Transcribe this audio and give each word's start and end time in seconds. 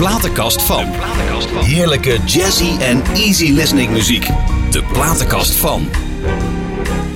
platenkast 0.00 0.62
van. 0.62 0.84
Heerlijke 1.64 2.18
jazzy 2.24 2.78
en 2.78 3.02
easy 3.14 3.52
listening 3.52 3.90
muziek. 3.90 4.26
De 4.70 4.82
platenkast 4.92 5.54
van. 5.54 5.88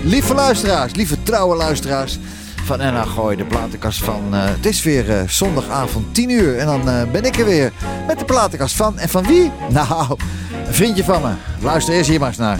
Lieve 0.02 0.34
luisteraars, 0.34 0.94
lieve 0.94 1.22
trouwe 1.22 1.56
luisteraars 1.56 2.18
van 2.64 2.78
NH 2.78 3.06
Gooi, 3.06 3.36
de 3.36 3.44
platenkast 3.44 4.04
van. 4.04 4.34
eh, 4.34 4.44
het 4.44 4.66
is 4.66 4.82
weer 4.82 5.10
eh, 5.10 5.28
zondagavond 5.28 6.14
10 6.14 6.30
uur 6.30 6.58
en 6.58 6.66
dan 6.66 6.88
eh, 6.88 7.10
ben 7.12 7.24
ik 7.24 7.38
er 7.38 7.44
weer 7.44 7.72
met 8.06 8.18
de 8.18 8.24
platenkast 8.24 8.76
van. 8.76 8.98
En 8.98 9.08
van 9.08 9.26
wie? 9.26 9.50
Nou, 9.68 10.16
een 10.66 10.74
vriendje 10.74 11.04
van 11.04 11.22
me. 11.22 11.32
Luister 11.60 11.94
eerst 11.94 12.10
hier 12.10 12.20
maar 12.20 12.28
eens 12.28 12.38
naar. 12.38 12.58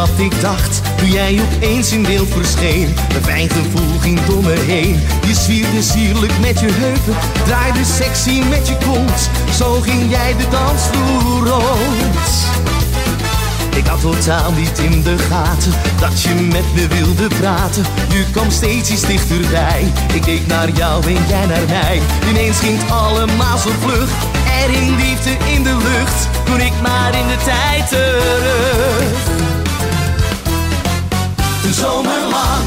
Wat 0.00 0.18
ik 0.18 0.40
dacht. 0.40 0.80
Toen 0.96 1.10
jij 1.10 1.40
opeens 1.40 1.92
in 1.92 2.02
beeld 2.02 2.28
verscheen, 2.28 2.94
een 3.14 3.22
fijn 3.22 3.48
gevoel 3.50 3.98
ging 4.00 4.20
door 4.24 4.42
me 4.42 4.58
heen. 4.66 5.00
Je 5.26 5.34
zwierde 5.34 5.82
sierlijk 5.82 6.32
met 6.40 6.60
je 6.60 6.68
heupen, 6.70 7.14
draaide 7.44 7.84
sexy 7.84 8.42
met 8.48 8.68
je 8.68 8.76
kont. 8.86 9.30
Zo 9.56 9.80
ging 9.80 10.10
jij 10.10 10.36
de 10.36 10.48
dansvloer 10.50 11.48
rond. 11.48 12.28
Ik 13.76 13.86
had 13.86 14.00
totaal 14.00 14.52
niet 14.52 14.78
in 14.78 15.02
de 15.02 15.18
gaten 15.18 15.72
dat 16.00 16.22
je 16.22 16.34
met 16.34 16.74
me 16.74 16.86
wilde 16.88 17.34
praten. 17.40 17.84
Je 18.08 18.24
kwam 18.30 18.50
steeds 18.50 18.90
iets 18.90 19.06
dichterbij. 19.06 19.92
Ik 20.14 20.22
keek 20.22 20.46
naar 20.46 20.70
jou 20.70 21.06
en 21.06 21.26
jij 21.28 21.46
naar 21.46 21.66
mij. 21.68 22.00
Ineens 22.30 22.58
ging 22.58 22.78
het 22.78 22.90
allemaal 22.90 23.58
zo 23.58 23.70
vlug. 23.80 24.10
Er 24.62 24.70
liefde 24.70 25.30
in 25.54 25.62
de 25.62 25.76
lucht. 25.76 26.28
Toen 26.44 26.60
ik 26.60 26.72
maar 26.82 27.14
in 27.14 27.26
de 27.26 27.36
tijd 27.44 27.88
terug. 27.88 29.49
Een 31.64 31.74
zomer 31.74 32.22
lang, 32.36 32.66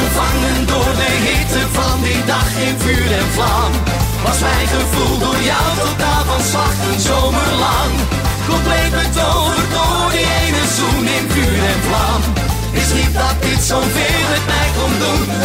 gevangen 0.00 0.66
door 0.66 0.92
de 1.00 1.10
hitte 1.26 1.62
van 1.72 2.02
die 2.02 2.24
dag 2.24 2.48
in 2.66 2.76
vuur 2.78 3.12
en 3.12 3.28
vlam. 3.36 3.72
Was 4.24 4.38
mijn 4.38 4.66
gevoel 4.66 5.18
door 5.18 5.40
jou 5.50 5.66
totaal 5.82 6.24
van 6.24 6.42
slag. 6.50 6.74
Een 6.92 7.00
zomer 7.00 7.50
lang, 7.66 7.92
compleet 8.48 8.92
betoverd 8.98 9.70
door 9.76 10.10
die 10.16 10.28
ene 10.42 10.64
zoen 10.76 11.06
in 11.16 11.26
vuur 11.34 11.58
en 11.72 11.80
vlam. 11.88 12.20
Is 12.80 12.92
niet 12.98 13.14
dat 13.14 13.36
dit 13.40 13.62
zoveel 13.62 14.22
met 14.32 14.44
mij 14.52 14.68
kon 14.78 14.92
doen. 15.04 15.37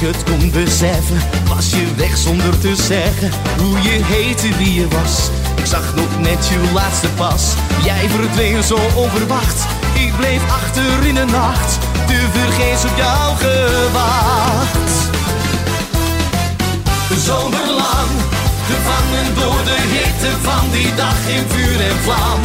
Ik 0.00 0.06
het 0.06 0.22
kon 0.24 0.50
beseffen, 0.50 1.20
was 1.48 1.70
je 1.70 1.94
weg 1.96 2.16
zonder 2.16 2.58
te 2.58 2.76
zeggen 2.76 3.30
hoe 3.58 3.82
je 3.82 3.98
heette, 4.02 4.56
wie 4.56 4.74
je 4.74 4.88
was. 4.88 5.30
Ik 5.56 5.66
zag 5.66 5.94
nog 5.94 6.20
net 6.20 6.46
je 6.46 6.70
laatste 6.74 7.08
pas, 7.08 7.42
jij 7.84 8.08
verdween 8.08 8.62
zo 8.62 8.78
onverwacht. 8.94 9.66
Ik 9.94 10.16
bleef 10.16 10.42
achter 10.50 11.06
in 11.06 11.14
de 11.14 11.24
nacht, 11.24 11.78
te 12.06 12.18
vergeefs 12.32 12.84
op 12.84 12.96
jou 12.96 13.36
gewacht. 13.36 14.90
Een 17.10 17.22
zomer 17.30 17.68
lang, 17.82 18.10
gevangen 18.70 19.28
door 19.34 19.62
de 19.64 19.78
hitte 19.94 20.32
van 20.42 20.64
die 20.70 20.94
dag 20.94 21.18
in 21.36 21.44
vuur 21.48 21.80
en 21.90 21.98
vlam. 22.06 22.40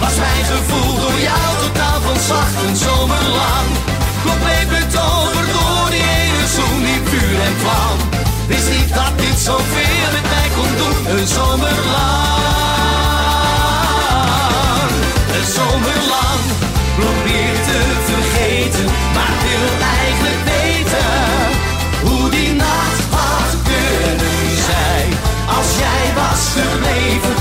Was 0.00 0.16
mijn 0.24 0.44
gevoel 0.52 0.94
door 1.00 1.18
jou 1.28 1.48
totaal 1.64 2.00
van 2.00 2.18
slag, 2.26 2.50
een 2.66 2.76
zomer 2.76 3.24
lang. 3.40 3.68
Compleet 4.24 4.68
betoverd 4.68 5.52
door 5.52 5.90
die 5.90 6.23
zoen 6.54 6.84
in 6.94 7.02
vuur 7.10 7.40
en 7.48 7.56
vlam. 7.62 7.96
Wist 8.46 8.68
niet 8.70 8.94
dat 8.94 9.12
dit 9.16 9.38
zoveel 9.38 10.08
met 10.16 10.26
mij 10.34 10.48
kon 10.56 10.72
doen, 10.80 10.98
een 11.14 11.26
zomer 11.26 11.76
lang. 11.94 12.52
Een 15.36 15.48
zomer 15.58 16.00
lang, 16.14 16.42
probeer 16.98 17.56
te 17.68 17.80
vergeten, 18.08 18.86
maar 19.14 19.34
wil 19.46 19.68
eigenlijk 20.00 20.40
weten 20.54 21.12
hoe 22.04 22.30
die 22.30 22.52
nacht 22.54 23.02
had 23.10 23.50
kunnen 23.70 24.46
zijn. 24.70 25.08
Als 25.56 25.70
jij 25.84 26.04
was 26.20 26.42
gebleven, 26.56 27.34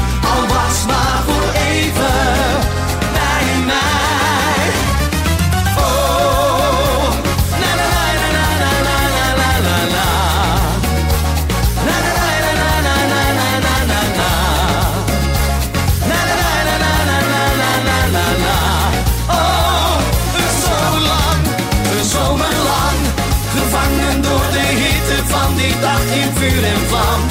vuur 26.44 26.64
en 26.64 26.80
vlam. 26.88 27.22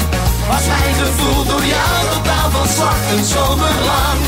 Was 0.49 0.65
mijn 0.67 0.93
gevoel 1.01 1.45
door 1.45 1.65
jou 1.65 1.97
totaal 2.13 2.49
van 2.51 2.67
slag, 2.67 2.99
een 3.17 3.23
zomer 3.23 3.75
lang. 3.89 4.19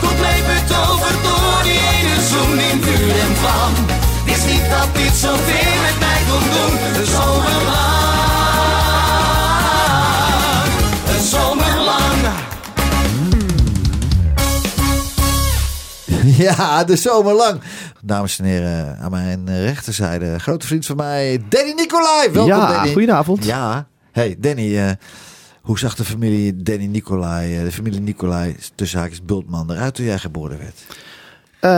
Compleet 0.00 0.44
betoverd 0.52 1.22
door 1.22 1.60
die 1.62 1.80
ene 1.94 2.16
zoen 2.30 2.58
in 2.70 2.82
vuur 2.82 3.14
en 3.26 3.34
vlam. 3.36 3.72
Wist 4.24 4.46
niet 4.46 4.66
dat 4.70 4.88
dit 4.94 5.14
zoveel 5.16 5.74
met 5.86 5.98
mij 6.04 6.20
kon 6.30 6.44
doen, 6.56 6.74
een 7.00 7.06
zomer 7.06 7.58
lang. 7.70 8.08
Een 11.14 11.24
zomer 11.34 11.76
lang. 11.84 11.98
Ja, 16.46 16.84
de 16.84 16.96
zomer 16.96 17.34
lang. 17.34 17.60
Dames 18.02 18.38
en 18.38 18.44
heren, 18.44 18.98
aan 19.00 19.10
mijn 19.10 19.62
rechterzijde, 19.64 20.38
grote 20.38 20.66
vriend 20.66 20.86
van 20.86 20.96
mij, 20.96 21.42
Danny 21.48 21.72
Nicolai. 21.72 22.30
Welkom, 22.30 22.52
ja, 22.52 22.72
Danny. 22.72 22.92
goedenavond. 22.92 23.44
Ja, 23.44 23.86
hey 24.20 24.36
Danny, 24.38 24.78
eh, 24.78 24.90
hoe 25.60 25.78
zag 25.78 25.94
de 25.94 26.04
familie 26.04 26.56
Danny 26.62 26.86
Nicolai, 26.86 27.56
eh, 27.56 27.62
de 27.64 27.72
familie 27.72 28.00
Nicolai, 28.00 28.56
tussen 28.74 28.98
haakjes 28.98 29.22
Bultman, 29.24 29.70
eruit 29.72 29.94
toen 29.94 30.04
jij 30.04 30.18
geboren 30.18 30.58
werd? 30.58 30.84
Eh, 31.60 31.70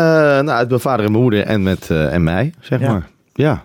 nou, 0.44 0.50
het 0.58 0.68
mijn 0.68 0.80
vader 0.80 1.04
en 1.04 1.10
mijn 1.10 1.22
moeder 1.22 1.44
en, 1.44 1.62
met, 1.62 1.90
en 1.90 2.22
mij, 2.22 2.54
zeg 2.60 2.80
Ja. 2.80 2.90
maar. 2.92 3.08
Ja, 3.32 3.64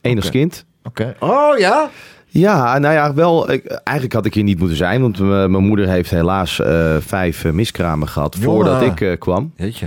enig 0.00 0.28
kind. 0.28 0.64
Oké. 0.84 1.14
Oh 1.18 1.58
ja? 1.58 1.90
Ja, 2.26 2.78
nou 2.78 2.94
ja, 2.94 3.14
wel. 3.14 3.50
Ik, 3.52 3.64
eigenlijk 3.66 4.12
had 4.12 4.26
ik 4.26 4.34
hier 4.34 4.42
niet 4.44 4.58
moeten 4.58 4.76
zijn, 4.76 5.00
want 5.00 5.18
mijn 5.18 5.52
moeder 5.64 5.88
heeft 5.88 6.10
helaas 6.10 6.60
vijf 6.98 7.44
miskramen 7.52 8.08
gehad 8.08 8.36
Jongen. 8.40 8.48
voordat 8.50 9.00
ik 9.00 9.18
kwam. 9.20 9.52
Weet 9.56 9.78
je. 9.78 9.86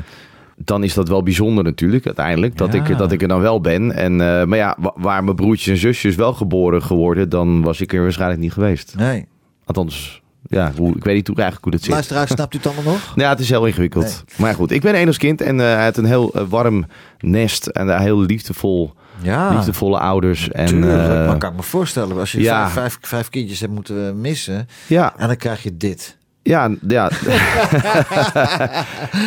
Dan 0.57 0.83
is 0.83 0.93
dat 0.93 1.07
wel 1.07 1.23
bijzonder 1.23 1.63
natuurlijk, 1.63 2.05
uiteindelijk, 2.05 2.57
dat, 2.57 2.73
Ja. 2.73 2.83
ik, 2.85 2.97
dat 2.97 3.11
ik 3.11 3.21
er 3.21 3.27
dan 3.27 3.41
wel 3.41 3.61
ben. 3.61 3.91
En, 3.91 4.11
eh, 4.21 4.45
maar 4.45 4.57
ja, 4.57 4.75
wa- 4.79 4.93
waar 4.95 5.23
mijn 5.23 5.35
broertjes 5.35 5.67
en 5.73 5.77
zusjes 5.77 6.15
wel 6.15 6.33
geboren 6.33 6.83
geworden, 6.83 7.29
dan 7.29 7.61
was 7.61 7.81
ik 7.81 7.93
er 7.93 8.01
waarschijnlijk 8.01 8.41
niet 8.41 8.53
geweest. 8.53 8.93
Nee. 8.97 9.25
Althans, 9.65 10.21
ja, 10.47 10.71
hoe, 10.77 10.95
ik 10.95 11.03
weet 11.03 11.15
niet 11.15 11.27
hoe, 11.27 11.35
eigenlijk 11.35 11.63
hoe 11.63 11.71
dat 11.73 11.81
zit. 11.83 11.91
Luisteraar, 11.93 12.27
snapt 12.27 12.53
u 12.53 12.57
het 12.57 12.67
allemaal 12.67 12.93
nog? 12.93 13.13
Ja, 13.15 13.29
het 13.29 13.39
is 13.39 13.49
heel 13.49 13.65
ingewikkeld. 13.65 14.03
Nee. 14.05 14.35
Maar 14.37 14.53
goed, 14.55 14.71
ik 14.71 14.81
ben 14.81 14.93
enig 14.93 15.17
kind 15.17 15.41
en 15.41 15.59
eh, 15.59 15.65
hij 15.65 15.83
had 15.83 15.97
een 15.97 16.05
heel 16.05 16.31
eh, 16.33 16.41
warm 16.49 16.85
nest 17.19 17.67
en 17.67 17.87
daar 17.87 18.01
heel 18.01 18.21
liefdevol, 18.21 18.93
Ja. 19.21 19.55
liefdevolle 19.55 19.99
ouders. 19.99 20.49
En, 20.51 20.65
Tuurlijk, 20.65 21.09
eh, 21.09 21.27
maar 21.27 21.37
kan 21.37 21.49
ik 21.51 21.55
me 21.55 21.63
voorstellen, 21.63 22.17
als 22.19 22.31
je 22.31 22.41
ja. 22.41 22.69
vijf, 22.69 22.97
vijf 23.01 23.29
kindjes 23.29 23.59
hebt 23.59 23.73
moeten 23.73 24.21
missen, 24.21 24.67
ja, 24.87 25.13
en 25.17 25.27
dan 25.27 25.37
krijg 25.37 25.63
je 25.63 25.77
dit. 25.77 26.17
Ja, 26.45 26.69
ja. 26.87 27.09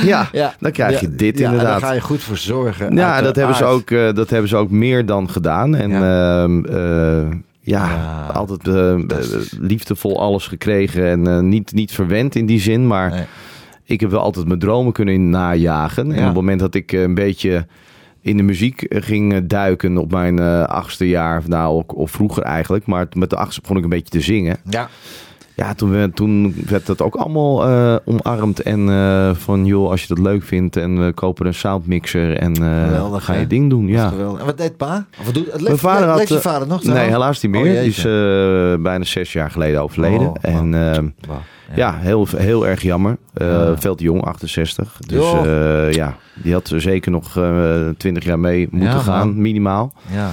ja, 0.05 0.29
Ja. 0.33 0.55
dan 0.61 0.73
krijg 0.73 1.01
je 1.01 1.15
dit 1.15 1.39
ja, 1.39 1.45
inderdaad. 1.45 1.81
daar 1.81 1.89
ga 1.89 1.95
je 1.95 2.01
goed 2.01 2.23
voor 2.23 2.37
zorgen. 2.37 2.95
Ja, 2.97 3.21
dat 3.23 3.37
hebben, 3.37 3.57
ze 3.57 3.65
ook, 3.65 3.91
eh, 3.91 4.13
dat 4.15 4.31
hebben 4.31 4.49
ze 4.49 4.57
ook 4.57 4.71
meer 4.71 5.07
dan 5.07 5.31
gedaan. 5.31 5.75
En 5.75 5.91
Ja. 5.91 6.43
ehm, 6.43 6.65
eh, 6.65 7.37
ja, 7.61 7.89
altijd 8.33 8.69
eh, 8.69 8.95
liefdevol 9.61 10.21
alles 10.21 10.47
gekregen. 10.47 11.07
En 11.27 11.49
niet, 11.49 11.73
niet 11.73 11.93
verwend 11.93 12.35
in 12.35 12.47
die 12.47 12.61
zin, 12.61 12.87
maar 12.87 13.11
Nee. 13.11 13.25
ik 13.85 14.01
heb 14.01 14.11
wel 14.11 14.21
altijd 14.21 14.47
mijn 14.47 14.59
dromen 14.59 14.93
kunnen 14.93 15.31
najagen. 15.31 16.13
En 16.13 16.19
op 16.19 16.25
het 16.25 16.35
moment 16.35 16.61
dat 16.61 16.75
ik 16.75 16.93
een 16.93 17.15
beetje 17.15 17.67
in 18.21 18.37
de 18.37 18.43
muziek 18.43 18.87
ging 18.89 19.47
duiken 19.47 19.97
op 19.97 20.11
mijn 20.11 20.41
achtste 20.67 21.09
jaar, 21.09 21.43
nou, 21.47 21.77
ook- 21.77 21.97
of 21.97 22.11
vroeger 22.11 22.43
eigenlijk. 22.43 22.87
Maar 22.87 23.07
met 23.13 23.31
de 23.31 23.37
achtste 23.37 23.61
begon 23.61 23.77
ik 23.77 23.83
een 23.83 23.89
beetje 23.89 24.11
te 24.11 24.21
zingen. 24.21 24.57
Ja. 24.71 24.89
Ja, 25.59 25.75
toen, 25.75 25.91
werd- 25.91 26.17
toen 26.17 26.55
werd 26.67 26.87
dat 26.87 27.03
ook 27.03 27.15
allemaal 27.15 27.67
eh, 27.67 27.97
omarmd. 28.05 28.63
En 28.63 28.89
eh, 28.89 29.31
van, 29.35 29.65
joh, 29.67 29.91
als 29.91 30.01
je 30.03 30.09
dat 30.15 30.19
leuk 30.19 30.43
vindt 30.43 30.77
en 30.77 31.05
we 31.07 31.13
kopen 31.13 31.47
een 31.47 31.55
soundmixer 31.55 32.37
en 32.37 32.57
Geweldig, 32.57 33.25
ga 33.25 33.33
hè? 33.33 33.41
je 33.41 33.47
ding 33.47 33.71
doen. 33.71 33.87
Ja. 33.87 34.13
En 34.39 34.45
wat 34.45 34.59
deed 34.59 34.77
pa? 34.77 35.05
Of 35.19 35.25
wat 35.25 35.35
doet, 35.35 35.63
Mijn 35.63 35.79
vader 35.79 36.09
had... 36.09 36.29
je 36.29 36.41
vader 36.41 36.69
nog? 36.69 36.83
Nee, 36.85 37.09
helaas 37.09 37.41
niet 37.43 37.57
Oh, 37.57 37.63
meer. 37.63 37.81
Die 37.81 37.89
is 37.89 38.03
bijna 38.83 39.05
zes 39.05 39.33
jaar 39.33 39.51
geleden 39.51 39.83
overleden. 39.83 40.29
Oh, 40.29 40.35
en 40.41 40.75
eh, 40.93 40.99
Wauw. 41.29 41.41
ja, 41.75 41.95
heel, 41.99 42.27
heel 42.37 42.67
erg 42.67 42.83
jammer. 42.83 43.17
Ja. 43.35 43.77
Veel 43.79 43.95
te 43.95 44.03
jong, 44.03 44.23
68. 44.25 44.97
Dus 45.07 45.25
ja, 45.95 46.17
die 46.35 46.53
had 46.53 46.69
er 46.69 46.81
zeker 46.81 47.11
nog 47.11 47.37
eh 47.37 47.89
20 47.97 48.25
jaar 48.25 48.39
mee 48.39 48.69
moeten 48.71 48.89
Ja, 48.91 49.03
gaan, 49.03 49.41
minimaal. 49.41 49.93
Ja. 50.13 50.31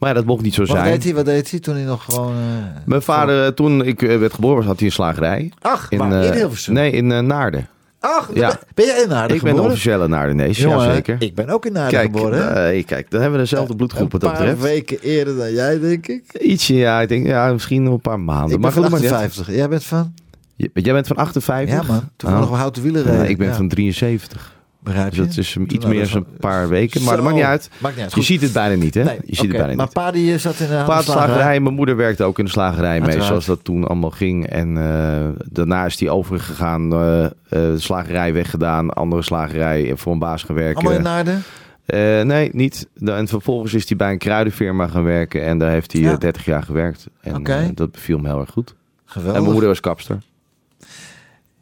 Maar 0.00 0.08
ja, 0.08 0.14
dat 0.14 0.24
mocht 0.24 0.42
niet 0.42 0.54
zo 0.54 0.60
Wat 0.64 0.70
zijn. 0.76 0.84
deed 0.90 1.04
hij? 1.04 1.14
Wat 1.14 1.24
deed 1.24 1.50
hij 1.50 1.60
toen 1.60 1.74
hij 1.74 1.84
nog 1.84 2.04
gewoon... 2.04 2.32
eh, 2.34 2.38
Mijn 2.84 3.02
vader, 3.02 3.44
eh, 3.44 3.50
toen 3.50 3.84
ik 3.84 4.02
eh, 4.02 4.18
werd 4.18 4.34
geboren 4.34 4.56
was, 4.56 4.66
had 4.66 4.76
hij 4.78 4.86
een 4.86 4.92
slagerij. 4.92 5.52
Ach, 5.60 5.90
In, 5.90 6.02
Hilversum? 6.12 6.74
Nee, 6.74 6.90
in 6.92 7.26
Naarden. 7.26 7.68
Ach, 8.00 8.30
Ja. 8.34 8.58
ben 8.74 8.86
jij 8.86 9.02
in 9.02 9.08
Naarden 9.08 9.36
ik 9.36 9.42
ben 9.42 9.54
de 9.54 9.60
officiële 9.62 10.08
Naardenees, 10.08 10.58
ja 10.58 10.92
zeker. 10.94 11.16
Ik 11.18 11.34
ben 11.34 11.48
ook 11.48 11.66
in 11.66 11.72
Naarden 11.72 12.00
Kijk, 12.00 12.04
geboren. 12.16 12.54
nee, 12.54 12.82
kijk, 12.84 13.10
dan 13.10 13.20
hebben 13.20 13.38
we 13.38 13.44
dezelfde 13.44 13.76
bloedgroep 13.76 14.12
wat 14.12 14.22
Een 14.22 14.28
dat 14.28 14.38
paar 14.38 14.46
betreft. 14.46 14.72
weken 14.72 14.98
eerder 15.00 15.36
dan 15.36 15.52
jij, 15.52 15.78
denk 15.80 16.06
ik. 16.06 16.22
Ietsje, 16.40 16.74
ja, 16.74 17.00
ik 17.00 17.08
denk, 17.08 17.26
ja, 17.26 17.52
misschien 17.52 17.82
nog 17.82 17.92
een 17.92 18.00
paar 18.00 18.20
maanden. 18.20 18.44
Ik 18.44 18.50
ben 18.50 18.60
maar 18.60 18.72
van 18.72 18.82
goed, 18.82 18.90
maar 18.92 19.00
niet 19.00 19.10
uit. 19.10 19.20
58. 19.22 19.54
Jij 19.56 19.68
bent 19.68 19.84
van? 19.84 20.14
Jij 20.56 20.92
bent 20.92 21.06
van 21.06 21.16
58? 21.16 21.74
Ja, 21.86 21.92
man. 21.92 22.08
Toen 22.16 22.28
we 22.30 22.34
Oh. 22.34 22.40
nog 22.40 22.50
wel 22.50 22.58
houten 22.58 22.82
wielen 22.82 23.04
Ja, 23.04 23.10
reden. 23.10 23.28
ik 23.28 23.38
ben 23.38 23.48
Ja. 23.48 23.54
van 23.54 23.68
73. 23.68 24.52
Begrijp 24.82 25.08
Dus 25.14 25.18
dat 25.26 25.36
is 25.36 25.56
iets 25.56 25.84
meer 25.86 26.08
dan 26.10 26.16
een 26.16 26.36
paar 26.38 26.68
weken. 26.68 27.02
Maar 27.04 27.14
dat 27.14 27.24
maakt 27.24 27.36
niet 27.36 27.44
uit. 27.44 27.70
Maakt 27.78 27.94
niet 27.94 28.04
uit. 28.04 28.14
Je 28.14 28.22
ziet 28.22 28.40
het 28.42 28.52
bijna 28.52 28.74
niet, 28.82 28.94
hè? 28.94 29.02
Nee, 29.04 29.18
je 29.24 29.34
ziet 29.36 29.48
het 29.48 29.56
bijna 29.56 29.74
Maar 29.74 29.84
niet. 29.84 29.92
pa 29.94 30.10
die 30.10 30.32
eh, 30.32 30.38
zat 30.38 30.60
in 30.60 30.66
de 30.68 30.82
Plaatslagerij, 30.84 31.60
mijn 31.60 31.74
moeder 31.74 31.96
werkte 31.96 32.24
ook 32.24 32.38
in 32.38 32.44
de 32.44 32.50
slagerij 32.50 33.00
mee, 33.00 33.22
zoals 33.22 33.44
dat 33.46 33.64
toen 33.64 33.86
allemaal 33.86 34.10
ging. 34.10 34.46
En 34.46 34.76
eh, 34.76 35.28
daarna 35.44 35.84
is 35.84 35.96
die 35.96 36.10
overgegaan, 36.10 36.92
eh 36.92 37.24
eh, 37.24 37.30
de 37.48 37.78
slagerij 37.78 38.32
weggedaan, 38.32 38.90
andere 38.90 39.22
slagerij 39.22 39.92
voor 39.96 40.12
een 40.12 40.18
baas 40.18 40.42
gaan 40.42 40.54
werken. 40.56 40.76
Allemaal 40.76 40.96
in 40.98 41.02
Naarden? 41.02 41.42
Eh, 41.86 42.20
nee, 42.22 42.50
niet. 42.52 42.88
En 43.04 43.28
vervolgens 43.28 43.74
is 43.74 43.88
hij 43.88 43.96
bij 43.96 44.10
een 44.12 44.18
kruidenfirma 44.18 44.86
gaan 44.86 45.04
werken 45.04 45.44
en 45.44 45.58
daar 45.58 45.70
heeft 45.70 45.92
hij 45.92 46.00
Ja. 46.00 46.12
eh, 46.12 46.18
30 46.18 46.44
jaar 46.44 46.62
gewerkt. 46.62 47.06
En 47.20 47.44
eh, 47.44 47.68
dat 47.74 47.92
beviel 47.92 48.18
me 48.18 48.28
heel 48.28 48.40
erg 48.40 48.50
goed. 48.50 48.74
Geweldig. 49.04 49.34
En 49.36 49.40
mijn 49.40 49.52
moeder 49.52 49.68
was 49.70 49.80
kapster. 49.80 50.18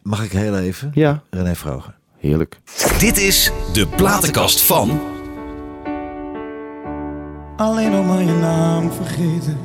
Mag 0.03 0.25
ik 0.25 0.31
heel 0.33 0.59
even? 0.59 0.91
Ja, 0.95 1.23
René 1.31 1.55
Vroger. 1.55 1.97
Heerlijk. 2.19 2.61
Dit 2.99 3.19
is 3.19 3.53
de 3.73 3.87
platenkast 3.87 4.63
van. 4.63 5.01
Alleen 7.57 7.91
nog 7.91 8.07
maar 8.07 8.23
je 8.23 8.39
naam 8.41 8.91
vergeten. 8.93 9.59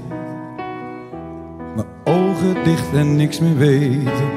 Mijn 1.76 1.88
ogen 2.04 2.64
dicht 2.64 2.94
en 2.94 3.16
niks 3.16 3.40
meer 3.40 3.58
weten. 3.58 4.30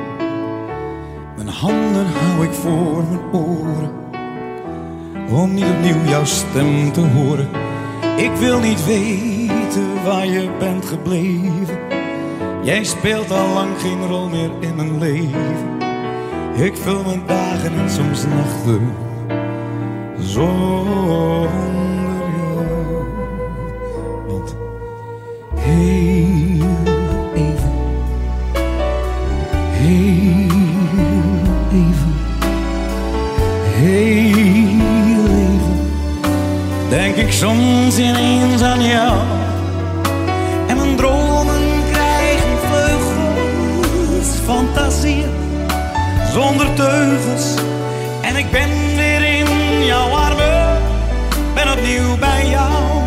Mijn 1.36 1.48
handen 1.48 2.06
hou 2.06 2.44
ik 2.46 2.52
voor 2.52 3.04
mijn 3.04 3.32
oren. 3.32 3.90
Om 5.30 5.54
niet 5.54 5.64
opnieuw 5.64 6.04
jouw 6.04 6.24
stem 6.24 6.92
te 6.92 7.00
horen. 7.00 7.48
Ik 8.16 8.30
wil 8.30 8.60
niet 8.60 8.84
weten 8.84 10.04
waar 10.04 10.26
je 10.26 10.50
bent 10.58 10.86
gebleven. 10.86 11.78
Jij 12.62 12.84
speelt 12.84 13.30
al 13.30 13.48
lang 13.48 13.80
geen 13.80 14.06
rol 14.06 14.28
meer 14.28 14.50
in 14.60 14.74
mijn 14.76 14.98
leven. 14.98 15.85
Ik 16.56 16.76
vul 16.76 17.02
mijn 17.04 17.22
dagen 17.26 17.78
en 17.78 17.90
soms 17.90 18.24
nachten. 18.24 18.94
Zonder 20.18 21.50
jou. 22.36 23.04
Want 24.26 24.56
heel 25.54 26.66
even, 27.34 27.72
heel 29.70 30.50
even, 31.72 32.14
heel 33.74 35.26
even, 35.28 35.78
denk 36.88 37.16
ik 37.16 37.32
soms 37.32 37.98
ineens 37.98 38.62
aan 38.62 38.84
jou. 38.84 39.18
En 40.66 40.76
mijn 40.76 40.96
dromen 40.96 41.62
krijgen 41.92 42.58
vleugels, 42.68 44.28
fantasieën 44.44 45.35
zonder 46.36 46.74
teugels. 46.74 47.54
En 48.20 48.36
ik 48.36 48.50
ben 48.50 48.68
weer 48.96 49.38
in 49.38 49.84
jouw 49.84 50.08
armen, 50.08 50.78
ben 51.54 51.72
opnieuw 51.72 52.16
bij 52.18 52.48
jou. 52.48 53.02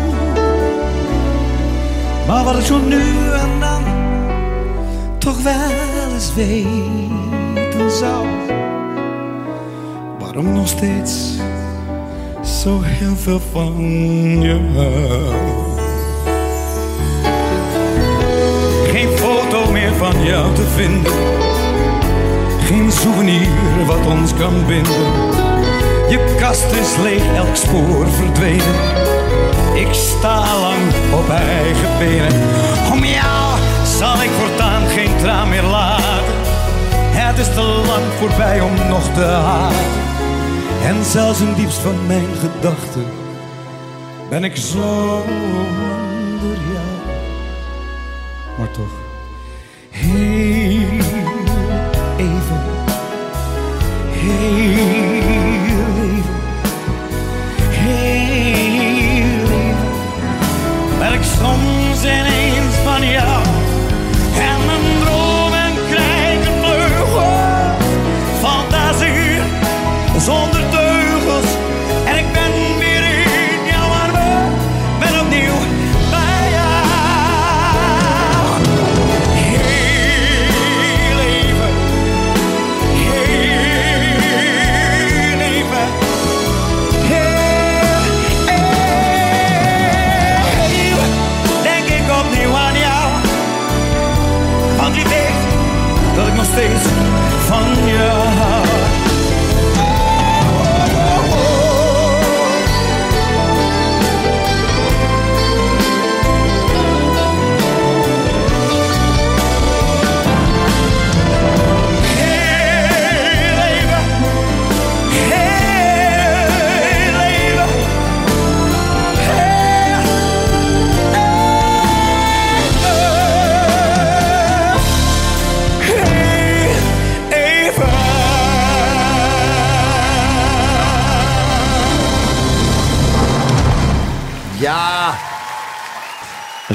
Maar 2.26 2.44
wat 2.44 2.58
ik 2.58 2.64
zo 2.64 2.78
nu 2.78 3.02
en 3.32 3.60
dan 3.60 3.82
toch 5.18 5.42
wel 5.42 6.12
eens 6.14 6.34
weten 6.34 7.90
zou. 7.90 8.26
Waarom 10.18 10.52
nog 10.52 10.68
steeds 10.68 11.38
zo 12.62 12.80
heel 12.82 13.16
veel 13.16 13.40
van 13.52 13.74
je. 14.42 14.58
Geen 18.92 19.08
foto 19.08 19.70
meer 19.70 19.94
van 19.94 20.24
jou 20.24 20.54
te 20.54 20.62
vinden. 20.62 21.39
Geen 22.70 22.92
souvenir 22.92 23.86
wat 23.86 24.06
ons 24.06 24.34
kan 24.34 24.66
binden. 24.66 25.06
Je 26.08 26.36
kast 26.38 26.72
is 26.72 26.96
leeg, 27.02 27.34
elk 27.34 27.56
spoor 27.56 28.06
verdwenen. 28.08 28.74
Ik 29.74 29.92
sta 29.92 30.60
lang 30.60 30.92
op 31.12 31.28
eigen 31.28 31.98
benen. 31.98 32.42
Om 32.92 33.04
jou 33.04 33.58
zal 33.84 34.22
ik 34.22 34.30
voortaan 34.30 34.86
geen 34.86 35.16
traan 35.18 35.48
meer 35.48 35.62
laten. 35.62 36.34
Het 37.20 37.38
is 37.38 37.54
te 37.54 37.60
lang 37.60 38.04
voorbij 38.18 38.60
om 38.60 38.74
nog 38.88 39.12
te 39.14 39.24
haten. 39.24 39.76
En 40.84 41.04
zelfs 41.04 41.40
in 41.40 41.54
diepst 41.54 41.78
van 41.78 42.06
mijn 42.06 42.28
gedachten 42.38 43.04
ben 44.28 44.44
ik 44.44 44.56
zonder 44.56 45.26
jou. 46.72 46.90
Maar 48.58 48.70
toch 48.70 48.99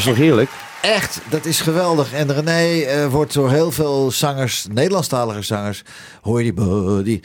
toch 0.05 0.15
heerlijk? 0.15 0.49
echt. 0.93 1.21
Dat 1.29 1.45
is 1.45 1.61
geweldig. 1.61 2.13
En 2.13 2.33
René 2.33 2.81
eh, 2.81 3.07
wordt 3.07 3.33
door 3.33 3.49
heel 3.49 3.71
veel 3.71 4.11
zangers, 4.11 4.67
Nederlandstalige 4.71 5.41
zangers, 5.41 5.83
hoor 6.21 6.43
je 6.43 6.53
die, 6.53 7.03
die... 7.03 7.21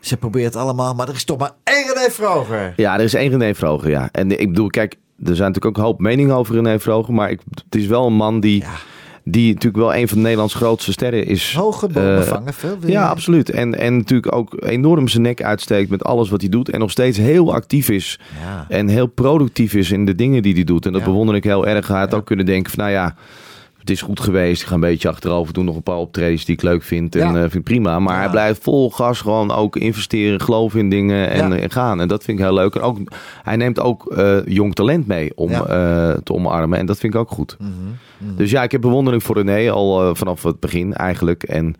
Ze 0.00 0.16
probeert 0.16 0.54
het 0.54 0.62
allemaal, 0.62 0.94
maar 0.94 1.08
er 1.08 1.14
is 1.14 1.24
toch 1.24 1.38
maar 1.38 1.50
één 1.64 1.86
René 1.94 2.10
Vroger. 2.10 2.72
Ja, 2.76 2.94
er 2.94 3.04
is 3.04 3.14
één 3.14 3.30
René 3.30 3.54
Vroger, 3.54 3.90
ja. 3.90 4.08
En 4.12 4.40
ik 4.40 4.48
bedoel, 4.48 4.66
kijk, 4.66 4.92
er 5.24 5.36
zijn 5.36 5.48
natuurlijk 5.48 5.66
ook 5.66 5.76
een 5.76 5.82
hoop 5.82 6.00
meningen 6.00 6.36
over 6.36 6.54
René 6.54 6.80
Vroger. 6.80 7.14
Maar 7.14 7.30
ik, 7.30 7.40
het 7.50 7.74
is 7.74 7.86
wel 7.86 8.06
een 8.06 8.14
man 8.14 8.40
die... 8.40 8.60
Ja. 8.60 8.74
Die 9.24 9.46
natuurlijk 9.48 9.84
wel 9.84 9.94
een 9.94 10.08
van 10.08 10.16
de 10.16 10.22
Nederlands 10.22 10.54
grootste 10.54 10.92
sterren 10.92 11.26
is. 11.26 11.54
Hoge 11.56 11.86
bomen 11.88 12.18
Eh, 12.18 12.22
vangen 12.22 12.54
veel 12.54 12.76
weer. 12.80 12.90
Ja, 12.90 13.08
absoluut. 13.08 13.50
En, 13.50 13.78
en 13.78 13.96
natuurlijk 13.96 14.34
ook 14.34 14.56
enorm 14.64 15.08
zijn 15.08 15.22
nek 15.22 15.42
uitsteekt 15.42 15.90
met 15.90 16.04
alles 16.04 16.28
wat 16.30 16.40
hij 16.40 16.50
doet. 16.50 16.68
En 16.68 16.80
nog 16.80 16.90
steeds 16.90 17.18
heel 17.18 17.54
actief 17.54 17.88
is. 17.88 18.18
Ja. 18.42 18.66
En 18.68 18.88
heel 18.88 19.06
productief 19.06 19.74
is 19.74 19.90
in 19.90 20.04
de 20.06 20.14
dingen 20.14 20.42
die 20.42 20.54
hij 20.54 20.64
doet. 20.64 20.86
En 20.86 20.92
dat 20.92 21.00
Ja. 21.00 21.06
bewonder 21.06 21.34
ik 21.34 21.44
heel 21.44 21.66
erg. 21.66 21.88
Hij 21.88 21.98
had 21.98 22.14
ook 22.14 22.24
kunnen 22.26 22.46
denken 22.46 22.72
van 22.72 22.84
nou 22.84 22.94
ja, 22.96 23.14
het 23.82 23.90
is 23.90 24.02
goed 24.02 24.20
geweest. 24.20 24.62
Ik 24.62 24.68
ga 24.68 24.74
een 24.74 24.80
beetje 24.80 25.08
achterover 25.08 25.52
doen. 25.54 25.64
Nog 25.64 25.76
een 25.76 25.82
paar 25.82 25.96
optredens 25.96 26.44
die 26.44 26.54
ik 26.54 26.62
leuk 26.62 26.82
vind. 26.82 27.14
En 27.16 27.20
Ja. 27.20 27.34
eh, 27.34 27.40
vind 27.40 27.54
ik 27.54 27.62
prima. 27.62 27.98
Maar 27.98 28.14
Ja. 28.14 28.20
hij 28.20 28.30
blijft 28.30 28.62
vol 28.62 28.90
gas 28.90 29.20
gewoon 29.20 29.50
ook 29.50 29.76
investeren. 29.76 30.40
Geloven 30.40 30.80
in 30.80 30.88
dingen 30.90 31.30
en, 31.30 31.48
Ja. 31.52 31.56
en 31.56 31.70
gaan. 31.70 32.00
En 32.00 32.08
dat 32.08 32.24
vind 32.24 32.38
ik 32.38 32.44
heel 32.44 32.54
leuk. 32.54 32.74
En 32.74 32.80
ook, 32.80 32.98
hij 33.42 33.56
neemt 33.56 33.80
ook 33.80 34.12
eh, 34.12 34.46
jong 34.46 34.74
talent 34.74 35.06
mee 35.06 35.32
om 35.34 35.50
eh, 35.50 35.58
te 36.22 36.32
omarmen. 36.32 36.78
En 36.78 36.86
dat 36.86 36.98
vind 36.98 37.14
ik 37.14 37.20
ook 37.20 37.30
goed. 37.30 37.56
Mhm, 37.58 37.70
mhm. 38.18 38.36
Dus 38.36 38.50
ja, 38.50 38.62
ik 38.62 38.72
heb 38.72 38.80
bewondering 38.80 39.22
voor 39.22 39.36
René 39.42 39.70
al 39.70 40.02
eh, 40.08 40.14
vanaf 40.14 40.42
het 40.42 40.60
begin 40.60 40.94
eigenlijk. 40.94 41.42
En 41.42 41.74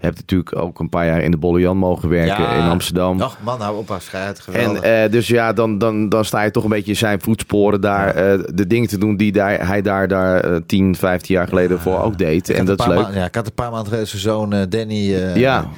heb 0.00 0.14
natuurlijk 0.16 0.56
ook 0.56 0.78
een 0.80 0.88
paar 0.88 1.06
jaar 1.06 1.20
in 1.20 1.30
de 1.30 1.36
Bolle 1.36 1.60
Jan 1.60 1.76
mogen 1.76 2.08
werken 2.08 2.42
Ja. 2.44 2.52
in 2.64 2.70
Amsterdam. 2.70 3.20
Och 3.20 3.36
man, 3.44 3.60
hou 3.60 3.76
op, 3.78 3.96
schijt. 3.98 4.38
En 4.38 4.42
Geweldig. 4.42 4.82
eh, 4.82 5.10
dus 5.10 5.26
ja, 5.28 5.52
dan, 5.52 5.78
dan, 5.78 6.08
dan 6.08 6.24
sta 6.24 6.42
je 6.42 6.50
toch 6.50 6.64
een 6.64 6.70
beetje 6.70 6.90
in 6.90 6.96
zijn 6.96 7.20
voetsporen 7.20 7.80
daar. 7.80 8.14
eh, 8.14 8.38
de 8.54 8.66
dingen 8.66 8.88
te 8.88 8.98
doen 8.98 9.16
die 9.16 9.32
daar, 9.32 9.66
hij 9.66 9.82
daar, 9.82 10.08
daar 10.08 10.40
eh, 10.40 10.56
10, 10.66 10.94
15 10.96 11.34
jaar 11.34 11.48
geleden 11.48 11.80
voor 11.80 12.00
ook 12.02 12.18
deed. 12.18 12.48
Ik 12.48 12.56
En 12.56 12.64
dat 12.64 12.78
is 12.80 12.84
een 12.86 12.94
paar 12.94 13.04
leuk. 13.04 13.14
ja, 13.14 13.24
ik 13.24 13.34
had 13.34 13.46
een 13.46 13.54
paar 13.54 13.70
maanden 13.70 13.86
geleden 13.88 14.08
zijn 14.08 14.22
zoon 14.22 14.52
eh, 14.52 14.60
Danny. 14.68 15.14
ja, 15.34 15.68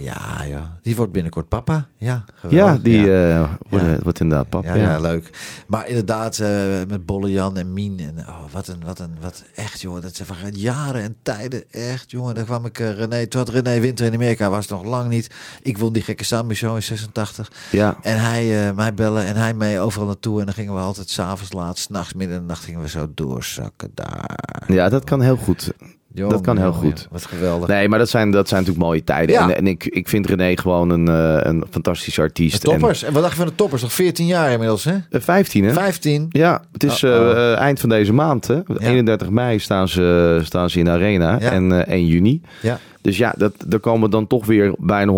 Ja, 0.00 0.42
ja. 0.46 0.78
Die 0.82 0.96
wordt 0.96 1.12
binnenkort 1.12 1.48
papa. 1.48 1.86
Ja, 1.96 2.24
geweldig. 2.34 2.74
ja, 2.76 2.82
die 2.82 3.00
ja. 3.00 3.42
eh, 3.42 3.50
wordt, 3.68 3.84
Ja. 3.86 3.98
wordt 4.02 4.20
inderdaad 4.20 4.48
pap. 4.48 4.64
Ja, 4.64 4.98
leuk. 4.98 5.30
Maar 5.66 5.88
inderdaad, 5.88 6.38
eh, 6.38 6.48
met 6.88 7.06
Bolle 7.06 7.30
Jan 7.30 7.56
en 7.56 7.72
Mien. 7.72 7.98
En, 8.00 8.18
oh, 8.28 8.38
wat 8.52 8.68
een, 8.68 8.84
wat 8.84 8.98
een, 8.98 9.16
wat 9.20 9.44
echt, 9.54 9.80
joh. 9.80 10.02
Dat 10.02 10.16
zijn 10.16 10.28
van 10.28 10.36
jaren 10.52 11.02
en 11.02 11.16
tijden. 11.22 11.70
Echt, 11.70 12.10
jongen. 12.10 12.34
Daar 12.34 12.44
kwam 12.44 12.64
ik, 12.64 12.78
eh, 12.78 12.92
René, 12.92 13.26
had 13.30 13.48
René 13.48 13.80
Winter 13.80 14.06
in 14.06 14.14
Amerika, 14.14 14.50
was 14.50 14.68
het 14.68 14.70
nog 14.78 14.84
lang 14.84 15.08
niet. 15.08 15.30
Ik 15.62 15.78
won 15.78 15.92
die 15.92 16.02
gekke 16.02 16.24
Sambi 16.24 16.54
Show 16.54 16.74
in 16.74 16.82
86. 16.82 17.52
ja. 17.70 17.96
En 18.02 18.20
hij, 18.20 18.74
mij 18.74 18.94
bellen 18.94 19.24
en 19.24 19.36
hij 19.36 19.54
mee 19.54 19.80
overal 19.80 20.06
naartoe. 20.06 20.38
En 20.40 20.44
dan 20.44 20.54
gingen 20.54 20.74
we 20.74 20.80
altijd 20.80 21.08
s'avonds 21.10 21.52
laat, 21.52 21.78
s'nachts 21.78 22.14
midden 22.14 22.36
in 22.36 22.42
de 22.42 22.48
nacht 22.48 22.64
gingen 22.64 22.80
we 22.80 22.88
zo 22.88 23.10
doorzakken 23.14 23.90
daar. 23.94 24.64
Ja, 24.66 24.88
dat 24.88 25.04
kan 25.04 25.20
heel 25.20 25.36
goed. 25.36 25.72
Dat 26.14 26.40
kan 26.40 26.58
heel 26.58 26.72
goed. 26.72 27.08
Wat 27.10 27.24
geweldig. 27.26 27.68
Nee, 27.68 27.88
maar 27.88 27.98
dat 27.98 28.08
zijn, 28.08 28.30
dat 28.30 28.48
zijn 28.48 28.60
natuurlijk 28.60 28.86
mooie 28.86 29.04
tijden. 29.04 29.34
Ja. 29.34 29.42
En, 29.42 29.56
en 29.56 29.66
ik, 29.66 29.84
ik 29.84 30.08
vind 30.08 30.26
René 30.26 30.56
gewoon 30.56 30.90
een, 30.90 31.08
eh, 31.08 31.38
een 31.42 31.64
fantastische 31.70 32.20
artiest. 32.20 32.62
De 32.62 32.68
toppers. 32.68 33.02
En, 33.02 33.12
wat 33.12 33.22
dacht 33.22 33.34
je 33.34 33.38
van 33.40 33.48
de 33.48 33.54
toppers? 33.54 33.82
Nog 33.82 33.92
14 33.92 34.26
jaar 34.26 34.50
inmiddels, 34.52 34.84
hè? 34.84 34.92
En, 34.92 35.06
eh, 35.10 35.20
15 35.20 35.64
hè? 35.64 35.72
15. 35.72 36.26
Ja, 36.30 36.62
het 36.72 36.84
is 36.84 37.04
Oh, 37.04 37.10
oh. 37.10 37.30
eh, 37.30 37.56
eind 37.58 37.80
van 37.80 37.88
deze 37.88 38.12
maand. 38.12 38.46
Hè? 38.46 38.60
31 38.78 39.30
mei 39.30 39.58
staan 39.58 39.88
ze, 39.88 40.40
staan 40.44 40.70
ze 40.70 40.78
in 40.78 40.84
de 40.84 40.90
arena. 40.90 41.36
Ja. 41.40 41.50
En 41.50 41.84
eh 41.86 41.94
1 41.94 42.06
juni. 42.06 42.40
Ja. 42.62 42.78
Dus 43.00 43.18
ja, 43.18 43.34
dat, 43.36 43.52
er 43.70 43.78
komen 43.80 44.10
dan 44.10 44.26
toch 44.26 44.46
weer 44.46 44.74
bijna 44.78 45.12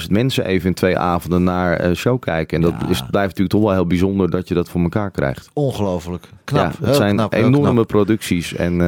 140.000 0.00 0.10
mensen 0.10 0.44
even 0.44 0.68
in 0.68 0.74
twee 0.74 0.98
avonden 0.98 1.42
naar 1.44 1.84
een 1.84 1.96
show 1.96 2.20
kijken. 2.20 2.56
En 2.56 2.62
dat 2.62 2.74
Ja. 2.80 2.88
is, 2.88 2.98
blijft 2.98 3.28
natuurlijk 3.28 3.50
toch 3.50 3.62
wel 3.62 3.72
heel 3.72 3.86
bijzonder 3.86 4.30
dat 4.30 4.48
je 4.48 4.54
dat 4.54 4.68
voor 4.68 4.80
elkaar 4.80 5.10
krijgt. 5.10 5.50
Ongelooflijk. 5.52 6.24
Knap. 6.44 6.62
ja, 6.62 6.68
het 6.68 6.84
heel 6.84 6.94
zijn 6.94 7.14
knap, 7.16 7.32
enorme 7.32 7.70
knap. 7.72 7.86
producties. 7.86 8.54
En 8.54 8.80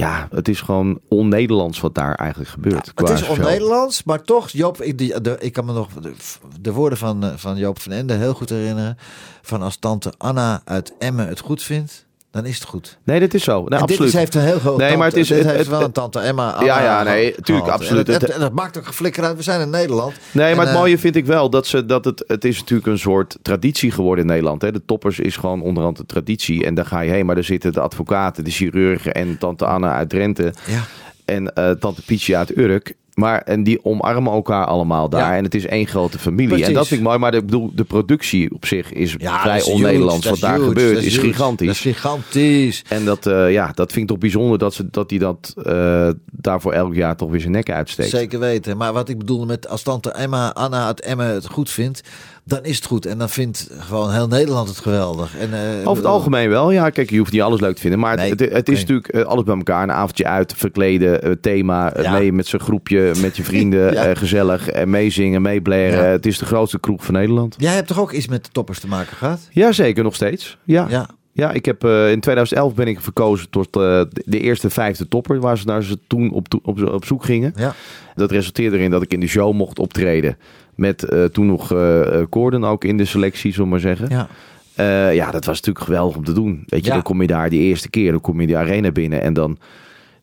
ja, 0.00 0.28
het 0.30 0.48
is 0.48 0.60
gewoon 0.60 1.00
on-Nederlands 1.08 1.80
wat 1.80 1.94
daar 1.94 2.14
eigenlijk 2.14 2.50
gebeurt. 2.50 2.92
Het 2.94 3.08
is 3.08 3.28
on-Nederlands, 3.28 4.02
maar 4.02 4.22
toch, 4.22 4.48
Joop, 4.48 4.82
ik, 4.82 5.24
de, 5.24 5.36
ik 5.40 5.52
kan 5.52 5.64
me 5.64 5.72
nog 5.72 5.88
de, 5.92 6.12
de 6.60 6.72
woorden 6.72 6.98
van, 6.98 7.24
eh, 7.24 7.36
van 7.36 7.56
Joop 7.56 7.80
van 7.80 7.92
Ende 7.92 8.14
heel 8.14 8.34
goed 8.34 8.48
herinneren. 8.48 8.98
Van 9.42 9.62
als 9.62 9.76
tante 9.76 10.12
Anna 10.18 10.62
uit 10.64 10.92
Emmen 10.98 11.28
het 11.28 11.40
goed 11.40 11.62
vindt, 11.62 12.06
dan 12.30 12.46
is 12.46 12.54
het 12.58 12.64
goed. 12.68 12.98
Nee, 13.04 13.20
dat 13.20 13.34
is 13.34 13.44
zo. 13.44 13.52
Nee, 13.54 13.62
en 13.64 13.70
dit 13.70 13.80
absoluut. 13.80 14.08
is, 14.08 14.14
heeft 14.14 14.34
een 14.34 14.40
heel 14.40 14.58
groot 14.58 14.76
Nee, 14.76 14.86
tante, 14.86 14.96
maar 14.96 15.06
het 15.08 15.16
is- 15.16 15.28
dit 15.28 15.36
het- 15.38 15.46
heeft 15.46 15.58
het- 15.58 15.68
wel 15.68 15.78
het- 15.78 15.86
een 15.86 15.92
tante 15.92 16.18
Emma. 16.18 16.50
Anna 16.50 16.66
Ja, 16.66 16.82
ja, 16.82 17.02
nee, 17.02 17.34
tuurlijk, 17.42 17.66
En 17.66 17.72
absoluut. 17.72 18.06
dat- 18.06 18.22
En 18.22 18.40
dat 18.40 18.52
maakt 18.52 18.78
ook 18.78 18.86
een 18.86 18.92
flikker 18.92 19.24
uit. 19.24 19.36
We 19.36 19.42
zijn 19.42 19.60
in 19.60 19.70
Nederland. 19.70 20.12
Nee, 20.32 20.54
maar 20.54 20.64
het 20.64 20.74
eh, 20.74 20.80
mooie 20.80 20.98
vind 20.98 21.16
ik 21.16 21.26
wel 21.26 21.50
dat, 21.50 21.66
ze, 21.66 21.86
dat 21.86 22.04
het, 22.04 22.24
het 22.26 22.44
is 22.44 22.58
natuurlijk 22.58 22.88
een 22.88 22.98
soort 22.98 23.38
traditie 23.42 23.90
geworden 23.90 24.24
in 24.24 24.30
Nederland. 24.30 24.62
Hè. 24.62 24.72
De 24.72 24.84
toppers 24.86 25.18
is 25.18 25.36
gewoon 25.36 25.62
onderhand 25.62 25.98
een 25.98 26.06
traditie. 26.06 26.64
En 26.64 26.74
daar 26.74 26.86
ga 26.86 27.00
je 27.00 27.10
heen. 27.10 27.26
Maar 27.26 27.36
er 27.36 27.44
zitten 27.44 27.72
de 27.72 27.80
advocaten, 27.80 28.44
de 28.44 28.50
chirurgen 28.50 29.14
en 29.14 29.38
tante 29.38 29.64
Anna 29.66 29.94
uit 29.94 30.08
Drenthe. 30.08 30.52
Ja. 30.66 30.80
En 31.24 31.54
eh, 31.54 31.70
tante 31.70 32.02
Pietje 32.02 32.36
uit 32.36 32.56
Urk. 32.56 32.94
Maar, 33.20 33.42
en 33.42 33.62
die 33.62 33.84
omarmen 33.84 34.32
elkaar 34.32 34.64
allemaal 34.66 35.08
daar. 35.08 35.30
Ja. 35.30 35.36
En 35.36 35.44
het 35.44 35.54
is 35.54 35.66
één 35.66 35.86
grote 35.86 36.18
familie. 36.18 36.48
Precies. 36.48 36.66
En 36.66 36.74
dat 36.74 36.86
vind 36.86 37.00
ik 37.00 37.06
mooi. 37.06 37.18
Maar 37.18 37.30
de, 37.30 37.36
ik 37.36 37.44
bedoel, 37.44 37.70
de 37.74 37.84
productie 37.84 38.54
op 38.54 38.66
zich 38.66 38.92
is 38.92 39.14
Ja, 39.18 39.40
vrij 39.40 39.62
on-Nederlands. 39.62 40.28
Wat 40.28 40.40
daar 40.40 40.54
huge, 40.54 40.68
gebeurt 40.68 41.04
is, 41.04 41.18
gigantisch. 41.18 41.66
Dat 41.66 41.76
is 41.76 41.82
gigantisch. 41.82 42.84
En 42.88 43.04
dat, 43.04 43.26
eh, 43.26 43.52
ja, 43.52 43.70
dat 43.74 43.92
vind 43.92 44.02
ik 44.02 44.08
toch 44.08 44.18
bijzonder 44.18 44.58
dat, 44.58 44.74
ze, 44.74 44.90
dat 44.90 45.08
die 45.08 45.18
dat 45.18 45.54
eh, 45.64 46.08
daarvoor 46.30 46.72
elk 46.72 46.94
jaar 46.94 47.16
toch 47.16 47.30
weer 47.30 47.40
zijn 47.40 47.52
nek 47.52 47.70
uitsteekt. 47.70 48.10
Zeker 48.10 48.38
weten. 48.38 48.76
Maar 48.76 48.92
wat 48.92 49.08
ik 49.08 49.18
bedoelde 49.18 49.46
met 49.46 49.68
als 49.68 49.82
tante 49.82 50.10
Emma, 50.10 50.52
Anna 50.52 50.86
uit 50.86 51.00
Emmen 51.00 51.26
het 51.26 51.46
goed 51.46 51.70
vindt, 51.70 52.02
dan 52.50 52.64
is 52.64 52.76
het 52.76 52.86
goed. 52.86 53.06
En 53.06 53.18
dan 53.18 53.28
vindt 53.28 53.68
gewoon 53.78 54.12
heel 54.12 54.26
Nederland 54.28 54.68
het 54.68 54.78
geweldig. 54.78 55.36
En, 55.38 55.52
eh, 55.54 55.88
Over 55.88 56.02
het 56.02 56.12
algemeen 56.12 56.48
wel. 56.48 56.70
Ja, 56.70 56.90
kijk, 56.90 57.10
je 57.10 57.18
hoeft 57.18 57.32
niet 57.32 57.40
alles 57.42 57.60
leuk 57.60 57.74
te 57.74 57.80
vinden. 57.80 57.98
Maar 58.00 58.16
Nee, 58.16 58.30
het, 58.30 58.40
het, 58.40 58.52
het 58.52 58.68
is 58.68 58.74
nee. 58.74 58.82
natuurlijk 58.96 59.08
eh, 59.08 59.32
alles 59.32 59.44
bij 59.44 59.56
elkaar. 59.56 59.82
Een 59.82 59.92
avondje 59.92 60.26
uit, 60.26 60.54
verkleden, 60.56 61.22
eh, 61.22 61.30
thema. 61.40 61.92
Ja. 62.02 62.12
Mee 62.12 62.32
met 62.32 62.46
zijn 62.46 62.62
groepje, 62.62 63.12
met 63.20 63.36
je 63.36 63.44
vrienden. 63.44 63.92
Ja. 64.00 64.14
gezellig. 64.14 64.68
en 64.68 64.90
meezingen, 64.90 65.42
meeblaren. 65.42 65.90
Ja. 65.90 66.02
Het 66.04 66.26
is 66.26 66.38
de 66.38 66.44
grootste 66.44 66.80
kroeg 66.80 67.04
van 67.04 67.14
Nederland. 67.14 67.54
Jij 67.58 67.74
hebt 67.74 67.86
toch 67.86 68.00
ook 68.00 68.12
iets 68.12 68.28
met 68.28 68.44
de 68.44 68.50
toppers 68.52 68.80
te 68.80 68.86
maken 68.86 69.16
gehad? 69.16 69.40
Ja, 69.50 69.72
zeker 69.72 70.02
nog 70.02 70.14
steeds. 70.14 70.58
Ja, 70.64 70.86
ja. 70.88 71.06
Ja. 71.32 71.50
ik 71.52 71.64
heb, 71.64 71.84
in 71.84 72.20
2011 72.20 72.74
ben 72.74 72.86
ik 72.86 73.00
verkozen 73.00 73.50
tot 73.50 73.72
de- 73.72 74.08
eerste 74.26 74.70
vijfde 74.70 75.08
topper. 75.08 75.40
Waar 75.40 75.58
ze 75.58 75.66
naar 75.66 75.82
ze 75.82 75.98
toen 76.06 76.30
op, 76.32 76.46
op, 76.62 76.82
op 76.92 77.04
zoek 77.04 77.24
gingen. 77.24 77.52
Ja. 77.56 77.74
Dat 78.14 78.30
resulteerde 78.30 78.76
erin 78.76 78.90
dat 78.90 79.02
ik 79.02 79.12
in 79.12 79.20
de 79.20 79.26
show 79.26 79.54
mocht 79.54 79.78
optreden. 79.78 80.36
Met 80.74 81.02
eh, 81.02 81.24
toen 81.24 81.46
nog 81.46 81.72
eh 81.72 82.00
Corden 82.30 82.64
ook 82.64 82.84
in 82.84 82.96
de 82.96 83.04
selectie, 83.04 83.50
zullen 83.52 83.64
we 83.66 83.70
maar 83.72 83.80
zeggen. 83.80 84.08
Ja. 84.08 84.28
Eh, 84.74 85.14
ja, 85.14 85.30
dat 85.30 85.44
was 85.44 85.56
natuurlijk 85.56 85.84
geweldig 85.84 86.16
om 86.16 86.24
te 86.24 86.32
doen. 86.32 86.62
Weet 86.66 86.80
je, 86.80 86.86
Ja. 86.86 86.92
dan 86.94 87.02
kom 87.02 87.20
je 87.20 87.26
daar 87.26 87.50
die 87.50 87.60
eerste 87.60 87.90
keer, 87.90 88.10
dan 88.10 88.20
kom 88.20 88.40
je 88.40 88.46
de 88.46 88.56
arena 88.56 88.90
binnen 88.90 89.22
en 89.22 89.32
dan 89.32 89.58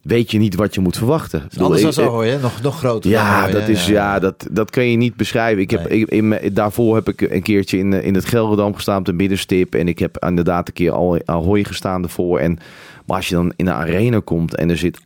weet 0.02 0.32
je 0.32 0.38
niet 0.38 0.56
wat 0.56 0.74
je 0.76 0.82
moet 0.82 0.98
verwachten. 0.98 1.44
Bedoel, 1.50 1.64
Anders 1.64 1.82
dan 1.82 1.94
zo 1.94 2.06
hoor 2.06 2.26
je, 2.26 2.38
nog, 2.42 2.62
nog 2.62 2.78
groter. 2.78 3.10
ja, 3.12 3.48
dat 3.48 3.62
hè? 3.62 3.72
is, 3.72 3.86
ja, 3.86 4.20
dat, 4.20 4.48
dat 4.52 4.70
kan 4.70 4.86
je 4.86 4.98
niet 4.98 5.16
beschrijven. 5.16 5.62
Ik 5.62 5.70
heb, 5.72 5.88
ik, 5.88 6.10
in, 6.10 6.36
daarvoor 6.54 6.96
heb 6.96 7.08
ik 7.10 7.22
een 7.22 7.42
keertje 7.42 7.78
in, 7.78 7.94
eh, 7.94 8.06
in 8.06 8.16
het 8.16 8.26
Gelredam 8.26 8.74
gestaan 8.76 8.98
op 8.98 9.06
de 9.06 9.14
middenstip. 9.14 9.76
En 9.76 9.88
ik 9.88 10.00
heb 10.00 10.18
inderdaad 10.28 10.68
een 10.68 10.74
keer 10.74 10.92
al 10.92 11.20
Ahoy 11.26 11.64
gestaan 11.64 12.04
ervoor. 12.04 12.40
En, 12.40 12.60
maar 13.06 13.18
als 13.18 13.28
je 13.30 13.36
dan 13.36 13.54
in 13.56 13.66
de 13.66 13.72
arena 13.74 14.22
komt 14.24 14.56
en 14.56 14.70
er 14.70 14.78
zit 14.78 15.00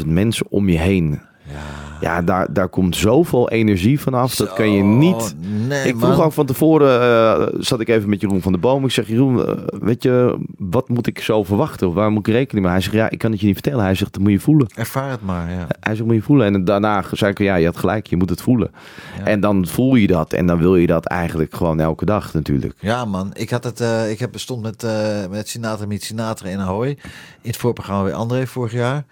68.000 0.00 0.06
mensen 0.06 0.46
om 0.48 0.68
je 0.68 0.78
heen. 0.78 1.20
Ja, 2.00 2.22
daar, 2.22 2.52
daar 2.52 2.68
komt 2.68 2.96
zoveel 2.96 3.50
energie 3.50 4.00
vanaf. 4.00 4.34
Dat 4.34 4.52
kan 4.52 4.72
je 4.72 4.82
niet... 4.82 5.34
Nee, 5.68 5.88
ik 5.88 5.98
vroeg 5.98 6.16
man. 6.16 6.24
ook 6.24 6.32
van 6.32 6.46
tevoren, 6.46 7.00
eh, 7.00 7.46
zat 7.58 7.80
ik 7.80 7.88
even 7.88 8.08
met 8.08 8.20
Jeroen 8.20 8.42
van 8.42 8.52
der 8.52 8.60
Boom. 8.60 8.84
Ik 8.84 8.90
zeg, 8.90 9.08
Jeroen, 9.08 9.46
eh, 9.46 9.54
weet 9.80 10.02
je, 10.02 10.38
wat 10.58 10.88
moet 10.88 11.06
ik 11.06 11.20
zo 11.20 11.44
verwachten? 11.44 11.88
Of 11.88 11.94
waar 11.94 12.10
moet 12.10 12.26
ik 12.26 12.34
rekening 12.34 12.64
mee? 12.64 12.74
Hij 12.74 12.82
zegt, 12.82 12.94
ja, 12.94 13.10
ik 13.10 13.18
kan 13.18 13.30
het 13.30 13.40
je 13.40 13.46
niet 13.46 13.54
vertellen. 13.54 13.84
Hij 13.84 13.94
zegt, 13.94 14.12
dat 14.12 14.22
moet 14.22 14.30
je 14.30 14.40
voelen. 14.40 14.66
Ervaar 14.74 15.10
het 15.10 15.22
maar, 15.22 15.50
ja. 15.50 15.66
Hij 15.80 15.94
zegt, 15.94 16.06
moet 16.06 16.16
je 16.16 16.22
voelen. 16.22 16.54
En 16.54 16.64
daarna 16.64 17.04
zei 17.12 17.30
ik, 17.30 17.38
ja, 17.38 17.54
je 17.54 17.66
had 17.66 17.76
gelijk, 17.76 18.06
je 18.06 18.16
moet 18.16 18.30
het 18.30 18.42
voelen. 18.42 18.70
Ja. 19.18 19.24
En 19.24 19.40
dan 19.40 19.66
voel 19.66 19.94
je 19.94 20.06
dat. 20.06 20.32
En 20.32 20.46
dan 20.46 20.58
wil 20.58 20.76
je 20.76 20.86
dat 20.86 21.06
eigenlijk 21.06 21.54
gewoon 21.54 21.80
elke 21.80 22.04
dag 22.04 22.34
natuurlijk. 22.34 22.74
Ja, 22.80 23.04
man. 23.04 23.30
Ik, 23.32 23.50
had 23.50 23.64
het, 23.64 23.80
eh, 23.80 24.10
ik 24.10 24.18
heb, 24.18 24.38
stond 24.38 24.62
met, 24.62 24.86
met 25.30 25.48
Sinatra 25.48 25.86
Meet 25.86 26.04
Sinatra 26.04 26.48
in 26.48 26.60
Ahoy. 26.60 26.88
In 26.88 27.50
het 27.50 27.56
voorprogramma 27.56 28.02
bij 28.02 28.14
André 28.14 28.46
vorig 28.46 28.72
jaar. 28.72 29.04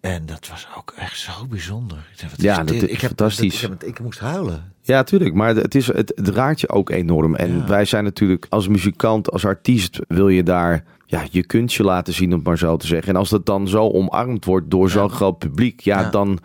En 0.00 0.26
dat 0.26 0.48
was 0.50 0.68
ook 0.76 0.92
echt 0.96 1.18
zo 1.18 1.32
bijzonder. 1.48 1.98
Ik 2.16 2.28
wat 2.30 2.40
Ja, 2.42 2.50
is 2.52 2.56
dat 2.58 2.68
dit? 2.68 2.82
is 2.82 2.88
ik 2.88 3.00
heb, 3.00 3.08
fantastisch. 3.08 3.60
dat- 3.60 3.70
ik, 3.72 3.80
heb, 3.80 3.88
ik 3.88 4.00
moest 4.00 4.18
huilen. 4.18 4.72
Ja, 4.82 5.02
tuurlijk. 5.02 5.34
Maar 5.34 5.54
het, 5.54 5.74
is, 5.74 5.86
het, 5.86 6.12
het 6.14 6.28
raakt 6.28 6.60
je 6.60 6.68
ook 6.68 6.90
enorm. 6.90 7.34
En 7.34 7.56
Ja. 7.56 7.66
wij 7.66 7.84
zijn 7.84 8.04
natuurlijk 8.04 8.46
als 8.48 8.68
muzikant, 8.68 9.30
als 9.30 9.44
artiest, 9.44 9.98
wil 10.08 10.28
je 10.28 10.42
daar 10.42 10.84
ja, 11.06 11.22
je 11.30 11.44
kunstje 11.46 11.84
laten 11.84 12.12
zien, 12.14 12.28
om 12.30 12.34
het 12.38 12.46
maar 12.46 12.58
zo 12.58 12.76
te 12.76 12.86
zeggen. 12.86 13.08
En 13.12 13.18
als 13.18 13.28
dat 13.30 13.46
dan 13.46 13.68
zo 13.68 13.88
omarmd 13.90 14.44
wordt 14.44 14.70
door 14.70 14.90
zo'n 14.90 15.10
groot 15.10 15.38
publiek, 15.38 15.80
ja, 15.80 16.00
Ja. 16.00 16.10
dan 16.10 16.38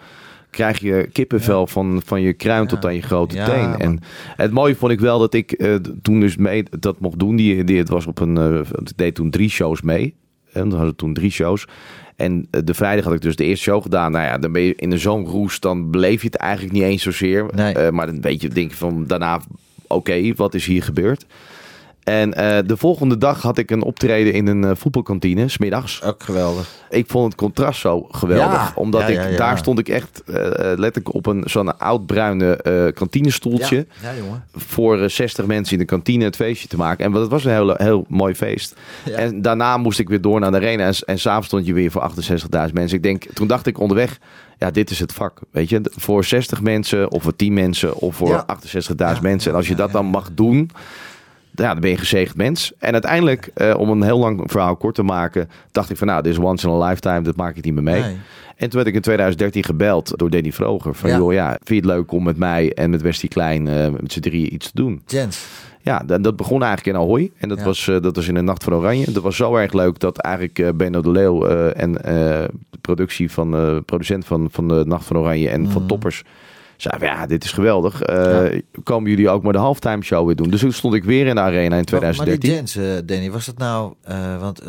krijg 0.49 0.79
je 0.79 1.09
kippenvel 1.11 1.67
van, 1.67 2.01
van 2.05 2.21
je 2.21 2.33
kruin 2.33 2.67
tot 2.67 2.85
aan 2.85 2.95
je 2.95 3.01
grote 3.01 3.35
teen. 3.43 3.77
En 3.77 3.99
het 4.35 4.51
mooie 4.51 4.75
vond 4.75 4.91
ik 4.91 4.99
wel 4.99 5.19
dat 5.19 5.33
ik 5.33 5.51
eh, 5.51 5.75
toen 6.01 6.19
dus 6.19 6.37
mee 6.37 6.63
dat 6.79 6.99
mocht 6.99 7.19
doen. 7.19 7.35
Die, 7.35 7.63
die, 7.63 7.77
het 7.77 7.89
was 7.89 8.05
op 8.05 8.19
een, 8.19 8.37
eh, 8.37 8.59
ik 8.59 8.97
deed 8.97 9.15
toen 9.15 9.29
drie 9.29 9.49
shows 9.49 9.81
mee. 9.81 10.15
En 10.51 10.61
dan 10.61 10.71
hadden 10.71 10.89
we 10.89 10.95
toen 10.95 11.13
drie 11.13 11.31
shows. 11.31 11.65
En 12.23 12.47
eh, 12.51 12.61
de 12.63 12.73
vrijdag 12.73 13.05
had 13.05 13.13
ik 13.13 13.21
dus 13.21 13.35
de 13.35 13.43
eerste 13.43 13.63
show 13.63 13.81
gedaan. 13.81 14.11
Nou 14.11 14.25
ja, 14.25 14.37
dan 14.37 14.51
ben 14.51 14.61
je 14.61 14.75
in 14.75 14.99
zo'n 14.99 15.25
roes, 15.25 15.59
dan 15.59 15.91
beleef 15.91 16.21
je 16.21 16.27
het 16.27 16.35
eigenlijk 16.35 16.73
niet 16.73 16.83
eens 16.83 17.03
zozeer. 17.03 17.45
Nee. 17.55 17.73
Eh, 17.73 17.91
maar 17.91 18.05
dan 18.05 18.21
weet 18.21 18.41
je, 18.41 18.49
denk 18.49 18.71
je 18.71 18.77
van 18.77 19.05
daarna, 19.07 19.41
oké, 19.87 20.33
wat 20.35 20.53
is 20.53 20.65
hier 20.65 20.83
gebeurd? 20.83 21.25
En 22.03 22.33
eh, 22.33 22.57
de 22.65 22.77
volgende 22.77 23.17
dag 23.17 23.41
had 23.41 23.57
ik 23.57 23.71
een 23.71 23.81
optreden 23.81 24.33
in 24.33 24.47
een 24.47 24.63
eh, 24.63 24.71
voetbalkantine, 24.75 25.47
smiddags. 25.49 26.03
Ook 26.03 26.23
geweldig. 26.23 26.69
Ik 26.89 27.09
vond 27.09 27.25
het 27.25 27.35
contrast 27.35 27.79
zo 27.79 28.07
geweldig. 28.11 28.51
Ja, 28.53 28.71
omdat 28.75 29.01
ja, 29.01 29.07
ik, 29.07 29.31
ja, 29.31 29.37
daar 29.37 29.57
stond 29.57 29.79
ik 29.79 29.89
echt 29.89 30.23
eh, 30.25 30.35
letterlijk 30.59 31.13
op 31.13 31.25
een 31.25 31.43
zo'n 31.45 31.79
oud 31.79 32.05
bruine 32.05 32.55
eh 32.55 32.93
kantinestoeltje. 32.93 33.87
Jongen. 34.19 34.43
Voor 34.55 34.99
eh, 35.01 35.09
60 35.09 35.45
mensen 35.45 35.73
in 35.73 35.79
de 35.79 35.85
kantine 35.85 36.23
het 36.23 36.35
feestje 36.35 36.67
te 36.67 36.77
maken. 36.77 37.05
En 37.05 37.11
dat 37.11 37.29
was 37.29 37.45
een 37.45 37.51
heel, 37.51 37.73
heel 37.77 38.05
mooi 38.07 38.35
feest. 38.35 38.75
En 39.15 39.41
daarna 39.41 39.77
moest 39.77 39.99
ik 39.99 40.09
weer 40.09 40.21
door 40.21 40.39
naar 40.39 40.51
de 40.51 40.57
arena. 40.57 40.85
En, 40.85 40.93
en 41.05 41.19
s'avonds 41.19 41.47
stond 41.47 41.65
je 41.65 41.73
weer 41.73 41.91
voor 41.91 42.11
68.000 42.67 42.73
mensen. 42.73 42.97
Ik 42.97 43.03
denk, 43.03 43.23
toen 43.33 43.47
dacht 43.47 43.65
ik 43.67 43.79
onderweg, 43.79 44.19
ja, 44.57 44.71
dit 44.71 44.89
is 44.89 44.99
het 44.99 45.13
vak. 45.13 45.39
Weet 45.51 45.69
je, 45.69 45.81
voor 45.95 46.23
60 46.23 46.61
mensen 46.61 47.11
of 47.11 47.23
voor 47.23 47.35
10 47.35 47.53
mensen 47.53 47.95
of 47.95 48.15
voor 48.15 48.27
Ja. 48.29 48.45
68.000 48.63 48.95
Ja. 48.97 49.17
mensen. 49.21 49.51
En 49.51 49.57
als 49.57 49.67
je 49.67 49.75
dat 49.75 49.91
dan 49.91 50.05
mag 50.05 50.29
doen, 50.33 50.69
ja, 51.55 51.71
dan 51.71 51.79
ben 51.79 51.89
je 51.89 51.95
een 51.95 52.01
gezegend 52.01 52.37
mens. 52.37 52.71
En 52.79 52.91
uiteindelijk, 52.93 53.51
eh, 53.53 53.73
om 53.77 53.89
een 53.89 54.03
heel 54.03 54.19
lang 54.19 54.41
verhaal 54.45 54.75
kort 54.75 54.95
te 54.95 55.03
maken, 55.03 55.49
dacht 55.71 55.89
ik 55.89 55.97
van 55.97 56.07
nou, 56.07 56.21
dit 56.21 56.31
is 56.31 56.37
once 56.39 56.67
in 56.67 56.73
a 56.73 56.87
lifetime, 56.87 57.21
dat 57.21 57.35
maak 57.35 57.55
ik 57.55 57.63
niet 57.63 57.73
meer 57.73 57.83
mee. 57.83 58.01
Nee. 58.01 58.15
En 58.55 58.69
toen 58.69 58.75
werd 58.75 58.87
ik 58.87 58.93
in 58.95 59.01
2013 59.01 59.63
gebeld 59.63 60.13
door 60.17 60.29
Danny 60.29 60.51
Vroger. 60.51 60.93
Van 60.95 61.09
Ja. 61.09 61.17
joh, 61.17 61.33
ja, 61.33 61.49
vind 61.49 61.67
je 61.67 61.75
het 61.75 61.85
leuk 61.85 62.11
om 62.11 62.23
met 62.23 62.37
mij 62.37 62.73
en 62.73 62.89
met 62.89 63.01
Westie 63.01 63.29
Klein 63.29 63.67
eh, 63.67 63.89
met 64.01 64.11
z'n 64.13 64.19
drieën 64.19 64.53
iets 64.53 64.65
te 64.65 64.81
doen? 64.81 65.01
Jens. 65.05 65.45
Ja, 65.81 65.99
dat, 66.05 66.23
dat 66.23 66.35
begon 66.35 66.63
eigenlijk 66.63 66.97
in 66.97 67.03
Ahoy. 67.03 67.31
En 67.37 67.49
dat, 67.49 67.57
Ja. 67.57 67.63
was, 67.63 67.87
eh, 67.87 68.01
dat 68.01 68.15
was 68.15 68.27
in 68.27 68.33
de 68.33 68.41
Nacht 68.41 68.63
van 68.63 68.73
Oranje. 68.73 69.11
Dat 69.11 69.23
was 69.23 69.35
zo 69.35 69.55
erg 69.55 69.73
leuk 69.73 69.99
dat 69.99 70.17
eigenlijk 70.17 70.59
eh 70.59 70.69
Benno 70.75 71.01
de 71.01 71.11
Leeuw 71.11 71.45
en 71.71 71.91
de 71.93 72.49
productie 72.81 73.31
van, 73.31 73.81
producent 73.85 74.25
van, 74.25 74.47
van 74.51 74.67
de 74.67 74.83
Nacht 74.85 75.05
van 75.05 75.17
Oranje 75.17 75.49
en 75.49 75.63
van 75.71 75.81
Mhm. 75.81 75.87
Toppers 75.89 76.23
ja, 76.99 77.25
dit 77.25 77.43
is 77.43 77.51
geweldig. 77.51 78.01
Eh, 78.01 78.59
Komen 78.83 79.09
jullie 79.09 79.29
ook 79.29 79.43
maar 79.43 79.53
de 79.53 79.59
halftime 79.59 80.03
show 80.03 80.25
weer 80.25 80.35
doen? 80.35 80.49
Dus 80.49 80.59
toen 80.59 80.71
stond 80.73 80.93
ik 80.93 81.03
weer 81.03 81.27
in 81.27 81.35
de 81.35 81.41
arena 81.41 81.59
in 81.61 81.69
Maar, 81.91 82.01
maar 82.01 82.13
2013. 82.13 82.39
die 82.39 82.51
Jens, 82.51 82.75
eh, 82.75 82.83
Danny, 83.05 83.31
was 83.31 83.45
dat 83.45 83.57
nou... 83.57 83.93
eh, 84.03 84.39
want 84.39 84.61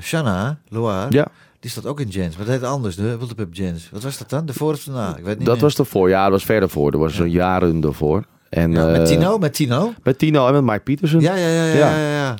Shanna, 0.00 0.58
Loire, 0.68 1.06
ja, 1.10 1.26
die 1.60 1.70
staat 1.70 1.86
ook 1.86 2.00
in 2.00 2.08
Jens. 2.08 2.36
Maar 2.36 2.46
dat 2.46 2.54
heet 2.54 2.64
anders, 2.64 2.96
de 2.96 3.16
Wildepip 3.18 3.54
Jens. 3.54 3.88
Wat 3.92 4.02
was 4.02 4.18
dat 4.18 4.30
dan? 4.30 4.46
De 4.46 4.52
voor 4.52 4.72
of 4.72 4.84
daarna? 4.84 5.16
Ik 5.16 5.24
weet 5.24 5.36
niet 5.38 5.46
dat 5.46 5.54
meer. 5.54 5.64
was 5.64 5.74
ervoor. 5.78 6.08
Ja, 6.08 6.22
dat 6.22 6.32
was 6.32 6.44
verder 6.44 6.68
voor. 6.68 6.90
Dat 6.90 7.00
was 7.00 7.16
Ja. 7.16 7.22
een 7.22 7.30
jaren 7.30 7.82
ervoor. 7.84 8.24
En, 8.48 8.72
Ja, 8.72 8.84
met 8.86 9.06
Tino, 9.06 9.38
met 9.38 9.54
Tino. 9.54 9.92
Met 10.02 10.18
Tino 10.18 10.46
en 10.46 10.52
met 10.52 10.62
Mike 10.64 10.80
Pietersen. 10.80 11.20
Ja, 11.20 11.34
ja, 11.34 11.48
ja, 11.48 11.64
ja, 11.64 11.96
Ja. 12.12 12.34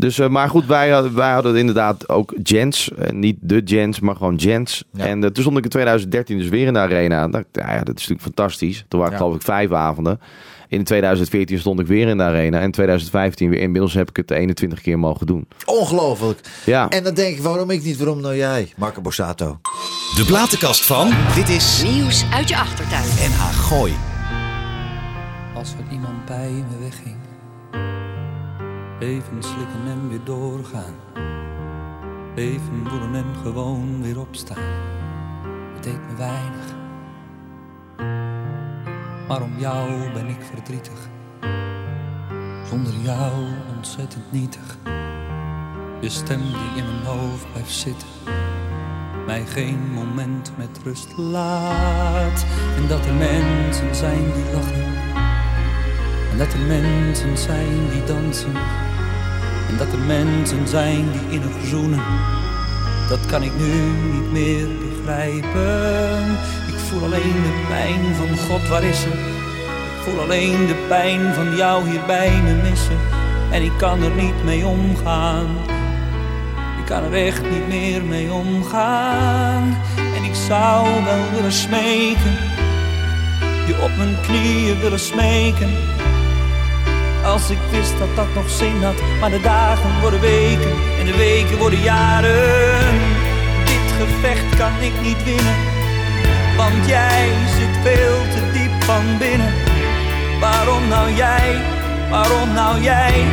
Dus, 0.00 0.18
eh, 0.18 0.28
maar 0.28 0.48
goed, 0.48 0.66
wij, 0.66 0.90
hadden- 0.90 1.14
wij 1.14 1.32
hadden 1.32 1.56
inderdaad 1.56 2.08
ook 2.08 2.34
Jens. 2.42 2.90
Eh, 2.92 3.10
niet 3.10 3.36
de 3.40 3.60
Jens, 3.64 4.00
maar 4.00 4.16
gewoon 4.16 4.34
Jens. 4.36 4.84
Ja. 4.92 5.04
En 5.06 5.24
eh, 5.24 5.30
toen 5.30 5.42
stond 5.42 5.58
ik 5.58 5.64
in 5.64 5.70
2013 5.70 6.38
dus 6.38 6.48
weer 6.48 6.66
in 6.66 6.72
de 6.72 6.78
arena. 6.78 7.22
En 7.22 7.30
dacht, 7.30 7.44
ik, 7.52 7.62
ja, 7.62 7.72
ja, 7.72 7.78
dat 7.78 7.88
is 7.98 8.08
natuurlijk 8.08 8.22
fantastisch. 8.22 8.84
Toen 8.88 8.98
waren 9.00 9.14
Ja. 9.14 9.20
geloof 9.22 9.36
ik 9.36 9.42
vijf 9.42 9.72
avonden. 9.72 10.20
In 10.68 10.84
2014 10.84 11.58
stond 11.58 11.80
ik 11.80 11.86
weer 11.86 12.08
in 12.08 12.16
de 12.16 12.22
arena. 12.22 12.58
En 12.58 12.64
in 12.64 12.70
2015 12.70 13.50
weer. 13.50 13.60
Inmiddels 13.60 13.94
heb 13.94 14.08
ik 14.08 14.16
het 14.16 14.30
21 14.30 14.80
keer 14.80 14.98
mogen 14.98 15.26
doen. 15.26 15.46
Ongelooflijk. 15.64 16.40
Ja, 16.66 16.88
En 16.88 17.04
dan 17.04 17.14
denk 17.14 17.36
ik, 17.36 17.42
waarom 17.42 17.70
ik 17.70 17.82
niet, 17.84 17.96
waarom 17.96 18.20
nou 18.20 18.36
jij? 18.36 18.72
Marco 18.76 19.00
Borsato. 19.00 19.60
De 20.16 20.24
platenkast 20.26 20.86
van. 20.86 21.10
Dit 21.34 21.48
is 21.48 21.82
Nieuws 21.82 22.24
uit 22.32 22.48
je 22.48 22.56
achtertuin. 22.56 23.04
NH 23.04 23.42
Gooi. 23.42 23.92
Als 25.54 25.72
er 25.72 25.92
iemand 25.92 26.24
bij 26.24 26.50
me 26.50 26.78
wegging, 26.80 27.18
even 29.00 29.36
slikken 29.42 29.74
en 29.78 29.79
doorgaan. 30.24 30.94
Even 32.34 32.86
voelen 32.88 33.14
en 33.14 33.34
gewoon 33.42 34.02
weer 34.02 34.20
opstaan. 34.20 34.72
Het 35.74 35.82
deed 35.82 36.00
me 36.08 36.16
weinig. 36.16 36.78
Maar 39.28 39.42
om 39.42 39.58
jou 39.58 40.12
ben 40.12 40.26
ik 40.26 40.42
verdrietig. 40.54 41.08
Zonder 42.68 42.92
jou 43.02 43.32
ontzettend 43.76 44.32
nietig. 44.32 44.78
Je 46.00 46.08
stem 46.08 46.40
die 46.40 46.82
in 46.82 46.84
mijn 46.84 47.04
hoofd 47.04 47.52
blijft 47.52 47.72
zitten. 47.72 48.08
Mij 49.26 49.46
geen 49.46 49.92
moment 49.92 50.52
met 50.56 50.80
rust 50.84 51.16
laat. 51.16 52.46
En 52.76 52.88
dat 52.88 53.06
er 53.06 53.14
mensen 53.14 53.94
zijn 53.94 54.32
die 54.32 54.52
lachen. 54.52 54.84
En 56.30 56.38
dat 56.38 56.52
er 56.52 56.60
mensen 56.60 57.38
zijn 57.38 57.90
die 57.90 58.04
dansen. 58.04 58.52
En 59.70 59.76
dat 59.76 59.92
er 59.92 59.98
mensen 59.98 60.68
zijn 60.68 61.12
die 61.12 61.40
innig 61.40 61.66
zoenen. 61.68 62.02
Dat 63.08 63.26
kan 63.26 63.42
ik 63.42 63.52
nu 63.58 63.72
niet 64.12 64.32
meer 64.32 64.68
begrijpen. 64.78 66.30
Ik 66.68 66.78
voel 66.88 67.02
alleen 67.02 67.42
de 67.42 67.64
pijn 67.68 68.14
van 68.14 68.38
God, 68.38 68.68
waar 68.68 68.82
is 68.82 69.00
ze? 69.00 69.08
Ik 69.08 70.02
voel 70.04 70.20
alleen 70.20 70.66
de 70.66 70.84
pijn 70.88 71.34
van 71.34 71.56
jou 71.56 71.88
hier 71.88 72.00
bij 72.06 72.42
me 72.42 72.52
missen. 72.70 72.98
En 73.50 73.62
ik 73.62 73.72
kan 73.78 74.02
er 74.02 74.10
niet 74.10 74.44
mee 74.44 74.66
omgaan. 74.66 75.46
Ik 76.78 76.84
kan 76.86 77.02
er 77.02 77.26
echt 77.26 77.42
niet 77.50 77.68
meer 77.68 78.04
mee 78.04 78.32
omgaan. 78.32 79.78
En 80.16 80.24
ik 80.24 80.34
zou 80.34 81.04
wel 81.04 81.24
willen 81.34 81.52
smeken. 81.52 82.36
Je 83.66 83.82
op 83.82 83.96
mijn 83.96 84.16
knieën 84.26 84.80
willen 84.80 85.00
smeken. 85.00 85.89
Als 87.30 87.50
ik 87.50 87.58
wist 87.70 87.98
dat 87.98 88.16
dat 88.16 88.34
nog 88.34 88.50
zin 88.50 88.82
had, 88.82 88.94
maar 89.20 89.30
de 89.30 89.40
dagen 89.40 90.00
worden 90.00 90.20
weken 90.20 90.72
en 90.98 91.06
de 91.06 91.16
weken 91.16 91.58
worden 91.58 91.80
jaren. 91.80 92.94
Dit 93.64 93.86
gevecht 94.00 94.56
kan 94.56 94.72
ik 94.80 94.92
niet 95.02 95.24
winnen, 95.24 95.56
want 96.56 96.86
jij 96.86 97.28
zit 97.58 97.76
veel 97.82 98.18
te 98.34 98.50
diep 98.52 98.82
van 98.84 99.04
binnen. 99.18 99.52
Waarom 100.40 100.88
nou 100.88 101.12
jij, 101.12 101.60
waarom 102.10 102.52
nou 102.52 102.80
jij, 102.80 103.24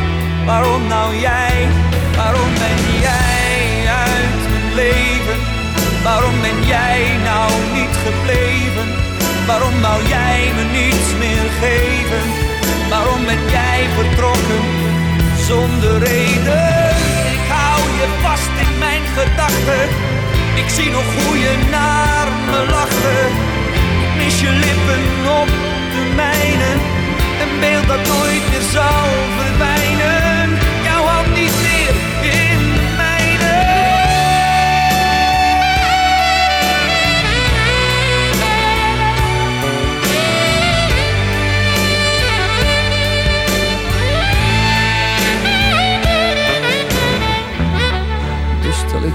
waarom 0.46 0.86
nou 0.86 1.16
jij, 1.16 1.66
waarom 2.16 2.50
ben 2.54 3.00
jij 3.00 3.56
uit 4.06 4.40
mijn 4.52 4.74
leven? 4.74 5.38
Waarom 6.02 6.40
ben 6.40 6.66
jij 6.66 7.00
nou 7.24 7.50
niet 7.72 7.96
gebleven? 8.06 8.88
Waarom 9.46 9.80
wou 9.80 10.08
jij 10.08 10.52
me 10.56 10.64
niets 10.78 11.10
meer 11.18 11.50
geven? 11.60 12.47
Waarom 12.88 13.24
ben 13.24 13.48
jij 13.50 13.86
vertrokken 13.94 14.62
zonder 15.46 15.98
reden? 15.98 16.88
Ik 17.34 17.44
hou 17.48 17.80
je 18.00 18.06
vast 18.22 18.50
in 18.64 18.78
mijn 18.78 19.02
gedachten. 19.16 19.88
Ik 20.54 20.68
zie 20.68 20.90
nog 20.90 21.04
hoe 21.14 21.38
je 21.38 21.54
naar 21.70 22.28
me 22.50 22.70
lachte. 22.70 23.16
Mis 24.16 24.40
je 24.40 24.50
lippen 24.50 25.32
op 25.40 25.48
de 25.94 26.12
mijne. 26.14 26.70
Een 27.42 27.60
beeld 27.60 27.86
dat 27.86 28.06
nooit 28.06 28.50
meer 28.50 28.66
zal 28.72 29.08
verdwijnen. 29.36 29.77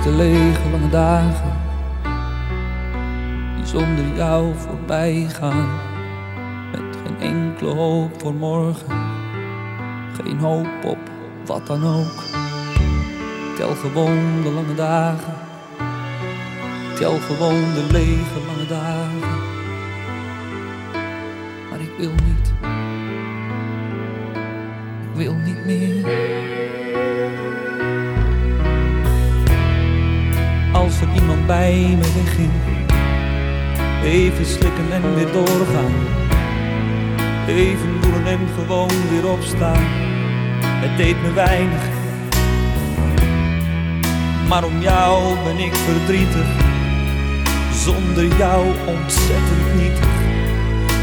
De 0.04 0.12
lege 0.12 0.70
lange 0.72 0.90
dagen 0.90 1.52
die 3.56 3.66
zonder 3.66 4.16
jou 4.16 4.54
voorbij 4.56 5.28
gaan. 5.30 5.80
Met 6.72 6.98
geen 7.04 7.20
enkele 7.20 7.74
hoop 7.74 8.22
voor 8.22 8.34
morgen, 8.34 8.88
geen 10.22 10.40
hoop 10.40 10.86
op 10.86 10.98
wat 11.46 11.68
dan 11.68 11.86
ook. 11.86 12.24
Tel 13.58 13.76
gewoon 13.76 14.42
de 14.42 14.52
lange 14.52 14.76
dagen, 14.76 15.34
tel 16.96 17.18
gewoon 17.18 17.74
de 17.74 17.88
lege 17.92 18.40
lange 18.48 18.68
dagen. 18.68 19.40
Maar 21.70 21.80
ik 21.80 21.92
wil 21.98 22.12
niet, 22.12 22.54
ik 25.02 25.16
wil 25.16 25.34
niet 25.34 25.66
meer. 25.66 26.42
Iemand 31.24 31.48
bij 31.48 31.98
me 31.98 32.24
wegging, 32.24 32.52
even 34.04 34.46
slikken 34.46 34.92
en 34.92 35.16
weer 35.16 35.32
doorgaan. 35.32 35.94
Even 37.48 38.02
voelen 38.02 38.28
en 38.28 38.40
gewoon 38.56 38.92
weer 39.10 39.32
opstaan. 39.32 39.84
Het 40.64 40.98
deed 40.98 41.22
me 41.22 41.34
weinig, 41.34 41.84
maar 44.48 44.64
om 44.64 44.82
jou 44.82 45.36
ben 45.44 45.58
ik 45.58 45.74
verdrietig. 45.74 46.48
Zonder 47.74 48.38
jou 48.38 48.66
ontzettend 48.86 49.76
nietig. 49.76 50.14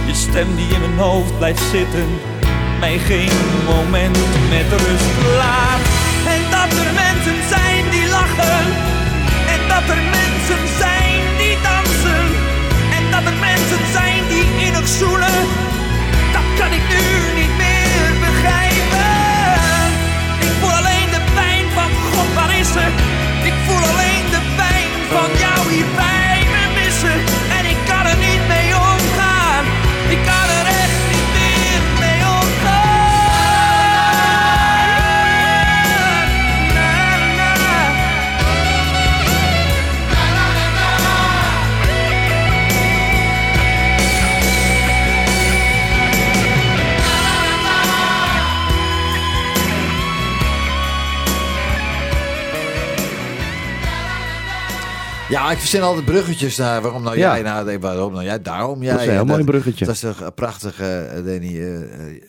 Je 0.06 0.14
stem 0.14 0.56
die 0.56 0.74
in 0.74 0.80
mijn 0.80 0.98
hoofd 0.98 1.38
blijft 1.38 1.62
zitten, 1.62 2.06
mij 2.80 2.98
geen 2.98 3.36
moment 3.66 4.18
met 4.50 4.80
rust 4.80 5.36
laat. 5.36 5.99
dat 9.80 9.96
er 9.96 10.02
mensen 10.02 10.62
zijn 10.78 11.20
die 11.38 11.56
dansen. 11.62 12.24
En 12.96 13.02
dat 13.10 13.24
er 13.32 13.38
mensen 13.50 13.82
zijn 13.92 14.22
die 14.28 14.46
innig 14.66 14.88
zoelen, 14.88 15.38
Dat 16.32 16.48
kan 16.58 16.72
ik 16.72 16.84
nu 16.94 17.04
niet 17.40 17.54
meer 17.64 18.10
begrijpen. 18.26 19.14
Ik 20.46 20.52
voel 20.60 20.74
alleen 20.80 21.10
de 21.16 21.22
pijn 21.34 21.64
van 21.76 21.90
God, 22.12 22.34
waar 22.34 22.58
is 22.58 22.72
ze? 22.72 22.86
Ik 23.42 23.54
voel 23.66 23.82
alleen 23.92 24.24
de 24.36 24.42
pijn 24.56 24.90
van 25.14 25.30
jou 25.44 25.72
hier 25.72 25.90
bij 25.96 26.38
me 26.52 26.62
missen. 26.80 27.49
Ja, 55.30 55.50
ik 55.50 55.58
verzin 55.58 55.82
altijd 55.82 56.04
bruggetjes 56.04 56.56
naar 56.56 56.82
waarom 56.82 57.02
nou 57.02 57.18
Ja. 57.18 57.32
jij 57.34 57.42
nou, 57.42 57.78
waarom 57.78 58.12
nou 58.12 58.24
jij, 58.24 58.42
daarom 58.42 58.82
jij. 58.82 58.92
Dat 58.92 59.00
is 59.00 59.06
een 59.06 59.12
heel 59.12 59.24
mooi 59.24 59.44
bruggetje. 59.44 59.84
Dat 59.84 59.94
is 59.94 60.02
een 60.02 60.14
prachtige, 60.34 60.84
eh, 60.86 61.14
Danny. 61.24 61.60
eh, 61.60 61.82
eh, 61.82 62.22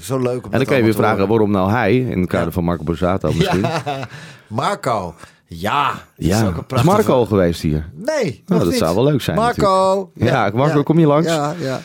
zo 0.00 0.18
leuk 0.18 0.46
om 0.46 0.52
En 0.52 0.58
dan 0.58 0.66
kan 0.66 0.76
je 0.76 0.82
weer 0.82 0.94
vragen 0.94 1.12
horen. 1.16 1.28
waarom 1.28 1.50
nou 1.50 1.70
hij, 1.70 1.96
in 1.96 2.20
het 2.20 2.28
kader 2.28 2.52
van 2.52 2.64
Marco 2.64 2.84
Borsato 2.84 3.32
misschien. 3.36 3.60
Ja, 3.60 3.82
Ja, 3.86 4.08
Marco. 4.48 5.14
Ja, 5.48 5.88
dat 6.16 6.26
is 6.26 6.40
ook 6.42 6.48
een 6.48 6.56
is 6.56 6.66
prachtige... 6.66 6.94
Marco 6.96 7.12
al 7.12 7.26
geweest 7.26 7.62
hier? 7.62 7.90
Nee, 7.94 8.42
Nou, 8.46 8.60
dat 8.60 8.70
niet. 8.70 8.78
zou 8.78 8.94
wel 8.94 9.04
leuk 9.04 9.20
zijn 9.20 9.36
Marco. 9.36 10.10
Ja, 10.14 10.50
Marco, 10.54 10.82
kom 10.82 10.98
je 10.98 11.06
langs? 11.06 11.26
Ja, 11.28 11.54
ja. 11.60 11.80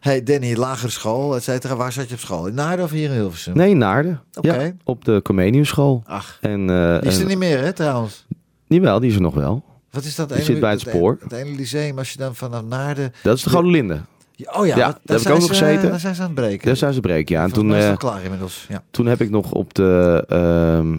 Hey 0.00 0.22
Danny, 0.22 0.54
lagere 0.56 0.90
school, 0.90 1.36
et 1.36 1.42
cetera. 1.42 1.76
Waar 1.76 1.92
zat 1.92 2.08
je 2.08 2.14
op 2.14 2.20
school? 2.20 2.46
In 2.46 2.54
Naarden 2.54 2.84
of 2.84 2.90
hier 2.90 3.08
in 3.10 3.14
Hilversum? 3.14 3.56
Nee, 3.56 3.74
Naarden. 3.74 4.20
Oké. 4.34 4.54
Ja, 4.62 4.72
op 4.84 5.04
de 5.04 5.20
Comenius 5.22 5.68
school. 5.68 6.02
Ach, 6.06 6.38
En, 6.40 6.70
eh, 6.70 7.00
die 7.00 7.08
is 7.10 7.16
er 7.16 7.22
en- 7.22 7.28
niet 7.28 7.38
meer 7.38 7.58
hè 7.60 7.72
trouwens. 7.72 8.26
niet 8.66 8.82
wel, 8.82 9.00
die 9.00 9.10
is 9.10 9.16
er 9.16 9.22
nog 9.22 9.34
wel. 9.34 9.64
Wat 9.96 10.04
is 10.04 10.14
dat? 10.14 10.28
Die 10.28 10.42
zit 10.42 10.60
bij 10.60 10.70
het 10.70 10.84
dat 10.84 10.92
spoor. 10.94 11.18
Het 11.22 11.32
ene 11.32 11.56
lyceum, 11.56 11.98
als 11.98 12.12
je 12.12 12.18
dan 12.18 12.34
vanaf 12.34 12.62
Naarden... 12.68 13.12
Dat 13.22 13.36
is 13.36 13.42
de 13.42 13.50
Gouden 13.50 13.72
Linde. 13.72 14.00
Ja, 14.32 14.52
Oh 14.58 14.66
ja, 14.66 14.76
Ja, 14.76 14.86
wat- 14.86 14.98
daar 15.04 15.16
heb 15.18 15.26
ik 15.26 15.32
ook 15.32 15.38
nog 15.40 15.54
ze- 15.54 15.64
gezeten. 15.64 15.90
Daar 15.90 16.00
zijn 16.00 16.14
ze 16.14 16.20
aan 16.20 16.26
het 16.26 16.36
breken. 16.36 16.66
Daar 16.66 16.76
zijn 16.76 16.92
ze 16.92 17.00
breken, 17.00 17.34
ja. 17.34 17.42
En 17.42 17.50
Volgens 17.50 17.72
toen, 17.74 17.82
is 17.82 17.88
het 17.88 17.98
klaar 17.98 18.22
inmiddels. 18.22 18.66
Ja, 18.68 18.82
toen 18.90 19.06
heb 19.06 19.20
ik 19.20 19.30
nog 19.30 19.52
op 19.52 19.74
de, 19.74 20.24
ehm, 20.28 20.96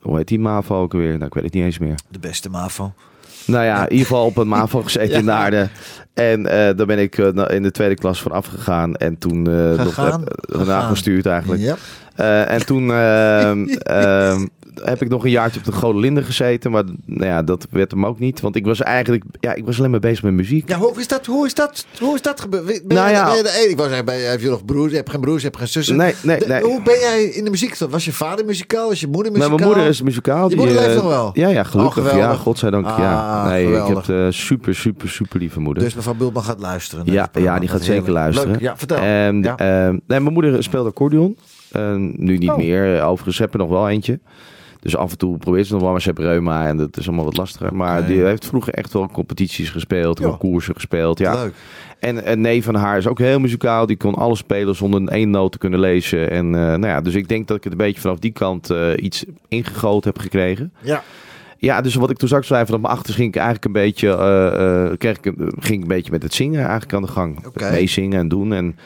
hoe 0.00 0.16
heet 0.16 0.28
die 0.28 0.38
MAVO 0.38 0.80
ook 0.82 0.92
weer? 0.92 1.12
Nou, 1.12 1.24
ik 1.24 1.34
weet 1.34 1.44
het 1.44 1.54
niet 1.54 1.64
eens 1.64 1.78
meer. 1.78 1.94
de 2.10 2.18
beste 2.18 2.48
MAVO. 2.50 2.92
Nou 3.46 3.64
ja, 3.64 3.82
in 3.84 3.90
ieder 3.92 4.06
geval 4.06 4.24
op 4.24 4.36
een 4.36 4.48
MAVO 4.48 4.82
gezeten 4.82 5.18
in 5.18 5.24
Naarden. 5.24 5.70
En 6.14 6.46
eh 6.46 6.76
daar 6.76 6.86
ben 6.86 6.98
ik 6.98 7.18
eh, 7.18 7.54
in 7.56 7.62
de 7.62 7.70
tweede 7.70 7.94
klas 7.94 8.22
van 8.22 8.32
afgegaan. 8.32 8.96
En 8.96 9.18
toen 9.18 9.42
nog 9.42 10.86
gestuurd 10.88 11.26
eigenlijk. 11.26 11.62
Ja. 11.62 11.76
Eh, 12.14 12.50
en 12.54 12.66
toen 12.66 12.90
ehm, 12.92 13.64
ehm, 13.98 14.46
heb 14.84 15.02
ik 15.02 15.08
nog 15.08 15.24
een 15.24 15.30
jaartje 15.30 15.58
op 15.58 15.64
de 15.66 15.72
Gouden 15.72 16.00
Linde 16.02 16.22
gezeten. 16.22 16.70
Maar 16.70 16.84
nou 17.04 17.24
ja, 17.26 17.42
dat 17.42 17.66
werd 17.70 17.90
hem 17.90 18.06
ook 18.06 18.18
niet. 18.18 18.40
Want 18.40 18.56
ik 18.56 18.64
was 18.64 18.80
eigenlijk, 18.82 19.24
ja, 19.40 19.54
ik 19.54 19.64
was 19.64 19.78
alleen 19.78 19.90
maar 19.90 20.00
bezig 20.00 20.22
met 20.22 20.32
muziek. 20.32 20.68
Ja, 20.68 20.76
hoe 20.78 20.98
is 20.98 21.08
dat, 21.08 21.26
hoe 21.26 21.46
is 21.46 21.54
dat, 21.54 21.86
hoe 22.00 22.14
is 22.14 22.22
dat 22.22 22.40
gebeurd? 22.40 22.64
Ben, 22.64 22.96
Nou 22.96 23.10
ja. 23.10 23.32
de? 23.42 23.66
Ik 23.68 23.78
zeggen, 23.78 24.04
ben 24.04 24.16
je, 24.16 24.24
heb 24.24 24.40
je 24.40 24.48
nog 24.48 24.64
broers? 24.64 24.90
Je 24.90 24.96
hebt 24.96 25.10
geen 25.10 25.20
broers, 25.20 25.40
je 25.42 25.46
hebt 25.46 25.58
geen 25.58 25.68
zussen? 25.68 25.96
Nee, 25.96 26.14
nee, 26.22 26.38
De- 26.38 26.46
nee. 26.46 26.62
Hoe 26.62 26.82
ben 26.82 26.98
jij 26.98 27.22
in 27.24 27.44
de 27.44 27.50
muziek? 27.50 27.78
Was 27.78 28.04
je 28.04 28.12
vader 28.12 28.44
muzikaal? 28.44 28.88
Was 28.88 29.00
je 29.00 29.06
moeder 29.06 29.32
Nou, 29.32 29.38
muzikaal? 29.44 29.58
mijn 29.58 29.70
moeder 29.78 29.92
is 29.92 30.02
muzikaal. 30.02 30.50
Je 30.50 30.56
moeder 30.56 30.74
leeft 30.74 30.88
eh, 30.88 30.94
nog 30.94 31.06
wel? 31.06 31.30
Ja, 31.34 31.48
ja, 31.48 31.60
Oh, 31.60 31.66
gelukkig. 31.66 32.04
ja, 32.04 32.10
geweldig. 32.10 32.38
godzijdank. 32.40 32.86
Ah, 32.86 32.98
ja. 32.98 33.48
Nee, 33.48 33.64
geweldig. 33.64 33.88
ik 33.88 33.94
heb 33.94 34.04
de 34.06 34.32
super, 34.32 34.74
super, 34.74 35.08
super 35.08 35.38
lieve 35.38 35.60
moeder. 35.60 35.82
Dus 35.82 35.94
mevrouw 35.94 36.14
Bultman 36.14 36.42
gaat 36.42 36.60
luisteren. 36.60 37.04
ja, 37.12 37.28
ja, 37.32 37.58
die 37.58 37.68
gaat 37.68 37.78
zeker 37.80 37.92
heerlijk. 37.94 38.12
luisteren. 38.14 38.50
Leuk. 38.50 38.60
Ja, 38.60 38.76
vertel. 38.76 38.96
En, 38.98 39.42
Ja. 39.42 39.56
ehm, 39.56 39.90
nee, 40.06 40.20
mijn 40.20 40.32
moeder 40.32 40.62
speelt 40.62 40.86
accordeon. 40.86 41.36
Eh, 41.72 41.94
nu 41.96 42.36
niet 42.38 42.50
Oh. 42.50 42.56
meer. 42.56 43.02
Overigens 43.02 43.38
heb 43.38 43.52
er 43.52 43.58
nog 43.58 43.68
wel 43.68 43.88
eentje. 43.88 44.20
Dus 44.80 44.96
af 44.96 45.10
en 45.10 45.18
toe 45.18 45.38
probeert 45.38 45.66
ze 45.66 45.72
nog 45.72 45.82
wel, 45.82 45.90
maar 45.90 46.00
ze 46.00 46.12
heeft 46.14 46.30
reuma 46.30 46.66
en 46.66 46.76
dat 46.76 46.96
is 46.96 47.06
allemaal 47.06 47.24
wat 47.24 47.36
lastiger. 47.36 47.74
Maar 47.74 48.06
die 48.06 48.22
heeft 48.22 48.46
vroeger 48.46 48.74
echt 48.74 48.92
wel 48.92 49.08
competities 49.08 49.70
gespeeld, 49.70 50.38
koersen 50.38 50.74
gespeeld. 50.74 51.18
Ja. 51.18 51.34
Leuk. 51.34 51.54
En 51.98 52.30
een 52.30 52.40
neef 52.40 52.64
van 52.64 52.74
haar 52.74 52.98
is 52.98 53.06
ook 53.06 53.18
heel 53.18 53.40
muzikaal. 53.40 53.86
Die 53.86 53.96
kon 53.96 54.14
alles 54.14 54.38
spelen 54.38 54.74
zonder 54.74 55.00
een 55.00 55.08
één 55.08 55.30
noot 55.30 55.52
te 55.52 55.58
kunnen 55.58 55.80
lezen. 55.80 56.30
En 56.30 56.46
eh, 56.46 56.60
nou 56.60 56.86
ja, 56.86 57.00
dus 57.00 57.14
ik 57.14 57.28
denk 57.28 57.48
dat 57.48 57.56
ik 57.56 57.64
het 57.64 57.72
een 57.72 57.78
beetje 57.78 58.00
vanaf 58.00 58.18
die 58.18 58.32
kant 58.32 58.70
eh, 58.70 58.90
iets 58.96 59.24
ingegoten 59.48 60.10
heb 60.10 60.22
gekregen. 60.22 60.72
Ja. 60.80 61.02
Ja, 61.60 61.80
dus 61.80 61.94
wat 61.94 62.10
ik 62.10 62.16
toen 62.16 62.28
straks 62.28 62.46
zei, 62.46 62.64
vanaf 62.64 62.80
mijn 62.80 62.92
achters 62.92 63.16
ging 63.16 63.28
ik 63.28 63.36
eigenlijk 63.36 63.64
een 63.64 63.72
beetje, 63.72 64.08
eh, 64.08 64.96
kreeg 64.98 65.16
ik, 65.16 65.32
ging 65.58 65.74
ik 65.74 65.82
een 65.82 65.88
beetje 65.88 66.10
met 66.10 66.22
het 66.22 66.34
zingen 66.34 66.60
eigenlijk 66.60 66.92
aan 66.92 67.02
de 67.02 67.08
gang. 67.08 67.38
Met 67.54 67.70
meezingen 67.70 68.18
en 68.18 68.28
doen. 68.28 68.52
En 68.52 68.76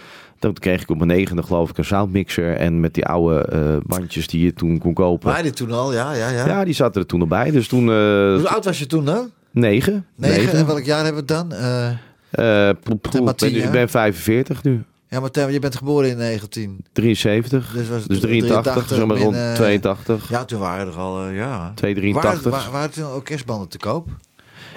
dan 0.42 0.52
kreeg 0.52 0.83
ik 0.83 0.90
op 0.90 0.96
mijn 0.96 1.09
negende 1.09 1.42
geloof 1.42 1.70
ik 1.70 1.78
een 1.78 1.85
soundmixer. 1.85 2.57
En 2.57 2.81
met 2.81 2.94
die 2.94 3.07
oude 3.07 3.40
eh, 3.44 3.76
bandjes 3.87 4.26
die 4.26 4.44
je 4.44 4.52
toen 4.55 4.78
kon 4.78 4.94
kopen. 4.94 5.28
Waar 5.33 5.42
dit 5.42 5.57
toen 5.57 5.72
al? 5.72 5.92
Ja, 5.92 6.12
ja, 6.12 6.28
ja. 6.28 6.46
Ja, 6.46 6.64
die 6.64 6.74
zaten 6.74 7.00
er 7.00 7.07
toen 7.07 7.20
al 7.20 7.26
bij. 7.26 7.50
Dus 7.50 7.68
toen 7.68 7.83
eh 7.88 7.94
Hoe 8.37 8.48
oud 8.48 8.64
was 8.64 8.78
je 8.78 8.87
toen 8.87 9.05
dan? 9.05 9.31
negen. 9.50 10.07
Negen. 10.16 10.52
En 10.59 10.66
welk 10.66 10.83
jaar 10.85 11.05
hebben 11.05 11.26
we 11.26 11.35
het 11.35 11.48
dan? 11.48 11.59
Eh, 11.59 11.88
Eh, 12.31 12.74
poe, 12.83 13.20
maar 13.22 13.33
ik, 13.37 13.38
ben, 13.52 13.64
ik 13.64 13.70
ben 13.70 13.88
45 13.88 14.62
nu. 14.62 14.83
ja, 15.09 15.20
maar 15.20 15.31
Tim, 15.31 15.50
je 15.50 15.59
bent 15.59 15.76
geboren 15.76 16.11
in 16.11 16.16
19. 16.16 16.85
73. 16.92 17.72
Dus, 17.74 17.88
was 17.88 18.05
Dus 18.07 18.20
83, 18.20 18.88
zeg 18.88 18.98
maar 18.98 19.07
min, 19.16 19.22
rond 19.24 19.37
eh, 19.37 19.52
82. 19.55 20.28
Ja, 20.28 20.44
toen 20.44 20.61
waren 20.61 20.87
er 20.87 20.94
al, 20.98 21.26
eh, 21.26 21.37
ja. 21.37 21.72
283. 21.74 22.42
Waren, 22.42 22.50
waren, 22.50 22.72
waren 22.72 22.88
er 22.88 22.94
toen 22.94 23.05
ook 23.12 23.24
kerstbanden 23.24 23.68
te 23.68 23.78
koop? 23.78 24.09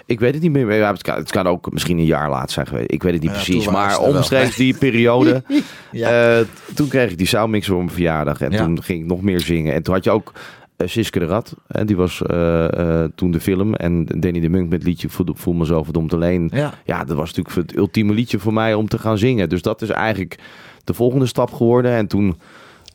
Ik 0.06 0.20
weet 0.20 0.34
het 0.34 0.42
niet 0.44 0.52
meer. 0.52 0.74
Ja, 0.74 0.92
het, 0.92 1.02
kan, 1.02 1.16
het 1.16 1.32
kan 1.32 1.48
ook 1.48 1.72
misschien 1.72 1.98
een 1.98 2.06
jaar 2.06 2.30
laat 2.30 2.52
zijn 2.52 2.68
geweest. 2.68 2.92
Ik 2.92 3.04
weet 3.04 3.14
het 3.14 3.22
niet 3.22 3.32
Ja, 3.32 3.38
precies. 3.38 3.68
Maar 3.68 4.00
omstreeks 4.00 4.56
die 4.56 4.78
periode. 4.86 5.44
Ja. 5.92 6.38
eh, 6.40 6.46
toen 6.74 6.88
kreeg 6.88 7.12
ik 7.12 7.18
die 7.18 7.28
soundmixer 7.28 7.72
voor 7.74 7.82
mijn 7.84 7.94
verjaardag. 7.96 8.42
En 8.42 8.52
toen 8.52 8.84
ging 8.84 9.02
ik 9.02 9.08
nog 9.08 9.22
meer 9.22 9.40
zingen. 9.40 9.74
En 9.74 9.84
toen 9.84 9.94
had 9.94 10.04
je 10.04 10.12
ook 10.12 10.32
eh, 10.78 10.88
Siske 10.88 11.20
de 11.20 11.26
Rat. 11.26 11.54
En 11.68 11.86
die 11.86 11.96
was 11.96 12.22
eh, 12.22 13.04
toen 13.16 13.32
de 13.32 13.40
film. 13.40 13.74
En 13.74 14.06
Danny 14.06 14.40
de 14.40 14.50
Munk 14.50 14.70
met 14.70 14.84
liedje 14.84 15.10
Voel, 15.10 15.26
Voel 15.34 15.54
me 15.54 15.66
zo 15.66 15.84
verdomd 15.84 16.14
alleen. 16.14 16.50
ja. 16.54 16.74
Ja, 16.86 17.04
dat 17.04 17.18
was 17.18 17.34
natuurlijk 17.34 17.68
het 17.70 17.78
ultieme 17.78 18.14
liedje 18.14 18.40
voor 18.40 18.54
mij 18.54 18.74
om 18.74 18.88
te 18.88 18.98
gaan 19.00 19.18
zingen. 19.18 19.50
Dus 19.50 19.62
dat 19.62 19.82
is 19.82 19.90
eigenlijk 19.90 20.38
de 20.84 20.94
volgende 20.94 21.26
stap 21.26 21.54
geworden. 21.54 21.92
En 21.92 22.08
toen, 22.08 22.38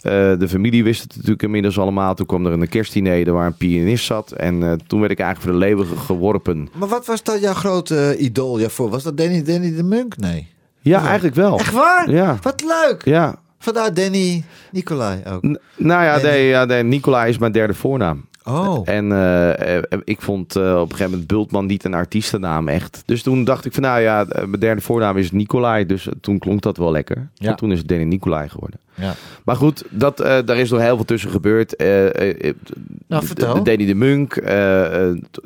de 0.03 0.47
familie 0.49 0.85
wist 0.85 1.03
het 1.03 1.15
natuurlijk 1.17 1.43
inmiddels 1.43 1.79
allemaal. 1.79 2.15
Toen 2.15 2.27
kwam 2.27 2.47
er 2.47 2.53
een 2.53 2.69
kerstdiner 2.69 3.33
waar 3.33 3.47
een 3.47 3.55
pianist 3.57 4.05
zat. 4.05 4.33
En 4.33 4.63
eh, 4.63 4.73
toen 4.87 5.01
werd 5.01 5.13
ik 5.13 5.19
eigenlijk 5.19 5.51
voor 5.51 5.61
de 5.61 5.67
leeuwen 5.67 5.87
ge- 5.87 5.97
geworpen. 6.05 6.69
Maar 6.75 6.89
wat 6.89 7.07
was 7.07 7.23
dat 7.23 7.41
jouw 7.41 7.53
grote 7.55 7.97
eh, 8.11 8.25
idool 8.25 8.59
daarvoor? 8.59 8.91
Was 8.91 9.03
dat 9.03 9.17
Danny, 9.17 9.43
Danny 9.43 9.75
de 9.77 9.83
Munk? 9.83 10.17
Nee. 10.17 10.49
Ja, 10.81 11.05
eigenlijk 11.05 11.35
wel. 11.35 11.59
Echt 11.59 11.73
waar? 11.73 12.11
Ja. 12.11 12.39
Wat 12.43 12.63
leuk. 12.65 13.05
Ja. 13.05 13.39
Vandaar 13.59 13.95
Danny 13.95 14.45
Nicolai 14.73 15.23
ook. 15.33 15.43
N- 15.47 15.59
nou 15.77 16.05
ja, 16.05 16.19
Danny. 16.19 16.39
ja 16.39 16.83
Nicolai 16.83 17.29
is 17.31 17.39
mijn 17.39 17.53
derde 17.53 17.75
voornaam. 17.75 18.25
Oh. 18.45 18.89
En 18.89 19.13
eh, 19.13 19.77
eh, 19.77 19.83
ik 20.05 20.21
vond 20.21 20.57
eh, 20.57 20.63
op 20.63 20.83
een 20.83 20.91
gegeven 20.91 21.11
moment 21.11 21.27
Bultman 21.27 21.67
niet 21.67 21.85
een 21.85 21.95
artiestennaam 21.95 22.69
echt. 22.69 23.03
Dus 23.07 23.23
toen 23.23 23.45
dacht 23.45 23.65
ik 23.65 23.73
van 23.73 23.83
nou 23.83 24.01
ja, 24.01 24.27
mijn 24.29 24.61
derde 24.61 24.81
voornaam 24.81 25.17
is 25.17 25.33
Nicolai. 25.33 25.87
Dus 25.87 26.09
toen 26.21 26.39
klonk 26.39 26.63
dat 26.63 26.77
wel 26.77 26.91
lekker. 26.91 27.29
Ja. 27.35 27.51
En 27.51 27.57
toen 27.57 27.73
is 27.73 27.79
het 27.79 27.89
Danny 27.89 28.05
Nicolai 28.05 28.49
geworden. 28.49 28.81
Ja. 28.95 29.15
Maar 29.45 29.57
goed, 29.57 29.85
dat, 29.91 30.17
daar 30.17 30.57
is 30.57 30.71
nog 30.71 30.81
heel 30.81 30.97
veel 30.97 31.05
tussen 31.05 31.31
gebeurd. 31.31 31.75
Nou, 33.07 33.27
vertel. 33.27 33.55
de 33.55 33.63
Danny 33.63 33.87
de 33.87 33.95
Munk. 33.95 34.43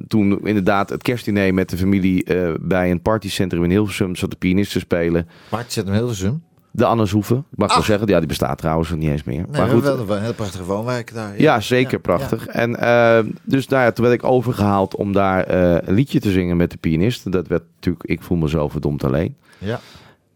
toen 0.08 0.46
inderdaad 0.46 0.90
het 0.90 1.02
kerstdiner 1.02 1.54
met 1.54 1.70
de 1.70 1.76
familie 1.76 2.24
bij 2.60 2.90
een 2.90 3.02
partycentrum 3.02 3.64
in 3.64 3.70
Hilversum 3.70 4.16
zat 4.16 4.30
de 4.30 4.36
pianist 4.36 4.72
te 4.72 4.78
spelen. 4.78 5.28
Hem 5.50 5.92
Hilversum. 5.92 6.42
De 6.76 6.84
Anne 6.84 7.08
Hoeven. 7.10 7.36
Ik 7.36 7.58
mag 7.58 7.74
wel 7.74 7.82
zeggen, 7.82 8.08
ja, 8.08 8.18
die 8.18 8.28
bestaat 8.28 8.58
trouwens 8.58 8.90
nog 8.90 8.98
niet 8.98 9.10
eens 9.10 9.24
meer. 9.24 9.44
Nee, 9.48 9.60
maar 9.60 9.68
goed, 9.68 9.82
wel 9.82 10.10
een 10.10 10.22
heel 10.22 10.34
prachtige 10.34 10.64
woonwijk 10.64 11.14
daar. 11.14 11.40
ja, 11.40 11.60
zeker 11.60 11.92
Ja, 11.92 11.98
prachtig. 11.98 12.46
En 12.46 12.76
eh, 12.76 13.18
dus 13.42 13.68
nou 13.68 13.82
ja, 13.82 13.92
toen 13.92 14.04
werd 14.04 14.22
ik 14.22 14.24
overgehaald 14.24 14.96
om 14.96 15.12
daar 15.12 15.44
eh, 15.44 15.88
een 15.88 15.94
liedje 15.94 16.20
te 16.20 16.30
zingen 16.30 16.56
met 16.56 16.70
de 16.70 16.76
pianist. 16.76 17.32
Dat 17.32 17.46
werd 17.46 17.62
natuurlijk 17.74 18.04
Ik 18.04 18.22
voel 18.22 18.36
me 18.36 18.48
zo 18.48 18.68
verdomd 18.68 19.04
alleen. 19.04 19.36
Ja. 19.58 19.80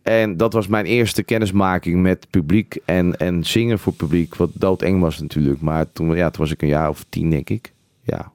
En 0.02 0.36
dat 0.36 0.52
was 0.52 0.66
mijn 0.66 0.84
eerste 0.84 1.22
kennismaking 1.22 2.02
met 2.02 2.26
publiek 2.30 2.78
en, 2.84 3.16
en 3.16 3.44
zingen 3.44 3.78
voor 3.78 3.92
publiek. 3.92 4.34
Wat 4.34 4.50
doodeng 4.54 5.00
was 5.00 5.20
natuurlijk. 5.20 5.60
Maar 5.60 5.92
toen, 5.92 6.16
ja, 6.16 6.30
toen 6.30 6.42
was 6.42 6.52
ik 6.52 6.62
een 6.62 6.68
jaar 6.68 6.88
of 6.88 7.04
tien, 7.08 7.30
denk 7.30 7.50
ik. 7.50 7.72
Ja. 8.02 8.32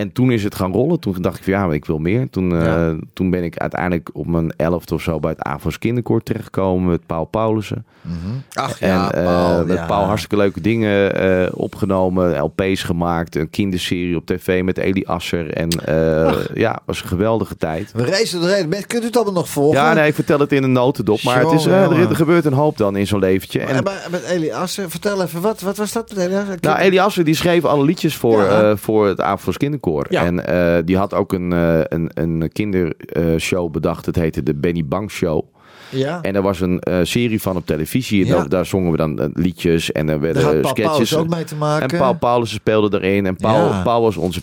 En 0.00 0.12
toen 0.12 0.30
is 0.32 0.44
het 0.44 0.54
gaan 0.54 0.72
rollen. 0.72 1.00
Toen 1.00 1.14
dacht 1.20 1.36
ik 1.38 1.44
van 1.44 1.52
ja, 1.52 1.66
maar 1.66 1.74
ik 1.74 1.84
wil 1.84 1.98
meer. 1.98 2.30
Toen, 2.30 2.62
eh, 2.62 2.90
toen 3.12 3.30
ben 3.30 3.44
ik 3.44 3.56
uiteindelijk 3.56 4.10
op 4.12 4.26
mijn 4.26 4.52
elfde 4.56 4.94
of 4.94 5.02
zo 5.02 5.18
bij 5.20 5.30
het 5.30 5.42
AVOS 5.42 5.78
Kinderkoor 5.78 6.22
terechtgekomen 6.22 6.90
met 6.90 7.06
Paul 7.06 7.24
Paulussen. 7.24 7.84
Mhm. 8.00 8.14
Ach 8.52 8.80
En 8.80 8.88
ja, 8.88 9.12
eh, 9.12 9.24
Paul, 9.24 9.64
met 9.64 9.76
ja. 9.76 9.86
Paul 9.86 10.04
hartstikke 10.04 10.36
leuke 10.36 10.60
dingen 10.60 11.14
eh, 11.14 11.48
opgenomen, 11.54 12.38
LP's 12.40 12.82
gemaakt, 12.82 13.36
een 13.36 13.50
kinderserie 13.50 14.16
op 14.16 14.26
tv 14.26 14.62
met 14.62 14.78
Eli 14.78 15.04
Asser. 15.04 15.52
En 15.52 15.68
eh, 15.68 16.32
ja, 16.54 16.78
was 16.84 17.02
een 17.02 17.08
geweldige 17.08 17.56
tijd. 17.56 17.92
We 17.92 18.02
erheen. 18.04 18.68
Men- 18.68 18.86
Kunt 18.86 19.02
u 19.02 19.06
het 19.06 19.16
allemaal 19.16 19.34
nog 19.34 19.48
volgen? 19.48 19.80
Ja, 19.80 19.92
nee, 19.92 20.08
ik 20.08 20.14
vertel 20.14 20.38
het 20.38 20.52
in 20.52 20.62
een 20.62 20.72
notendop. 20.72 21.22
Maar 21.22 21.40
het 21.40 21.52
is, 21.52 21.66
eh, 21.66 22.00
er, 22.00 22.16
gebeurt 22.16 22.44
een 22.44 22.52
hoop 22.52 22.76
dan 22.76 22.96
in 22.96 23.06
zo'n 23.06 23.18
leventje. 23.20 23.60
En 23.60 23.76
En, 23.76 23.82
maar 23.82 24.06
met 24.10 24.22
Eli 24.22 24.50
Assen, 24.52 24.90
vertel 24.90 25.22
even, 25.22 25.40
wat, 25.40 25.60
wat 25.60 25.76
was 25.76 25.92
dat 25.92 26.08
met 26.14 26.18
Eli 26.26 26.34
Assen? 26.34 26.56
nou, 26.60 26.78
Eli 26.78 26.98
Asser 26.98 27.24
die 27.24 27.34
schreef 27.34 27.64
alle 27.64 27.84
liedjes 27.84 28.16
voor, 28.16 28.42
Ja. 28.42 28.70
eh, 28.70 28.76
voor 28.76 29.06
het 29.06 29.20
Avondvoors 29.20 29.56
Kinderkoor. 29.56 29.89
Ja. 30.10 30.24
En 30.24 30.46
eh, 30.46 30.82
die 30.84 30.96
had 30.96 31.14
ook 31.14 31.32
een, 31.32 31.52
eh, 31.52 31.80
een, 31.88 32.10
een 32.14 32.50
kindershow 32.52 33.70
bedacht. 33.72 34.06
Het 34.06 34.16
heette 34.16 34.42
de 34.42 34.54
Benny 34.54 34.84
Bang 34.84 35.10
Show. 35.10 35.44
Ja. 35.88 36.20
En 36.22 36.34
er 36.34 36.42
was 36.42 36.60
een 36.60 36.80
eh, 36.80 36.98
serie 37.02 37.40
van 37.42 37.56
op 37.56 37.66
televisie. 37.66 38.22
En 38.22 38.26
Ja. 38.28 38.36
daar, 38.36 38.48
daar 38.48 38.66
zongen 38.66 38.90
we 38.90 38.96
dan 38.96 39.30
liedjes 39.34 39.92
en 39.92 40.08
er 40.08 40.20
Daar 40.20 40.20
werden 40.20 40.42
Paul 40.60 40.64
sketches. 40.74 40.84
Paulus 41.10 41.16
ook 41.16 41.28
mee 41.28 41.44
te 41.44 41.56
maken. 41.56 41.88
En 41.88 41.98
Paul 41.98 42.14
Paulussen 42.14 42.58
speelde 42.58 43.00
erin. 43.02 43.26
En 43.26 43.36
Paul, 43.36 43.68
Ja. 43.68 43.82
Paul 43.82 44.02
was 44.02 44.16
onze 44.16 44.40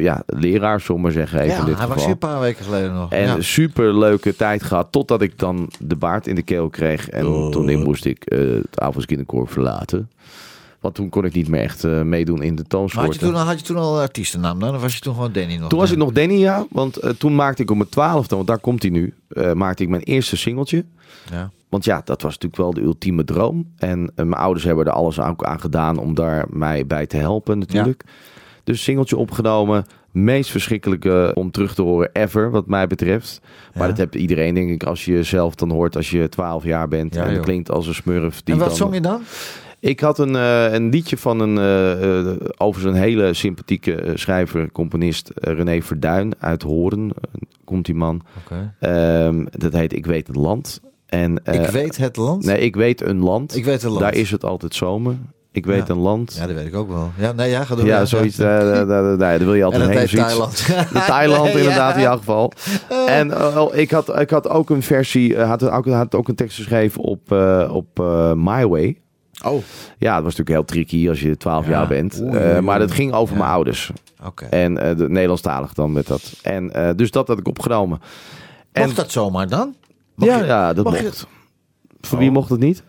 ja, 0.00 0.22
leraar, 0.26 0.80
zullen 0.80 1.02
we 1.02 1.10
zeggen. 1.10 1.38
Even 1.40 1.52
ja, 1.52 1.58
in 1.60 1.64
dit 1.64 1.78
hij 1.78 1.86
was 1.86 2.02
hier 2.02 2.10
een 2.12 2.18
paar 2.18 2.40
weken 2.40 2.64
geleden 2.64 2.94
nog. 2.94 3.12
En 3.12 3.44
super 3.44 3.98
leuke 3.98 4.36
tijd 4.36 4.62
gehad. 4.62 4.88
Totdat 4.90 5.22
ik 5.22 5.38
dan 5.38 5.70
de 5.78 5.96
baard 5.96 6.26
in 6.26 6.34
de 6.34 6.42
keel 6.42 6.68
kreeg. 6.68 7.08
En 7.08 7.26
Oh. 7.26 7.50
toen 7.50 7.82
moest 7.82 8.04
ik 8.04 8.22
het 8.24 8.80
avondskinderkoor 8.80 9.48
verlaten. 9.48 10.10
Want 10.82 10.94
toen 10.94 11.08
kon 11.08 11.24
ik 11.24 11.34
niet 11.34 11.48
meer 11.48 11.60
echt 11.60 11.84
eh, 11.84 12.00
meedoen 12.02 12.42
in 12.42 12.54
de 12.54 12.62
Maar 12.68 12.80
had, 12.80 12.90
je 12.90 12.94
toonsoorten. 12.96 13.20
toen, 13.20 13.34
al- 13.34 13.44
had 13.46 13.58
je 13.58 13.64
toen 13.66 13.76
al 13.76 14.00
artiestennaam 14.00 14.58
dan? 14.60 14.74
Of 14.74 14.80
was 14.80 14.94
je 14.94 15.00
toen 15.00 15.14
gewoon 15.14 15.32
Danny 15.32 15.56
nog? 15.56 15.68
Toen 15.68 15.78
was 15.78 15.90
ik 15.90 15.96
nog 15.98 16.12
Danny, 16.12 16.34
ja. 16.34 16.66
Want 16.70 16.96
eh, 16.96 17.10
toen 17.10 17.34
maakte 17.34 17.62
ik 17.62 17.70
op 17.70 17.76
mijn 17.76 17.88
twaalfde, 17.88 18.34
want 18.34 18.46
daar 18.46 18.58
komt 18.58 18.82
hij 18.82 18.90
nu, 18.90 19.14
eh, 19.28 19.52
maakte 19.52 19.82
ik 19.82 19.88
mijn 19.88 20.02
eerste 20.02 20.36
singeltje. 20.36 20.84
Ja. 21.30 21.50
Want 21.68 21.84
ja, 21.84 22.02
dat 22.04 22.22
was 22.22 22.32
natuurlijk 22.32 22.62
wel 22.62 22.72
de 22.74 22.80
ultieme 22.80 23.24
droom. 23.24 23.66
En 23.78 24.12
mijn 24.14 24.32
ouders 24.34 24.64
hebben 24.64 24.86
er 24.86 24.92
alles 24.92 25.20
aan, 25.20 25.46
aan 25.46 25.60
gedaan 25.60 25.98
om 25.98 26.14
daar 26.14 26.46
mij 26.50 26.86
bij 26.86 27.06
te 27.06 27.16
helpen 27.16 27.58
natuurlijk. 27.58 28.04
Dus 28.64 28.82
singeltje 28.82 29.16
opgenomen. 29.16 29.84
Meest 30.10 30.50
verschrikkelijke 30.50 31.30
om 31.34 31.50
terug 31.50 31.74
te 31.74 31.82
horen 31.82 32.10
ever, 32.12 32.50
wat 32.50 32.66
mij 32.66 32.86
betreft. 32.86 33.40
Maar 33.74 33.82
Ja. 33.82 33.88
dat 33.88 33.96
heeft 33.98 34.14
iedereen, 34.14 34.54
denk 34.54 34.70
ik, 34.70 34.84
als 34.84 35.04
je 35.04 35.22
zelf 35.22 35.54
dan 35.54 35.70
hoort 35.70 35.96
als 35.96 36.10
je 36.10 36.28
12 36.28 36.64
jaar 36.64 36.88
bent. 36.88 37.14
Ja, 37.14 37.24
en 37.24 37.32
het 37.34 37.40
klinkt 37.44 37.70
als 37.70 37.86
een 37.86 37.94
smurf. 37.94 38.42
Die 38.42 38.54
En 38.54 38.60
wat 38.60 38.68
dan- 38.68 38.76
zong 38.76 38.94
je 38.94 39.00
dan? 39.00 39.20
Ik 39.82 40.00
had 40.00 40.18
een, 40.18 40.36
eh, 40.36 40.72
een 40.72 40.88
liedje 40.88 41.16
van 41.16 41.40
een, 41.40 41.58
eh, 41.58 42.32
over 42.56 42.80
zo'n 42.80 42.94
hele 42.94 43.34
sympathieke 43.34 44.12
schrijver, 44.14 44.72
componist, 44.72 45.30
René 45.34 45.80
Verduin 45.82 46.32
uit 46.38 46.62
Horen. 46.62 47.12
komt 47.64 47.86
die 47.86 47.94
man. 47.94 48.22
Ehm, 48.80 49.44
dat 49.50 49.72
heet 49.72 49.92
Ik 49.92 50.06
weet 50.06 50.26
het 50.26 50.36
land. 50.36 50.80
En, 51.06 51.40
ik 51.44 51.66
weet 51.66 51.96
het 51.96 52.16
land. 52.16 52.44
Nee, 52.44 52.58
ik 52.58 52.76
weet 52.76 53.00
een 53.00 53.18
land. 53.18 53.56
Ik 53.56 53.64
weet 53.64 53.82
land. 53.82 53.98
Daar 53.98 54.14
is 54.14 54.30
het 54.30 54.44
altijd 54.44 54.74
zomer. 54.74 55.14
Ik 55.52 55.66
weet 55.66 55.86
Ja. 55.86 55.94
een 55.94 56.00
land. 56.00 56.34
Ja, 56.38 56.46
dat 56.46 56.56
weet 56.56 56.66
ik 56.66 56.74
ook 56.74 56.88
wel. 56.88 57.10
Ja, 57.18 57.32
nee, 57.32 57.50
ja, 57.50 57.64
ga 57.64 57.74
door. 57.74 57.86
Ja, 57.86 58.04
zoiets. 58.04 58.38
eh, 58.38 58.46
daar, 58.46 58.86
daar, 58.86 59.18
daar 59.18 59.38
wil 59.38 59.54
je 59.54 59.58
En 59.60 59.64
altijd 59.64 59.82
dat 59.82 59.90
heen. 59.90 59.98
heet. 60.08 60.18
Thailand. 60.28 60.66
De 60.92 61.04
Thailand 61.06 61.44
Nee, 61.54 61.56
inderdaad 61.56 61.90
ja. 61.90 61.96
in 61.96 62.02
jouw 62.02 62.16
geval. 62.16 62.52
En 63.06 63.28
wel, 63.28 63.76
ik, 63.76 63.90
had, 63.90 64.20
ik 64.20 64.30
had 64.30 64.48
ook 64.48 64.70
een 64.70 64.82
versie, 64.82 65.38
had, 65.38 65.68
ook, 65.70 65.86
had 65.86 66.14
ook 66.14 66.28
een 66.28 66.34
tekst 66.34 66.56
geschreven 66.56 67.02
op, 67.02 67.32
eh, 67.32 67.70
op 67.74 67.98
My 68.36 68.66
Way. 68.66 68.96
Oh, 69.44 69.62
Ja, 69.98 70.14
dat 70.14 70.24
was 70.24 70.36
natuurlijk 70.36 70.48
heel 70.48 70.64
tricky 70.64 71.08
als 71.08 71.20
je 71.20 71.36
12 71.36 71.64
Ja. 71.64 71.70
jaar 71.70 71.86
bent. 71.88 72.20
Oei, 72.22 72.36
Eh, 72.36 72.50
oei, 72.52 72.60
maar 72.60 72.78
dat 72.78 72.90
ging 72.92 73.12
over 73.12 73.34
Ja. 73.34 73.40
mijn 73.40 73.52
ouders. 73.54 73.90
En 74.50 74.78
eh 74.78 74.96
de 74.96 75.08
Nederlandstalig 75.08 75.72
dan 75.72 75.92
met 75.92 76.06
dat. 76.06 76.32
En 76.42 76.72
eh, 76.74 76.90
dus 76.96 77.10
dat 77.10 77.28
had 77.28 77.38
ik 77.38 77.48
opgenomen. 77.48 78.00
En, 78.72 78.82
Mocht 78.84 78.96
dat 78.96 79.10
zomaar 79.10 79.48
dan? 79.48 79.74
Mag 80.14 80.28
ja, 80.28 80.38
je- 80.38 80.44
ja, 80.44 80.72
dat 80.72 80.84
mag 80.84 80.96
je- 80.98 81.02
mocht. 81.04 81.26
Voor 82.00 82.18
wie 82.18 82.28
Oh. 82.28 82.34
mocht 82.34 82.48
het 82.50 82.60
niet? 82.60 82.82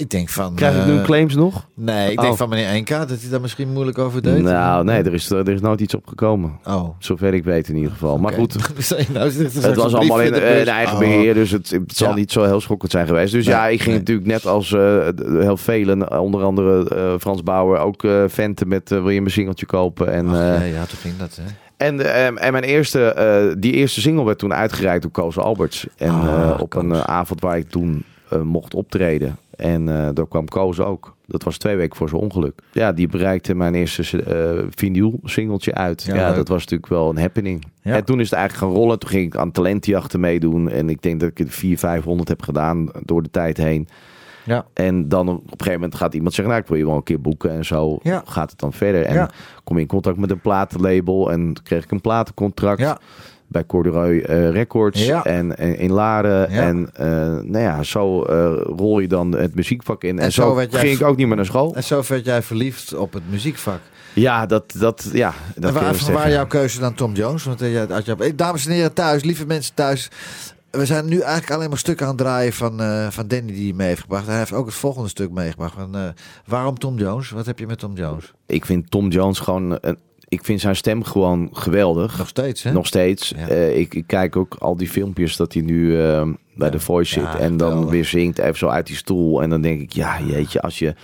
Ik 0.00 0.10
denk 0.10 0.28
van... 0.28 0.54
Krijg 0.54 0.74
ik 0.74 0.80
eh, 0.80 0.86
nu 0.86 1.02
claims 1.02 1.34
nog? 1.34 1.66
Nee, 1.74 2.10
ik 2.10 2.20
denk 2.20 2.32
Oh. 2.32 2.38
van 2.38 2.48
meneer 2.48 2.80
NK 2.80 2.88
dat 2.88 3.08
hij 3.08 3.30
daar 3.30 3.40
misschien 3.40 3.72
moeilijk 3.72 3.98
over 3.98 4.22
deed. 4.22 4.42
Nou, 4.42 4.84
nee, 4.84 5.02
er 5.02 5.12
is, 5.14 5.30
er 5.30 5.48
is 5.48 5.60
nooit 5.60 5.80
iets 5.80 5.94
opgekomen. 5.94 6.58
Oh. 6.64 6.88
Zover 6.98 7.34
ik 7.34 7.44
weet 7.44 7.68
in 7.68 7.76
ieder 7.76 7.90
geval. 7.90 8.18
Maar 8.18 8.32
goed, 8.32 8.54
nou, 9.12 9.24
er 9.24 9.30
straks 9.32 9.54
het 9.66 9.76
was 9.76 9.94
allemaal 9.94 10.20
in, 10.20 10.32
de 10.32 10.40
eh, 10.40 10.60
in 10.60 10.66
eigen 10.66 10.92
Oh. 10.94 10.98
beheer, 10.98 11.34
dus 11.34 11.50
het, 11.50 11.70
het 11.70 11.96
zal 11.96 12.08
Ja. 12.08 12.14
niet 12.14 12.32
zo 12.32 12.44
heel 12.44 12.60
schokkend 12.60 12.90
zijn 12.90 13.06
geweest. 13.06 13.32
Dus 13.32 13.46
Nee, 13.46 13.54
ja, 13.54 13.66
ik 13.68 13.78
ging 13.80 13.88
nee. 13.90 13.98
natuurlijk 13.98 14.26
net 14.26 14.46
als 14.46 14.72
eh, 14.72 15.08
heel 15.40 15.56
velen, 15.56 16.20
onder 16.20 16.42
andere 16.42 16.88
eh, 16.88 17.14
Frans 17.18 17.42
Bauer, 17.42 17.78
ook 17.78 18.04
eh 18.04 18.24
venten 18.26 18.68
met 18.68 18.92
eh, 18.92 18.98
wil 18.98 19.10
je 19.10 19.20
mijn 19.20 19.32
singeltje 19.32 19.66
kopen. 19.66 20.12
En, 20.12 20.28
Ach, 20.28 20.34
eh, 20.34 20.40
ja, 20.40 20.62
ja, 20.62 20.84
toen 20.84 20.98
ging 20.98 21.16
dat, 21.16 21.38
hè. 21.42 21.48
en, 21.86 22.00
eh, 22.14 22.44
en 22.46 22.52
mijn 22.52 22.64
eerste, 22.64 23.04
eh, 23.04 23.54
die 23.58 23.72
eerste 23.72 24.00
single 24.00 24.24
werd 24.24 24.38
toen 24.38 24.54
uitgereikt 24.54 25.02
door 25.02 25.10
Koos 25.10 25.38
Alberts. 25.38 25.86
En 25.96 26.10
Ah, 26.10 26.24
eh, 26.50 26.60
op 26.60 26.74
een 26.74 26.88
Koos. 26.88 26.98
eh, 26.98 27.04
avond 27.04 27.40
waar 27.40 27.58
ik 27.58 27.70
toen 27.70 28.04
eh, 28.28 28.40
mocht 28.40 28.74
optreden. 28.74 29.36
En 29.60 29.88
eh 29.88 30.08
daar 30.14 30.28
kwam 30.28 30.48
Koos 30.48 30.80
ook. 30.80 31.16
Dat 31.26 31.42
was 31.42 31.58
twee 31.58 31.76
weken 31.76 31.96
voor 31.96 32.08
zijn 32.08 32.20
ongeluk. 32.20 32.60
Ja, 32.72 32.92
die 32.92 33.08
bereikte 33.08 33.54
mijn 33.54 33.74
eerste 33.74 34.22
eh 34.22 34.64
vinyl 34.70 35.20
singeltje 35.24 35.74
uit. 35.74 36.02
Ja, 36.02 36.32
dat 36.32 36.48
was 36.48 36.60
natuurlijk 36.60 36.90
wel 36.90 37.10
een 37.10 37.18
happening. 37.18 37.64
Ja. 37.82 37.94
En 37.94 38.04
toen 38.04 38.20
is 38.20 38.30
het 38.30 38.38
eigenlijk 38.38 38.66
gaan 38.72 38.80
rollen. 38.82 38.98
Toen 38.98 39.10
ging 39.10 39.26
ik 39.26 39.36
aan 39.36 39.50
talentjachten 39.52 40.20
meedoen. 40.20 40.68
En 40.70 40.88
ik 40.88 41.02
denk 41.02 41.20
dat 41.20 41.28
ik 41.28 41.38
er 41.38 41.48
400, 41.48 41.80
500 41.80 42.28
heb 42.28 42.42
gedaan 42.42 42.88
door 43.04 43.22
de 43.22 43.30
tijd 43.30 43.56
heen. 43.56 43.88
Ja. 44.44 44.66
En 44.74 45.08
dan 45.08 45.28
op 45.28 45.36
een 45.42 45.48
gegeven 45.50 45.72
moment 45.72 45.94
gaat 45.94 46.14
iemand 46.14 46.34
zeggen... 46.34 46.52
nou, 46.54 46.64
ik 46.64 46.70
wil 46.70 46.78
je 46.80 46.86
wel 46.86 46.96
een 46.96 47.02
keer 47.02 47.20
boeken 47.20 47.50
en 47.50 47.64
zo 47.64 47.98
Ja. 48.02 48.22
gaat 48.26 48.50
het 48.50 48.58
dan 48.60 48.72
verder. 48.72 49.02
En 49.04 49.14
Ja. 49.14 49.30
kom 49.64 49.76
je 49.76 49.82
in 49.82 49.88
contact 49.88 50.16
met 50.16 50.30
een 50.30 50.40
platenlabel... 50.40 51.32
en 51.32 51.52
kreeg 51.62 51.84
ik 51.84 51.90
een 51.90 52.00
platencontract 52.00 52.80
Ja. 52.80 52.98
Bij 53.50 53.66
Corduroy 53.66 54.18
eh, 54.18 54.50
Records 54.50 55.04
Ja. 55.06 55.24
en, 55.24 55.56
en 55.58 55.78
in 55.78 55.92
Laren. 55.92 56.52
Ja. 56.52 56.62
En 56.62 56.90
eh, 56.94 57.06
nou 57.42 57.58
ja, 57.58 57.82
zo 57.82 58.22
eh, 58.22 58.52
rol 58.76 58.98
je 58.98 59.08
dan 59.08 59.32
het 59.32 59.54
muziekvak 59.54 60.02
in. 60.04 60.18
En, 60.18 60.24
En 60.24 60.32
zo 60.32 60.42
zo, 60.42 60.54
werd 60.54 60.72
jij 60.72 60.80
ging 60.80 60.96
v- 60.96 61.00
ik 61.00 61.06
ook 61.06 61.16
niet 61.16 61.26
meer 61.26 61.36
naar 61.36 61.44
school. 61.44 61.74
En 61.74 61.84
zo 61.84 62.02
werd 62.08 62.24
jij 62.24 62.42
verliefd 62.42 62.94
op 62.94 63.12
het 63.12 63.22
muziekvak. 63.30 63.80
Ja, 64.12 64.46
dat, 64.46 64.72
dat, 64.78 65.08
ja, 65.12 65.34
dat 65.56 65.76
en 65.76 66.12
waar, 66.12 66.30
jouw 66.30 66.46
keuze 66.46 66.80
dan 66.80 66.94
Tom 66.94 67.12
Jones? 67.12 67.44
Want 67.44 67.60
jij 67.60 67.70
je, 67.70 68.32
dames 68.34 68.66
en 68.66 68.72
heren 68.72 68.92
thuis, 68.92 69.24
lieve 69.24 69.46
mensen 69.46 69.74
thuis. 69.74 70.08
We 70.70 70.86
zijn 70.86 71.06
nu 71.06 71.20
eigenlijk 71.20 71.52
alleen 71.52 71.68
maar 71.68 71.78
stukken 71.78 72.06
aan 72.06 72.12
het 72.12 72.20
draaien 72.20 72.52
van, 72.52 72.80
van 73.10 73.26
Danny 73.28 73.52
die 73.52 73.64
hij 73.64 73.72
mee 73.76 73.88
heeft 73.88 74.00
gebracht. 74.00 74.26
Hij 74.26 74.38
heeft 74.38 74.52
ook 74.52 74.66
het 74.66 74.74
volgende 74.74 75.08
stuk 75.08 75.30
meegebracht. 75.30 75.74
Van, 75.74 76.14
waarom 76.46 76.78
Tom 76.78 76.98
Jones? 76.98 77.30
Wat 77.30 77.46
heb 77.46 77.58
je 77.58 77.66
met 77.66 77.78
Tom 77.78 77.94
Jones? 77.94 78.32
Ik 78.46 78.64
vind 78.66 78.90
Tom 78.90 79.08
Jones 79.08 79.38
gewoon... 79.38 79.78
Een, 79.80 79.98
ik 80.30 80.44
vind 80.44 80.60
zijn 80.60 80.76
stem 80.76 81.04
gewoon 81.04 81.48
geweldig. 81.52 82.18
Nog 82.18 82.28
steeds, 82.28 82.62
hè? 82.62 82.72
Nog 82.72 82.86
steeds. 82.86 83.32
Ja. 83.36 83.48
Eh, 83.48 83.78
ik, 83.78 83.94
ik 83.94 84.04
kijk 84.06 84.36
ook 84.36 84.56
al 84.58 84.76
die 84.76 84.88
filmpjes 84.88 85.36
dat 85.36 85.52
hij 85.52 85.62
nu 85.62 86.00
eh, 86.00 86.22
bij 86.54 86.66
Ja. 86.66 86.70
The 86.70 86.80
Voice 86.80 87.20
Ja, 87.20 87.32
zit. 87.32 87.40
En 87.40 87.56
dan 87.56 87.68
geweldig. 87.68 87.90
weer 87.90 88.04
zingt 88.04 88.38
even 88.38 88.58
zo 88.58 88.68
uit 88.68 88.86
die 88.86 88.96
stoel. 88.96 89.42
En 89.42 89.50
dan 89.50 89.60
denk 89.60 89.80
ik, 89.80 89.92
ja 89.92 90.20
jeetje, 90.20 90.60
als 90.60 90.78
je 90.78 90.94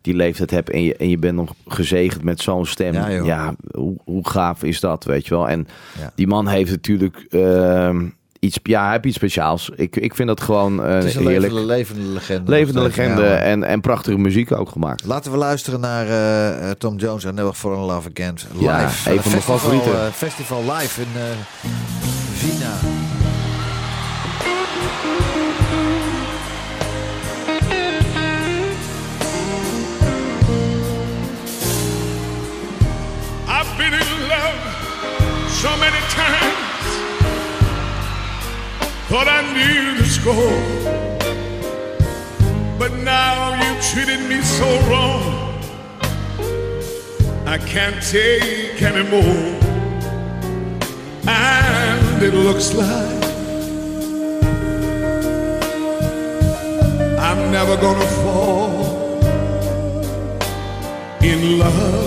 die 0.00 0.14
leeftijd 0.14 0.50
hebt 0.50 0.70
en 0.70 0.82
je, 0.82 0.96
en 0.96 1.08
je 1.08 1.18
bent 1.18 1.36
nog 1.36 1.54
gezegend 1.66 2.22
met 2.22 2.40
zo'n 2.40 2.66
stem. 2.66 2.94
Ja, 3.24 3.54
hoe, 3.72 3.96
hoe 4.04 4.28
gaaf 4.28 4.62
is 4.62 4.80
dat, 4.80 5.04
weet 5.04 5.26
je 5.26 5.34
wel. 5.34 5.48
En 5.48 5.66
die 6.14 6.26
man 6.26 6.48
heeft 6.48 6.70
natuurlijk 6.70 7.26
ehm, 7.30 8.06
iets, 8.44 8.58
ja, 8.62 8.82
hij 8.82 8.92
heeft 8.92 9.04
iets 9.04 9.16
speciaals. 9.16 9.70
Ik, 9.76 9.96
ik 9.96 10.14
vind 10.14 10.28
dat 10.28 10.40
gewoon 10.40 10.84
eh, 10.84 10.94
Het 10.94 11.04
is 11.04 11.14
een 11.14 11.26
heerlijk. 11.26 11.52
levende, 11.52 11.72
levende 11.74 12.02
legende. 12.12 12.50
Levende 12.50 12.80
legende 12.82 13.22
Ja, 13.22 13.36
en, 13.36 13.64
en 13.64 13.80
prachtige 13.80 14.18
muziek 14.18 14.52
ook 14.52 14.68
gemaakt. 14.70 15.04
Laten 15.04 15.32
we 15.32 15.38
luisteren 15.38 15.80
naar 15.80 16.06
eh, 16.08 16.70
Tom 16.70 16.96
Jones 16.96 17.24
en 17.24 17.34
Never 17.34 17.52
Fall 17.54 17.72
in 17.72 17.78
Love 17.78 18.08
Again. 18.14 18.34
Live. 18.52 18.64
Ja, 18.64 18.82
een 19.12 19.20
van 19.20 19.30
mijn 19.30 19.42
favorieten. 19.42 19.92
eh, 20.06 20.12
festival 20.12 20.62
live 20.62 21.00
in 21.00 21.08
Vina. 22.34 23.03
But 40.24 40.32
now 43.04 43.52
you 43.62 43.78
treated 43.82 44.26
me 44.26 44.40
so 44.40 44.64
wrong. 44.88 45.22
I 47.46 47.58
can't 47.58 48.02
take 48.02 48.80
anymore. 48.80 49.60
And 51.28 52.22
it 52.22 52.32
looks 52.32 52.72
like 52.72 53.24
I'm 57.20 57.52
never 57.52 57.76
gonna 57.76 58.06
fall 58.22 59.20
in 61.22 61.58
love. 61.58 62.03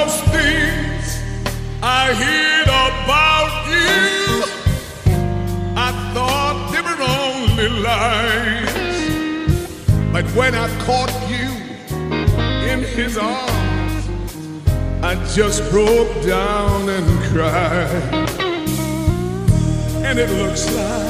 Those 0.00 0.20
things 0.32 1.20
I 1.82 2.14
heard 2.14 2.68
about 2.68 3.54
you, 3.68 4.44
I 5.76 5.90
thought 6.14 6.56
they 6.72 6.80
were 6.88 7.02
only 7.20 7.68
lies. 7.82 8.72
But 10.10 10.24
when 10.34 10.54
I 10.54 10.68
caught 10.86 11.12
you 11.28 11.50
in 12.72 12.80
his 12.82 13.18
arms, 13.18 14.08
I 15.02 15.16
just 15.34 15.70
broke 15.70 16.24
down 16.24 16.88
and 16.88 17.06
cried. 17.24 18.30
And 20.02 20.18
it 20.18 20.30
looks 20.30 20.64
like 20.74 21.09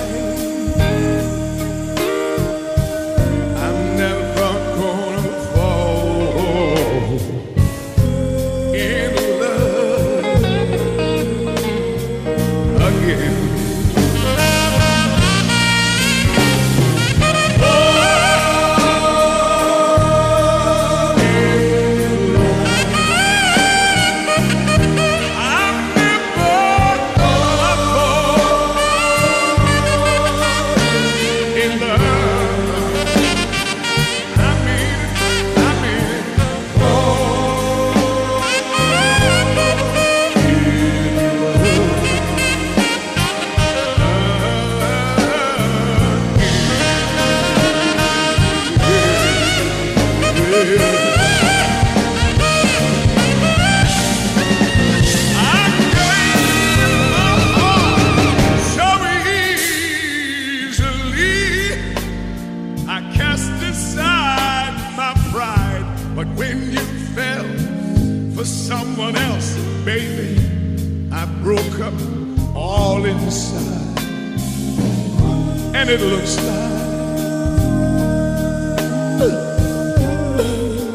It 75.92 76.00
looks 76.03 76.37
like 76.37 76.46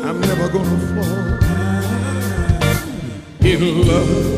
I'm 0.05 0.21
never 0.21 0.47
gonna 0.47 0.79
fall 0.93 1.36
in 3.45 3.88
love. 3.88 4.35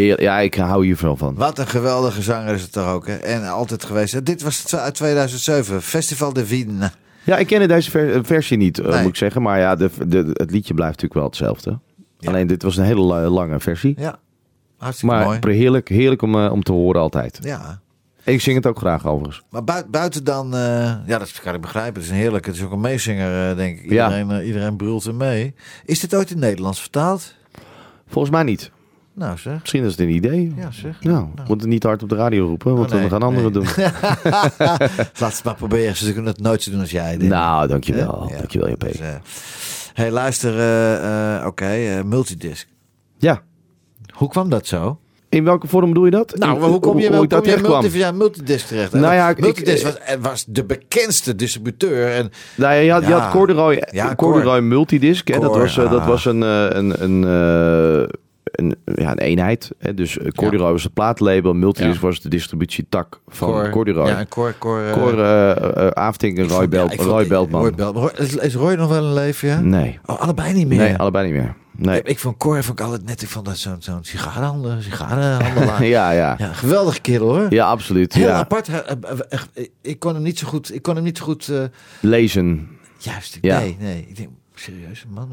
Ja, 0.00 0.38
ik 0.40 0.54
hou 0.54 0.84
hier 0.84 0.96
veel 0.96 1.16
van. 1.16 1.34
Wat 1.34 1.58
een 1.58 1.66
geweldige 1.66 2.22
zanger 2.22 2.54
is 2.54 2.62
het 2.62 2.72
toch 2.72 2.88
ook 2.88 3.06
hè? 3.06 3.14
En 3.16 3.48
altijd 3.48 3.84
geweest. 3.84 4.26
Dit 4.26 4.42
was 4.42 4.76
uit 4.76 4.94
2007, 4.94 5.82
Festival 5.82 6.32
de 6.32 6.46
Wien. 6.46 6.82
Ja, 7.24 7.36
ik 7.36 7.46
ken 7.46 7.68
deze 7.68 7.90
ver- 7.90 8.24
versie 8.24 8.56
niet, 8.56 8.78
eh, 8.78 8.88
Nee. 8.88 9.00
moet 9.00 9.08
ik 9.08 9.16
zeggen. 9.16 9.42
Maar 9.42 9.58
ja, 9.58 9.76
de, 9.76 9.90
de, 10.08 10.30
het 10.32 10.50
liedje 10.50 10.74
blijft 10.74 10.92
natuurlijk 11.02 11.14
wel 11.14 11.24
hetzelfde. 11.24 11.78
Ja. 12.18 12.28
Alleen 12.28 12.46
dit 12.46 12.62
was 12.62 12.76
een 12.76 12.84
hele 12.84 13.00
la- 13.00 13.28
lange 13.28 13.60
versie. 13.60 13.94
Ja, 13.98 14.18
hartstikke 14.78 15.14
Maar 15.14 15.24
mooi. 15.24 15.56
heerlijk, 15.56 15.88
heerlijk 15.88 16.22
om, 16.22 16.34
eh, 16.44 16.52
om 16.52 16.62
te 16.62 16.72
horen 16.72 17.00
altijd. 17.00 17.38
Ja, 17.42 17.80
ik 18.24 18.40
zing 18.40 18.56
het 18.56 18.66
ook 18.66 18.78
graag 18.78 19.06
overigens. 19.06 19.42
maar 19.50 19.64
bui- 19.64 19.84
buiten 19.90 20.24
dan, 20.24 20.54
eh, 20.54 20.60
ja, 21.06 21.18
dat 21.18 21.40
kan 21.42 21.54
ik 21.54 21.60
begrijpen. 21.60 21.94
Het 21.94 22.02
is 22.04 22.10
een 22.10 22.16
heerlijk. 22.22 22.46
Het 22.46 22.54
is 22.54 22.62
ook 22.62 22.72
een 22.72 22.80
meezinger, 22.80 23.56
denk 23.56 23.78
ik. 23.78 23.84
Iedereen, 23.84 24.42
iedereen 24.44 24.76
brult 24.76 25.04
er 25.04 25.14
mee. 25.14 25.54
Is 25.84 26.00
dit 26.00 26.14
ooit 26.14 26.30
in 26.30 26.36
het 26.36 26.44
Nederlands 26.44 26.80
vertaald? 26.80 27.34
Volgens 28.08 28.32
mij 28.34 28.42
niet. 28.42 28.70
Nou 29.14 29.38
zeg. 29.38 29.60
Misschien 29.60 29.84
is 29.84 29.90
het 29.90 30.00
een 30.00 30.08
idee. 30.08 30.52
Ja, 30.56 30.70
zeg. 30.70 31.02
Nou, 31.02 31.26
moet 31.48 31.60
het 31.60 31.70
niet 31.70 31.82
hard 31.82 32.02
op 32.02 32.08
de 32.08 32.14
radio 32.14 32.46
roepen, 32.46 32.74
want 32.76 32.86
Oh, 32.86 32.92
nee, 32.92 33.00
dan 33.00 33.10
gaan 33.10 33.28
anderen 33.28 33.52
nee. 33.52 33.62
doen. 33.62 33.72
Laat 35.20 35.32
het 35.34 35.40
maar 35.44 35.54
proberen. 35.54 35.96
Ze 35.96 36.12
kunnen 36.12 36.32
het 36.32 36.40
nooit 36.42 36.62
zo 36.62 36.70
doen 36.70 36.80
als 36.80 36.90
jij. 36.90 37.16
denk. 37.16 37.30
Nou, 37.30 37.68
dankjewel. 37.68 38.26
Ja. 38.30 38.36
Dankjewel, 38.36 38.68
JP. 38.68 38.80
Dus, 38.80 38.98
eh, 39.00 39.08
hey, 39.94 40.10
luister. 40.10 40.58
eh, 40.58 41.36
eh, 41.38 41.46
Oké, 41.46 41.64
eh, 41.66 42.02
multidisc. 42.02 42.66
Ja. 43.18 43.42
Hoe 44.14 44.28
kwam 44.28 44.48
dat 44.48 44.66
zo? 44.66 44.98
In 45.28 45.44
welke 45.44 45.66
vorm 45.66 45.88
bedoel 45.88 46.04
je 46.04 46.10
dat? 46.10 46.34
Nou, 46.36 46.60
hoe 46.60 46.80
kom 46.80 46.98
je, 46.98 47.16
hoe 47.16 47.26
kom 47.26 47.44
je 47.46 47.58
multi, 47.62 47.98
ja, 47.98 48.12
multidisc 48.12 48.66
terecht? 48.66 48.92
Nou 48.92 49.14
ja, 49.14 49.34
multidisc 49.38 49.86
ik- 49.86 49.92
was, 50.06 50.16
was 50.20 50.44
de 50.48 50.64
bekendste 50.64 51.34
distributeur. 51.36 52.12
En, 52.12 52.30
Nou, 52.56 52.74
ja, 52.74 52.80
je 52.80 52.90
had, 52.92 53.02
je 53.02 53.08
Ja. 53.08 53.18
had 53.18 53.30
Corduroy, 53.32 53.82
Ja, 53.90 54.14
Corduroy 54.14 54.60
Multidisc. 54.60 55.28
Hè, 55.28 55.38
dat, 55.38 55.50
Cor, 55.50 55.60
was, 55.60 55.78
eh, 55.78 55.90
dat 55.90 56.00
ah. 56.00 56.06
was 56.06 56.24
een, 56.24 56.40
een, 56.40 57.02
een, 57.02 58.10
een, 58.52 58.74
ja, 58.84 59.10
een 59.10 59.18
eenheid. 59.18 59.70
Hè. 59.78 59.94
Dus 59.94 60.18
eh, 60.18 60.28
Corduroy 60.30 60.72
was 60.72 60.82
het 60.82 60.94
plaatlabel. 60.94 61.54
Multidisc 61.54 62.00
Ja. 62.00 62.06
was 62.06 62.20
de 62.20 62.28
distributietak 62.28 63.20
van 63.28 63.48
Cor- 63.48 63.70
Corduroy. 63.70 64.08
Ja, 64.08 64.24
Cor, 64.28 64.54
Cor, 64.58 64.86
eh, 64.86 64.92
Cor 64.92 65.18
uh, 65.18 65.86
Aftink 65.90 66.38
en 66.38 66.44
ik 66.44 66.50
Roy, 66.50 66.68
Belt, 66.68 66.94
Roy 66.94 67.26
Beltman. 67.26 68.10
Is, 68.40 68.54
Roy 68.54 68.74
nog 68.74 68.88
wel 68.88 69.04
een 69.04 69.12
leven, 69.14 69.48
ja? 69.48 69.60
Nee. 69.60 69.98
Oh, 70.06 70.20
allebei 70.20 70.52
niet 70.52 70.66
meer. 70.68 70.78
Nee, 70.78 70.96
allebei 70.96 71.26
niet 71.32 71.40
meer. 71.40 71.54
Nee. 71.76 72.02
Ik 72.02 72.18
vond 72.18 72.36
Cor 72.36 72.62
vond 72.64 72.78
ik 72.80 72.84
altijd 72.84 73.04
net, 73.04 73.22
ik 73.22 73.28
vond 73.28 73.44
dat 73.46 73.56
zo'n 73.56 73.76
zo'n 73.78 73.98
sigarenhandel, 74.04 74.80
sigarenhandelaar. 74.80 75.84
ja, 75.96 76.10
ja. 76.10 76.34
ja, 76.38 76.52
geweldige 76.52 77.00
kerel 77.00 77.28
hoor. 77.28 77.46
Ja, 77.48 77.66
absoluut. 77.66 78.12
Heel 78.14 78.26
Ja. 78.26 78.34
apart. 78.38 78.68
Ik 79.82 79.98
kon 79.98 80.14
hem 80.14 80.22
niet 80.22 80.38
zo 80.38 80.46
goed. 80.48 80.74
Ik 80.74 80.82
kon 80.82 80.94
hem 80.94 81.04
niet 81.04 81.18
zo 81.18 81.24
goed. 81.24 81.48
eh, 81.48 81.62
Lezen. 82.00 82.68
juist. 82.98 83.38
Ja. 83.40 83.58
Nee, 83.58 83.76
nee. 83.80 84.06
Ik 84.08 84.16
denk, 84.16 84.28
serieus, 84.54 85.04
man. 85.08 85.28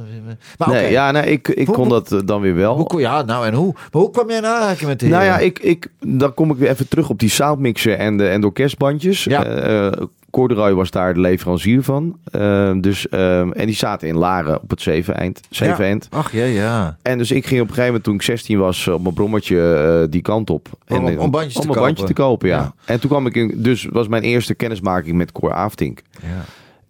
Maar 0.57 0.69
nee, 0.69 0.91
ja, 0.91 1.11
nee, 1.11 1.31
ik, 1.31 1.47
ik 1.47 1.65
Hoe- 1.67 1.75
kon 1.75 1.89
dat 1.89 2.11
eh, 2.11 2.19
dan 2.25 2.41
weer 2.41 2.55
wel. 2.55 2.75
Hoe, 2.89 2.99
ja, 2.99 3.21
nou 3.21 3.45
en 3.45 3.53
hoe? 3.53 3.73
Maar 3.73 4.01
hoe 4.01 4.11
kwam 4.11 4.27
jij 4.29 4.37
in 4.37 4.45
aanraking 4.45 4.89
met 4.89 4.99
de 4.99 5.07
Nou 5.07 5.23
ja, 5.23 5.37
ik, 5.37 5.59
ik, 5.59 5.87
dan 5.99 6.33
kom 6.33 6.51
ik 6.51 6.57
weer 6.57 6.69
even 6.69 6.87
terug 6.87 7.09
op 7.09 7.19
die 7.19 7.29
soundmixer 7.29 7.93
en 7.97 8.17
de, 8.17 8.27
en 8.27 8.41
de 8.41 8.47
orkestbandjes. 8.47 9.23
Ja. 9.23 9.91
Corduroy 10.31 10.73
was 10.73 10.91
daar 10.91 11.13
de 11.13 11.19
leverancier 11.19 11.83
van. 11.83 12.17
Eh, 12.31 12.71
dus, 12.81 13.09
eh, 13.09 13.39
en 13.39 13.65
die 13.65 13.75
zaten 13.75 14.07
in 14.07 14.15
Laren 14.17 14.61
op 14.61 14.69
het 14.69 14.81
Zeveneind. 14.81 15.39
Zeveneind. 15.49 16.07
Ja. 16.11 16.17
Ach 16.17 16.31
ja, 16.31 16.43
ja. 16.43 16.97
En 17.01 17.17
dus 17.17 17.31
ik 17.31 17.45
ging 17.45 17.61
op 17.61 17.67
een 17.67 17.73
gegeven 17.73 17.85
moment 17.85 18.03
toen 18.03 18.13
ik 18.15 18.21
16 18.21 18.57
was 18.59 18.87
op 18.87 19.01
mijn 19.01 19.13
brommetje 19.13 20.07
die 20.09 20.21
kant 20.21 20.49
op. 20.49 20.67
Om- 20.87 21.07
en, 21.07 21.19
om 21.19 21.31
bandjes 21.31 21.55
om 21.55 21.61
te 21.61 21.67
een 21.67 21.73
bandje 21.73 21.95
kopen. 21.95 22.15
te 22.15 22.21
kopen, 22.21 22.47
ja. 22.49 22.57
Ja. 22.57 22.73
En 22.85 22.99
toen 22.99 23.09
kwam 23.09 23.25
ik 23.25 23.35
in, 23.35 23.53
dus 23.55 23.85
was 23.91 24.07
mijn 24.07 24.23
eerste 24.23 24.53
kennismaking 24.53 25.17
met 25.17 25.31
Cor 25.31 25.53
Aftink. 25.53 26.01
ja. 26.21 26.27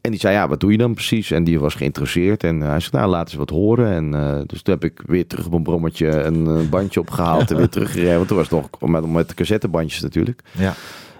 En 0.01 0.11
die 0.11 0.19
zei, 0.19 0.33
ja, 0.33 0.47
wat 0.47 0.59
doe 0.59 0.71
je 0.71 0.77
dan 0.77 0.93
precies? 0.93 1.31
En 1.31 1.43
die 1.43 1.59
was 1.59 1.75
geïnteresseerd. 1.75 2.43
En 2.43 2.59
hij 2.61 2.79
zei, 2.79 2.91
nou, 2.91 3.09
laat 3.09 3.27
eens 3.27 3.37
wat 3.37 3.49
horen. 3.49 3.91
En 3.91 4.13
eh, 4.13 4.41
dus 4.45 4.61
toen 4.61 4.73
heb 4.73 4.83
ik 4.83 5.01
weer 5.05 5.27
terug 5.27 5.45
op 5.45 5.53
een 5.53 5.63
brommetje 5.63 6.07
een 6.07 6.47
eh, 6.47 6.69
bandje 6.69 6.99
opgehaald 6.99 7.51
en 7.51 7.57
weer 7.57 7.69
teruggereden. 7.79 8.15
Want 8.15 8.27
toen 8.27 8.37
was 8.37 8.49
het 8.49 8.61
nog 8.79 8.89
met, 8.89 9.11
met 9.11 9.29
de 9.29 9.35
cassettebandjes 9.35 10.01
natuurlijk. 10.01 10.41
ja. 10.57 10.73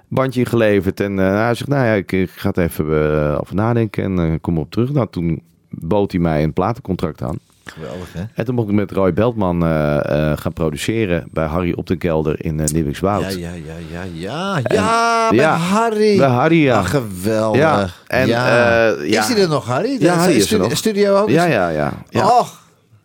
Bandje 0.10 0.40
ingeleverd. 0.40 1.00
En 1.00 1.20
eh, 1.20 1.34
hij 1.34 1.54
zegt, 1.54 1.70
nou 1.70 1.86
ja, 1.86 1.94
ik, 1.94 2.12
ik 2.12 2.30
ga 2.30 2.48
het 2.48 2.58
even 2.58 2.86
eh, 2.86 3.38
over 3.42 3.56
nadenken 3.56 4.04
en 4.04 4.20
eh, 4.20 4.36
kom 4.42 4.58
op 4.58 4.72
terug. 4.72 4.92
Nou, 4.92 5.08
toen 5.10 5.42
bood 5.70 6.12
hij 6.12 6.22
mij 6.22 6.44
een 6.44 6.54
platencontract 6.54 7.22
aan. 7.22 7.40
Geweldig, 7.74 8.14
hè? 8.14 8.24
En 8.34 8.46
toen 8.46 8.56
mocht 8.56 8.68
ik 8.68 8.74
met 8.74 8.92
Roy 8.92 9.14
Beltman 9.14 9.64
eh, 9.66 10.32
eh, 10.32 10.38
gaan 10.38 10.54
produceren 10.54 11.28
bij 11.32 11.46
Harry 11.46 11.74
op 11.76 11.88
de 11.88 11.96
kelder 11.96 12.46
in 12.46 12.60
uh, 12.60 12.66
Nieuwikswoud. 12.66 13.22
Ja, 13.22 13.30
ja, 13.30 13.52
ja, 13.52 13.74
ja, 13.92 14.04
ja. 14.14 14.62
Ja, 14.70 15.30
bij 15.30 15.40
ja, 15.40 15.56
Harry. 15.56 16.18
Bij 16.18 16.28
Harry, 16.28 16.64
ja. 16.64 16.78
Ach, 16.78 16.90
geweldig. 16.90 17.60
Ja, 17.60 17.88
en, 18.08 18.28
ja. 18.28 18.88
ja. 18.88 19.22
Is 19.22 19.28
hij 19.28 19.42
er 19.42 19.50
nog, 19.50 19.66
Harry? 19.66 19.98
Ja, 20.00 20.14
Harry 20.14 20.36
is 20.36 20.52
er 20.52 20.60
nog. 20.60 20.78
Studio 20.78 21.16
ook? 21.16 21.30
ja, 21.30 21.46
ja, 21.46 21.70
ja. 21.70 21.94
ja. 22.10 22.28
Och, 22.28 22.58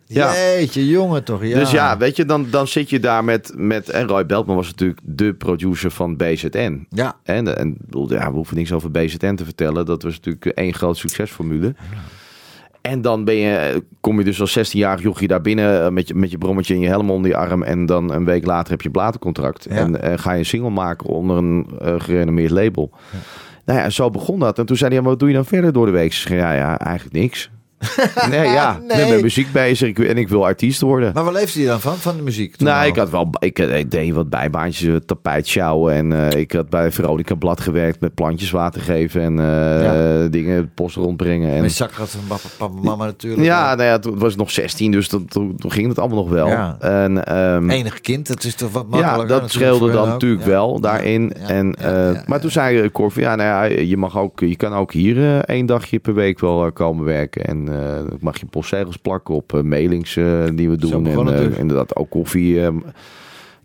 Ja. 0.07 0.33
jeetje, 0.33 0.87
jongen 0.87 1.23
toch. 1.23 1.43
Ja. 1.43 1.59
Dus 1.59 1.71
ja, 1.71 1.97
weet 1.97 2.15
je, 2.15 2.25
dan, 2.25 2.47
dan 2.49 2.67
zit 2.67 2.89
je 2.89 2.99
daar 2.99 3.23
met, 3.23 3.51
met... 3.55 3.89
En 3.89 4.07
Roy 4.07 4.25
Beltman 4.25 4.55
was 4.55 4.67
natuurlijk 4.67 4.99
de 5.03 5.33
producer 5.33 5.91
van 5.91 6.17
BZN. 6.17 6.87
Ja, 6.89 7.15
En, 7.23 7.57
en 7.57 7.77
ja, 8.07 8.27
we 8.29 8.35
hoeven 8.35 8.55
niks 8.55 8.71
over 8.71 8.91
BZN 8.91 9.35
te 9.35 9.43
vertellen. 9.43 9.85
Dat 9.85 10.03
was 10.03 10.13
natuurlijk 10.13 10.45
één 10.45 10.73
groot 10.73 10.97
succesformule. 10.97 11.75
En 12.85 13.01
dan 13.01 13.23
ben 13.23 13.35
je, 13.35 13.83
kom 13.99 14.17
je 14.17 14.25
dus 14.25 14.41
als 14.41 14.59
16-jarig 14.59 15.01
jochie 15.01 15.27
daar 15.27 15.41
binnen 15.41 15.85
eh, 15.85 15.91
met 15.91 16.07
je, 16.07 16.15
met 16.15 16.31
je 16.31 16.37
brommetje 16.37 16.73
en 16.73 16.79
je 16.79 16.87
helm 16.87 17.11
onder 17.11 17.31
je 17.31 17.37
arm. 17.37 17.63
En 17.63 17.85
dan 17.85 18.11
een 18.11 18.25
week 18.25 18.45
later 18.45 18.71
heb 18.71 18.81
je 18.81 18.89
platencontract. 18.89 19.65
Ja. 19.69 19.75
En 19.75 20.01
eh, 20.01 20.17
ga 20.17 20.31
je 20.31 20.39
een 20.39 20.45
single 20.45 20.69
maken 20.69 21.05
onder 21.07 21.37
een 21.37 21.67
eh, 21.79 21.95
gerenommeerd 21.97 22.51
label. 22.51 22.91
Nou 23.65 23.79
ja, 23.79 23.89
zo 23.89 24.09
begon 24.09 24.39
dat. 24.39 24.59
En 24.59 24.65
toen 24.65 24.77
zei 24.77 24.89
hij, 24.89 24.99
ja, 24.99 25.07
wat 25.07 25.19
doe 25.19 25.27
je 25.27 25.35
dan 25.35 25.45
verder 25.45 25.73
door 25.73 25.85
de 25.85 25.91
week? 25.91 26.13
Zeg, 26.13 26.37
ja, 26.37 26.53
ja, 26.53 26.79
eigenlijk 26.79 27.15
niks. 27.15 27.51
nee, 28.29 28.47
ja, 28.49 28.79
ik 28.81 28.87
ben 28.87 29.09
met 29.09 29.21
muziek 29.21 29.51
bezig 29.51 29.97
en 29.97 30.17
ik 30.17 30.27
wil 30.29 30.45
artiest 30.45 30.81
worden. 30.81 31.11
maar 31.13 31.23
waar 31.23 31.33
leefde 31.33 31.59
je 31.61 31.67
dan 31.67 31.79
van? 31.81 31.95
Van 31.97 32.15
de 32.17 32.21
muziek? 32.23 32.59
Nou, 32.59 32.81
al? 32.81 32.87
ik 32.87 32.95
had 32.95 33.09
wel, 33.09 33.29
ik, 33.39 33.59
eh, 33.59 33.77
ik 33.77 33.91
deed 33.91 34.13
wat 34.13 34.29
bijbaantjes, 34.29 34.87
eh, 34.89 34.95
tapijt 34.95 35.47
sjouwen 35.47 35.93
en 35.93 36.29
eh, 36.31 36.39
ik 36.39 36.51
had 36.51 36.69
bij 36.69 36.91
Veronica 36.91 37.35
Blad 37.35 37.59
gewerkt 37.61 37.99
met 37.99 38.13
plantjes 38.13 38.51
water 38.51 38.81
geven 38.81 39.21
en 39.21 39.35
Ja. 39.35 40.27
dingen, 40.27 40.71
post 40.73 40.95
rondbrengen. 40.95 41.53
En, 41.55 41.61
Met 41.61 41.71
zakrat 41.71 42.09
van 42.09 42.19
papa, 42.27 42.47
papa, 42.57 42.81
mama 42.81 43.05
natuurlijk. 43.05 43.43
ja, 43.43 43.75
nou 43.75 43.89
ja, 43.89 43.99
toen 43.99 44.19
was 44.19 44.31
ik 44.31 44.37
nog 44.37 44.51
16, 44.51 44.91
dus 44.91 45.09
dat, 45.09 45.21
toen, 45.31 45.55
toen 45.57 45.71
ging 45.71 45.87
het 45.87 45.99
allemaal 45.99 46.17
nog 46.17 46.29
wel. 46.29 46.47
Ja. 46.47 46.77
En, 46.79 47.25
ehm, 47.25 47.69
Enig 47.69 48.01
kind, 48.01 48.27
dat 48.27 48.43
is 48.43 48.55
toch 48.55 48.71
wat 48.71 48.85
ja, 48.89 48.89
makkelijker? 48.89 49.27
dat 49.27 49.41
natuurlijk 49.41 49.73
scheelde 49.75 49.93
dan 49.93 50.03
ook. 50.05 50.09
natuurlijk 50.11 50.41
Ja. 50.43 50.47
wel 50.49 50.79
daarin. 50.79 51.33
Ja, 51.39 51.47
en, 51.47 51.75
ja, 51.79 51.89
ja, 51.89 52.11
ja, 52.11 52.23
maar 52.25 52.39
toen 52.39 52.51
zei 52.51 52.91
Cor 52.91 53.11
van, 53.11 53.21
ja, 53.23 53.35
nou 53.35 53.49
ja, 53.69 53.79
je, 53.81 53.97
mag 53.97 54.17
ook, 54.17 54.39
je 54.39 54.55
kan 54.55 54.73
ook 54.73 54.91
hier 54.93 55.39
één 55.43 55.65
dagje 55.65 55.99
per 55.99 56.13
week 56.13 56.39
wel 56.39 56.71
komen 56.71 57.05
werken. 57.05 57.45
En 57.45 57.64
eh, 57.69 57.95
dan 58.09 58.17
mag 58.19 58.39
je 58.39 58.45
postzegels 58.45 58.97
plakken 58.97 59.35
op 59.35 59.53
eh, 59.53 59.61
mailings 59.61 60.15
eh, 60.15 60.43
die 60.53 60.69
we 60.69 60.77
doen. 60.77 61.07
En 61.07 61.25
dus. 61.25 61.57
inderdaad 61.57 61.95
ook 61.95 62.09
koffie. 62.09 62.59
nou 62.59 62.81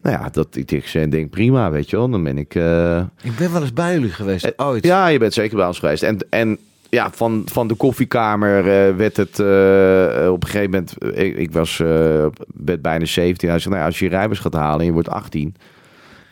ja, 0.03 0.29
dat 0.33 0.57
ik 0.57 0.71
ik 0.71 1.11
denk 1.11 1.31
prima, 1.31 1.71
weet 1.71 1.91
je 1.91 1.97
wel. 1.97 2.09
Dan 2.09 2.23
ben 2.23 2.39
ik... 2.39 2.55
Ik 3.23 3.37
ben 3.39 3.53
wel 3.53 3.61
eens 3.61 3.73
bij 3.73 3.95
jullie 3.95 4.11
geweest, 4.11 4.53
ooit. 4.57 4.85
ja, 4.85 5.07
je 5.07 5.19
bent 5.19 5.35
zeker 5.35 5.57
bij 5.57 5.67
ons 5.67 5.79
geweest. 5.79 6.03
En, 6.03 6.19
en 6.31 6.59
ja, 6.89 7.11
van, 7.13 7.43
van 7.45 7.69
de 7.69 7.75
koffiekamer 7.75 8.65
werd 8.97 9.17
het 9.17 9.39
op 10.29 10.43
een 10.43 10.49
gegeven 10.49 10.71
moment... 10.71 10.95
Ik, 11.19 11.37
ik 11.37 11.53
was 11.53 11.77
werd 12.65 12.83
bijna 12.83 13.05
17. 13.05 13.49
Hij 13.49 13.59
zei, 13.59 13.75
nou, 13.75 13.87
als 13.87 13.99
je 13.99 14.05
je 14.05 14.11
rijbewijs 14.11 14.41
gaat 14.41 14.55
halen 14.55 14.81
en 14.81 14.87
je 14.87 14.93
wordt 14.93 15.09
18... 15.09 15.55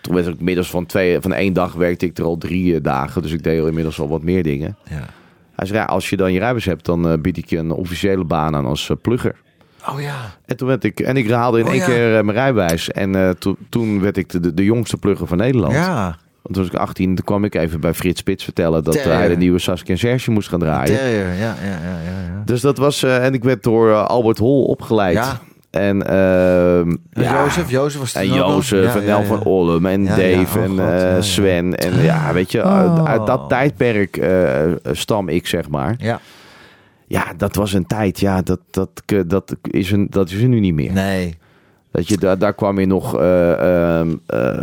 toen 0.00 0.14
werd 0.14 0.26
ik 0.26 0.38
inmiddels 0.38 0.70
van, 0.70 0.86
twee, 0.86 1.20
van 1.20 1.32
één 1.32 1.52
dag 1.52 1.72
werkte 1.72 2.06
ik 2.06 2.18
er 2.18 2.24
al 2.24 2.38
drie 2.38 2.80
dagen. 2.80 3.22
Dus 3.22 3.32
ik 3.32 3.42
deed 3.42 3.60
al 3.60 3.66
inmiddels 3.66 4.00
al 4.00 4.08
wat 4.08 4.22
meer 4.22 4.42
dingen. 4.42 4.76
Ja. 4.90 5.06
Hij 5.58 5.66
zei, 5.66 5.78
ja, 5.78 5.84
als 5.84 6.10
je 6.10 6.16
dan 6.16 6.32
je 6.32 6.38
rijbewijs 6.38 6.64
hebt, 6.64 6.84
dan 6.84 7.08
eh, 7.08 7.18
bied 7.20 7.36
ik 7.36 7.48
je 7.50 7.58
een 7.58 7.70
officiële 7.70 8.24
baan 8.24 8.56
aan 8.56 8.64
als 8.66 8.90
eh, 8.90 8.96
plugger. 9.02 9.34
Oh 9.88 10.00
ja. 10.00 10.14
En 10.46 10.56
toen 10.56 10.68
werd 10.68 10.84
ik, 10.84 11.00
en 11.00 11.16
ik 11.16 11.30
haalde 11.30 11.58
in 11.58 11.64
Oh, 11.64 11.70
één 11.70 11.80
ja. 11.80 11.86
keer 11.86 12.16
eh, 12.16 12.24
mijn 12.24 12.36
rijbewijs. 12.36 12.90
En 12.90 13.36
to- 13.38 13.56
toen 13.68 14.00
werd 14.00 14.16
ik 14.16 14.28
de, 14.28 14.54
de, 14.54 14.64
jongste 14.64 14.96
plugger 14.96 15.26
van 15.26 15.36
Nederland. 15.36 15.72
Ja. 15.72 16.04
Want 16.42 16.54
toen 16.54 16.62
was 16.62 16.66
ik 16.66 16.74
18, 16.74 17.14
toen 17.14 17.24
kwam 17.24 17.44
ik 17.44 17.54
even 17.54 17.80
bij 17.80 17.94
Frits 17.94 18.20
Spits 18.20 18.44
vertellen 18.44 18.84
dat 18.84 18.94
Terrier. 18.94 19.12
hij 19.12 19.28
de 19.28 19.36
nieuwe 19.36 19.58
Saskia 19.58 19.92
en 19.94 19.98
Serge 20.00 20.30
moest 20.30 20.48
gaan 20.48 20.58
draaien. 20.58 20.96
Terrier. 20.96 21.26
Ja, 21.26 21.34
ja, 21.34 21.54
ja, 21.64 21.98
ja. 22.04 22.22
ja. 22.34 22.42
Dus 22.44 22.60
dat 22.60 22.78
was, 22.78 23.02
en 23.02 23.34
ik 23.34 23.44
werd 23.44 23.62
door 23.62 23.94
Albert 23.94 24.38
Hol 24.38 24.64
opgeleid. 24.64 25.14
Ja. 25.14 25.40
En, 25.70 26.06
ehm, 26.06 26.90
ja, 27.12 27.42
Jozef, 27.44 27.70
Jozef 27.70 28.00
was 28.00 28.14
en? 28.14 28.32
Jozef 28.32 28.84
Ja, 28.94 29.00
en 29.00 29.06
ja, 29.06 29.06
Nel 29.06 29.20
ja. 29.20 29.24
van 29.26 29.42
Ollem 29.42 29.86
en 29.86 30.04
Ja, 30.04 30.16
ja, 30.16 30.36
Dave 30.36 30.58
oh 30.58 30.64
en 30.64 30.70
God, 30.70 30.78
eh, 30.78 30.86
ja, 31.00 31.08
ja. 31.14 31.20
Sven. 31.20 31.74
En 31.76 32.02
ja, 32.02 32.32
weet 32.32 32.52
je, 32.52 32.64
Oh. 32.64 33.04
uit 33.04 33.26
dat 33.26 33.48
tijdperk 33.48 34.16
eh, 34.16 34.62
stam 34.92 35.28
ik, 35.28 35.46
zeg 35.46 35.68
maar. 35.68 35.94
Ja. 35.98 36.20
Ja, 37.06 37.24
dat 37.36 37.54
was 37.54 37.72
een 37.72 37.86
tijd. 37.86 38.20
Ja, 38.20 38.42
dat, 38.42 38.60
dat, 38.70 39.02
dat, 39.26 39.56
is, 39.62 39.90
een, 39.90 40.06
dat 40.10 40.30
is 40.30 40.40
er 40.42 40.48
nu 40.48 40.60
niet 40.60 40.74
meer. 40.74 40.92
Nee. 40.92 41.36
Dat 41.90 42.08
je, 42.08 42.16
daar, 42.18 42.38
daar 42.38 42.54
kwam 42.54 42.78
je 42.80 42.86
nog 42.86 43.18
eh, 43.18 43.98
ehm, 43.98 44.14
eh, 44.26 44.62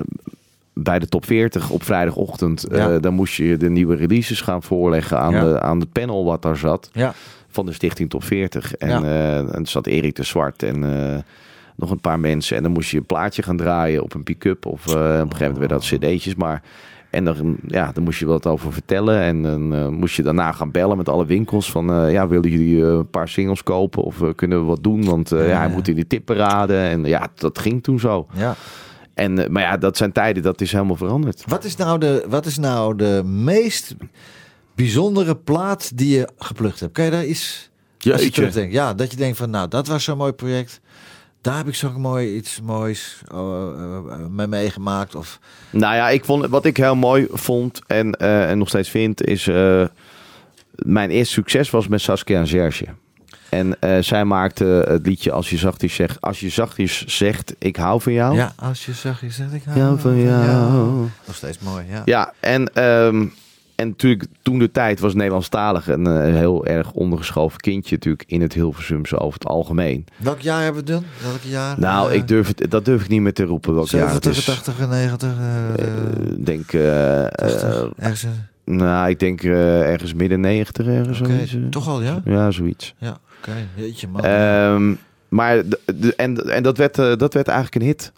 bij 0.73 0.99
de 0.99 1.07
top 1.07 1.25
40 1.25 1.69
op 1.69 1.83
vrijdagochtend. 1.83 2.63
eh, 2.63 2.95
dan 3.01 3.13
moest 3.13 3.33
je 3.35 3.57
de 3.57 3.69
nieuwe 3.69 3.95
releases 3.95 4.41
gaan 4.41 4.63
voorleggen 4.63 5.19
aan, 5.19 5.33
Ja. 5.33 5.43
de, 5.43 5.61
aan 5.61 5.79
de 5.79 5.85
panel 5.85 6.25
wat 6.25 6.41
daar 6.41 6.57
zat. 6.57 6.89
Ja. 6.93 7.13
Van 7.55 7.65
de 7.65 7.73
Stichting 7.73 8.09
Top 8.09 8.23
40. 8.23 8.75
En, 8.75 8.89
Ja. 8.89 9.03
eh, 9.03 9.37
en 9.37 9.53
er 9.53 9.67
zat 9.67 9.87
Erik 9.87 10.15
de 10.15 10.23
Zwart 10.23 10.63
en 10.63 10.83
eh, 11.13 11.19
nog 11.75 11.89
een 11.91 11.99
paar 12.01 12.19
mensen. 12.19 12.57
En 12.57 12.63
dan 12.63 12.71
moest 12.71 12.89
je 12.89 12.97
een 12.97 13.05
plaatje 13.05 13.43
gaan 13.43 13.57
draaien 13.57 14.03
op 14.03 14.13
een 14.13 14.23
pick-up. 14.23 14.65
Of 14.65 14.85
eh, 14.87 14.91
op 14.93 14.99
een 15.01 15.07
gegeven 15.31 15.39
moment 15.53 15.57
werden 15.57 15.77
dat 15.77 15.85
cd'tjes. 15.87 16.35
Maar 16.35 16.61
en 17.09 17.25
dan, 17.25 17.57
ja, 17.67 17.91
dan 17.93 18.03
moest 18.03 18.19
je 18.19 18.25
wat 18.25 18.45
over 18.47 18.73
vertellen. 18.73 19.19
En 19.21 19.41
dan 19.43 19.93
moest 19.93 20.15
je 20.15 20.23
daarna 20.23 20.51
gaan 20.51 20.71
bellen 20.71 20.97
met 20.97 21.09
alle 21.09 21.25
winkels. 21.25 21.71
Van 21.71 22.11
ja, 22.11 22.27
willen 22.27 22.49
jullie 22.49 22.81
een 22.83 23.09
paar 23.09 23.27
singles 23.29 23.63
kopen? 23.63 24.03
Of 24.03 24.15
kunnen 24.35 24.59
we 24.59 24.65
wat 24.65 24.83
doen? 24.83 25.05
Want 25.05 25.29
Ja, 25.29 25.37
hij 25.59 25.69
moet 25.69 25.87
in 25.87 25.95
die 25.95 26.07
tipparade. 26.07 26.77
En 26.77 27.05
ja, 27.05 27.27
dat 27.35 27.59
ging 27.59 27.83
toen 27.83 27.99
zo. 27.99 28.27
ja. 28.33 28.55
En, 29.13 29.33
maar 29.51 29.61
ja, 29.61 29.77
dat 29.77 29.97
zijn 29.97 30.11
tijden, 30.11 30.43
dat 30.43 30.61
is 30.61 30.71
helemaal 30.71 30.95
veranderd. 30.95 31.43
Wat 31.47 31.63
is 31.63 31.75
nou 31.75 31.99
de, 31.99 32.25
wat 32.29 32.45
is 32.45 32.57
nou 32.57 32.95
de 32.95 33.21
meest 33.25 33.95
bijzondere 34.75 35.35
plaat 35.35 35.97
die 35.97 36.17
je 36.17 36.29
geplukt 36.37 36.79
hebt? 36.79 36.93
Kan 36.93 37.05
je 37.05 37.11
daar 37.11 37.25
iets... 37.25 37.69
Als 38.11 38.21
je. 38.25 38.67
Ja, 38.69 38.93
dat 38.93 39.11
je 39.11 39.17
denkt 39.17 39.37
van, 39.37 39.49
nou, 39.49 39.67
dat 39.67 39.87
was 39.87 40.03
zo'n 40.03 40.17
mooi 40.17 40.31
project. 40.31 40.79
Daar 41.41 41.57
heb 41.57 41.67
ik 41.67 41.75
zo'n 41.75 42.01
mooi 42.01 42.35
iets 42.35 42.61
moois 42.61 43.21
eh, 43.31 43.37
eh, 43.37 43.95
eh, 43.95 44.27
mee 44.29 44.47
meegemaakt. 44.47 45.15
Of, 45.15 45.39
Nou 45.69 45.95
ja, 45.95 46.09
ik 46.09 46.25
vond, 46.25 46.45
wat 46.47 46.65
ik 46.65 46.77
heel 46.77 46.95
mooi 46.95 47.27
vond 47.31 47.81
en, 47.87 48.11
eh, 48.13 48.49
en 48.49 48.57
nog 48.57 48.67
steeds 48.67 48.89
vind, 48.89 49.23
is 49.23 49.47
eh, 49.47 49.85
mijn 50.75 51.09
eerste 51.09 51.33
succes 51.33 51.69
was 51.69 51.87
met 51.87 52.01
Saskia 52.01 52.39
en 52.39 52.47
Serge. 52.47 52.85
En 53.49 53.79
eh, 53.79 53.97
zij 54.01 54.25
maakte 54.25 54.85
het 54.87 55.05
liedje 55.05 55.31
Als 55.31 55.49
je 55.49 55.57
zachtjes 55.57 55.95
zegt, 55.95 56.21
als 56.21 56.39
je 56.39 56.49
zachtjes 56.49 57.05
zegt, 57.05 57.53
ik 57.59 57.75
hou 57.75 58.01
van 58.01 58.13
jou. 58.13 58.35
ja, 58.35 58.53
als 58.55 58.85
je 58.85 58.93
zag, 58.93 59.21
je 59.21 59.29
zegt 59.29 59.53
ik 59.53 59.63
hou 59.63 59.79
Ja, 59.79 59.97
van 59.97 60.21
jou. 60.21 61.07
Nog 61.25 61.35
steeds 61.35 61.59
mooi, 61.59 61.85
ja. 61.89 62.01
Ja, 62.05 62.33
en, 62.39 62.73
ehm, 62.73 63.25
en 63.75 63.87
natuurlijk 63.87 64.25
toen 64.41 64.59
de 64.59 64.71
tijd 64.71 64.99
was 64.99 65.13
Nederlandstalig 65.13 65.87
een 65.87 66.07
eh, 66.07 66.21
heel 66.33 66.65
erg 66.65 66.91
ondergeschoven 66.91 67.59
kindje 67.59 67.95
natuurlijk 67.95 68.23
in 68.27 68.41
het 68.41 68.53
Hilversumse 68.53 69.17
over 69.19 69.39
het 69.39 69.47
algemeen. 69.47 70.05
Welk 70.17 70.39
jaar 70.39 70.63
hebben 70.63 70.85
we 70.85 70.91
doen? 70.91 71.05
Welk 71.23 71.41
jaar? 71.41 71.79
Nou, 71.79 72.09
Eh, 72.09 72.15
ik 72.15 72.27
durf 72.27 72.47
het, 72.47 72.71
dat 72.71 72.85
durf 72.85 73.01
ik 73.03 73.09
niet 73.09 73.21
meer 73.21 73.33
te 73.33 73.43
roepen 73.43 73.73
welk 73.73 73.87
jaar 73.87 74.13
het 74.13 74.23
70, 74.23 74.37
is. 74.37 74.45
80, 74.45 74.89
90. 74.89 75.29
eh, 75.29 75.85
denk, 76.37 76.73
eh, 76.73 77.25
80, 77.25 77.61
eh, 77.73 77.83
ergens. 77.97 78.25
nou, 78.65 79.09
ik 79.09 79.19
denk 79.19 79.43
ergens 79.43 80.13
midden 80.13 80.39
90 80.39 80.85
ergens. 80.87 81.19
Oké, 81.19 81.29
zoiets, 81.29 81.53
eh. 81.55 81.61
toch 81.69 81.87
al, 81.87 82.01
ja? 82.01 82.21
Ja, 82.25 82.51
zoiets. 82.51 82.93
Ja, 82.97 83.17
oké. 83.41 83.51
Jeetje, 83.75 84.07
man. 84.07 84.23
Ehm, 84.23 84.93
maar 85.29 85.67
de, 85.67 85.79
de- 85.95 86.15
en, 86.15 86.37
en 86.37 86.63
dat, 86.63 86.77
werd, 86.77 86.95
dat 86.95 87.33
werd 87.33 87.47
eigenlijk 87.47 87.75
een 87.75 87.81
hit. 87.87 88.11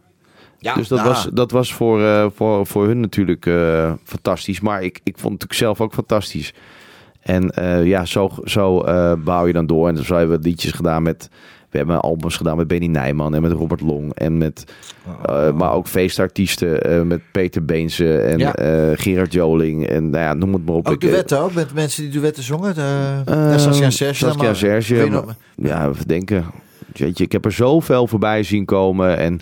Ja, 0.60 0.74
dus 0.74 0.88
dat 0.88 1.02
was, 1.02 1.30
dat 1.34 1.52
was 1.52 1.74
voor, 1.74 2.04
eh, 2.04 2.26
voor, 2.36 2.66
voor 2.66 2.86
hun 2.86 3.00
natuurlijk 3.00 3.46
eh, 3.46 3.94
fantastisch. 4.04 4.60
Maar 4.60 4.84
ik, 4.84 5.00
ik 5.04 5.18
vond 5.18 5.34
het 5.34 5.42
natuurlijk 5.42 5.54
zelf 5.54 5.82
ook 5.82 5.94
fantastisch. 5.94 6.54
En 7.22 7.50
eh, 7.50 7.86
ja, 7.86 8.06
zo, 8.06 8.32
zo 8.44 8.84
bouw 9.24 9.48
je 9.48 9.54
dan 9.54 9.68
door. 9.68 9.88
En 9.88 10.06
zo 10.06 10.16
hebben 10.16 10.38
we 10.38 10.48
liedjes 10.48 10.72
gedaan 10.72 11.04
met... 11.04 11.30
We 11.70 11.78
hebben 11.78 12.02
albums 12.02 12.36
gedaan 12.36 12.58
met 12.58 12.68
Benny 12.68 12.88
Nijman 12.88 13.36
en 13.36 13.42
met 13.42 13.52
Robert 13.52 13.82
Long. 13.82 14.14
En 14.14 14.38
met, 14.38 14.64
maar 15.56 15.74
ook 15.74 15.88
feestartiesten 15.88 17.08
met 17.08 17.22
Peter 17.32 17.66
Beense 17.66 18.18
en 18.18 18.38
Ja. 18.38 18.54
Gerard 18.96 19.34
Joling. 19.34 19.88
En 19.88 20.10
nou 20.10 20.24
ja, 20.24 20.34
noem 20.34 20.54
het 20.54 20.66
maar 20.66 20.76
op. 20.76 20.88
Ook 20.88 21.02
duetten 21.02 21.40
ook, 21.40 21.54
met 21.54 21.74
mensen 21.74 22.04
die 22.04 22.12
duetten 22.22 22.44
zongen. 22.44 22.76
De, 22.76 23.22
ja, 23.26 23.58
Saskia 23.58 23.90
Serge. 23.90 24.16
Saskia 24.16 24.54
Serge, 24.54 25.24
ja, 25.56 25.90
even 25.90 26.08
denken. 26.08 26.46
Weet 26.94 27.18
je, 27.18 27.24
ik 27.24 27.32
heb 27.32 27.46
er 27.46 27.52
zoveel 27.52 28.08
voorbij 28.08 28.44
zien 28.44 28.66
komen. 28.66 29.18
En 29.18 29.40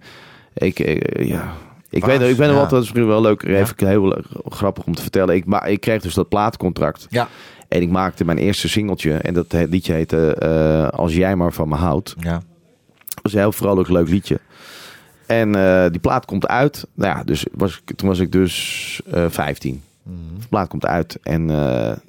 ik, 0.56 0.80
eh, 0.80 1.28
ja... 1.28 1.54
Ik 1.90 2.06
weet, 2.06 2.22
ik 2.22 2.38
ben 2.38 2.50
ja. 2.52 2.58
altijd 2.60 2.80
misschien 2.80 3.08
wel 3.08 3.22
leuk, 3.22 3.44
even 3.44 3.88
heel 3.88 4.22
grappig 4.50 4.84
om 4.86 4.96
te 4.96 5.02
vertellen. 5.02 5.36
Ik, 5.36 5.46
ma 5.46 5.64
ik 5.64 5.80
kreeg 5.82 6.02
dus 6.02 6.14
dat 6.14 6.30
plaatcontract. 6.30 7.08
Ja. 7.10 7.28
En 7.68 7.82
ik 7.82 7.90
maakte 7.90 8.26
mijn 8.26 8.38
eerste 8.38 8.70
singeltje. 8.70 9.14
En 9.14 9.34
dat 9.34 9.54
liedje 9.54 9.94
heette 9.94 10.34
eh, 10.36 10.88
Als 11.00 11.16
jij 11.16 11.36
maar 11.36 11.54
van 11.54 11.70
me 11.70 11.76
houdt. 11.76 12.16
Ja. 12.20 12.34
Dat 12.34 13.20
was 13.22 13.34
een 13.34 13.40
heel 13.40 13.52
vrolijk, 13.52 13.90
leuk 13.90 14.08
liedje. 14.10 14.40
En 15.26 15.56
eh, 15.56 15.90
die 15.92 16.00
plaat 16.00 16.26
komt 16.26 16.48
uit. 16.48 16.88
Nou 16.94 17.18
ja, 17.18 17.24
dus 17.24 17.46
was, 17.52 17.82
ik- 17.86 17.96
toen 17.98 18.10
was 18.10 18.20
ik 18.20 18.32
dus 18.32 19.02
eh 19.12 19.26
15. 19.30 19.82
De 20.40 20.48
plaat 20.50 20.68
komt 20.68 20.86
uit. 20.86 21.20
En 21.24 21.52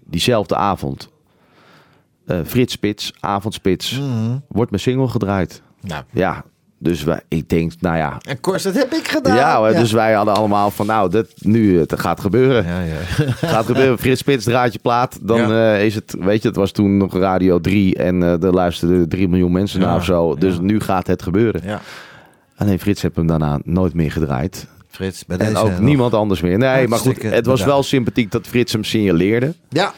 diezelfde 0.05 0.57
avond, 0.57 1.11
Frits 2.45 2.73
Spits, 2.73 3.13
Avondspits, 3.21 3.99
Mhm. 4.01 4.37
wordt 4.49 4.71
mijn 4.71 4.83
single 4.83 5.09
gedraaid. 5.09 5.63
Nou. 5.81 6.03
Ja, 6.11 6.45
dus 6.79 7.03
wij, 7.05 7.21
ik 7.29 7.49
denk, 7.49 7.73
nou 7.81 7.97
ja. 7.97 8.19
En 8.29 8.41
Kors, 8.41 8.63
dat 8.63 8.75
heb 8.75 8.93
ik 8.93 9.09
gedaan. 9.09 9.37
Ja, 9.37 9.73
dus 9.73 9.93
wij 9.93 10.13
hadden 10.13 10.35
allemaal 10.35 10.71
van, 10.71 10.87
nou, 10.87 11.11
dit, 11.11 11.33
nu, 11.39 11.79
het 11.79 12.01
gaat 12.01 12.21
gebeuren. 12.21 12.65
Ja, 12.67 12.81
ja. 12.81 13.33
Gaat 13.49 13.67
gebeuren. 13.67 13.99
Frits 13.99 14.21
Spits 14.21 14.45
draait 14.45 14.73
je 14.73 14.79
plaat. 14.79 15.19
Dan 15.23 15.49
Ja. 15.49 15.75
eh, 15.75 15.85
is 15.85 15.95
het, 15.95 16.15
weet 16.19 16.43
je, 16.43 16.49
het 16.49 16.57
was 16.57 16.73
toen 16.73 16.97
nog 16.97 17.15
Radio 17.19 17.61
3 17.61 17.97
en 17.97 18.23
eh 18.23 18.43
er 18.43 18.53
luisterden 18.53 19.09
3 19.09 19.29
miljoen 19.29 19.53
mensen 19.53 19.81
Ja, 19.81 19.87
naar 19.87 19.97
of 19.97 20.05
zo. 20.05 20.35
Dus 20.35 20.55
ja. 20.55 20.61
nu 20.61 20.81
gaat 20.81 21.07
het 21.07 21.23
gebeuren. 21.23 21.61
ja. 21.65 21.81
Alleen 22.57 22.79
Frits 22.79 23.03
heeft 23.03 23.17
hem 23.17 23.27
daarna 23.27 23.59
nooit 23.65 23.95
meer 23.95 24.13
gedraaid. 24.13 24.67
Frits, 24.89 25.25
bij 25.27 25.37
En 25.39 25.47
deze 25.49 25.61
ook 25.61 25.71
nog. 25.71 25.81
niemand 25.81 26.15
anders 26.15 26.41
meer. 26.41 26.59
Nee, 26.59 26.89
maar 26.89 26.99
goed, 26.99 27.23
het 27.23 27.47
was 27.47 27.65
wel 27.65 27.83
sympathiek 27.83 28.31
dat 28.31 28.47
Frits 28.47 28.73
hem 28.73 28.85
signaleerde. 28.85 29.55
Ja, 29.69 29.93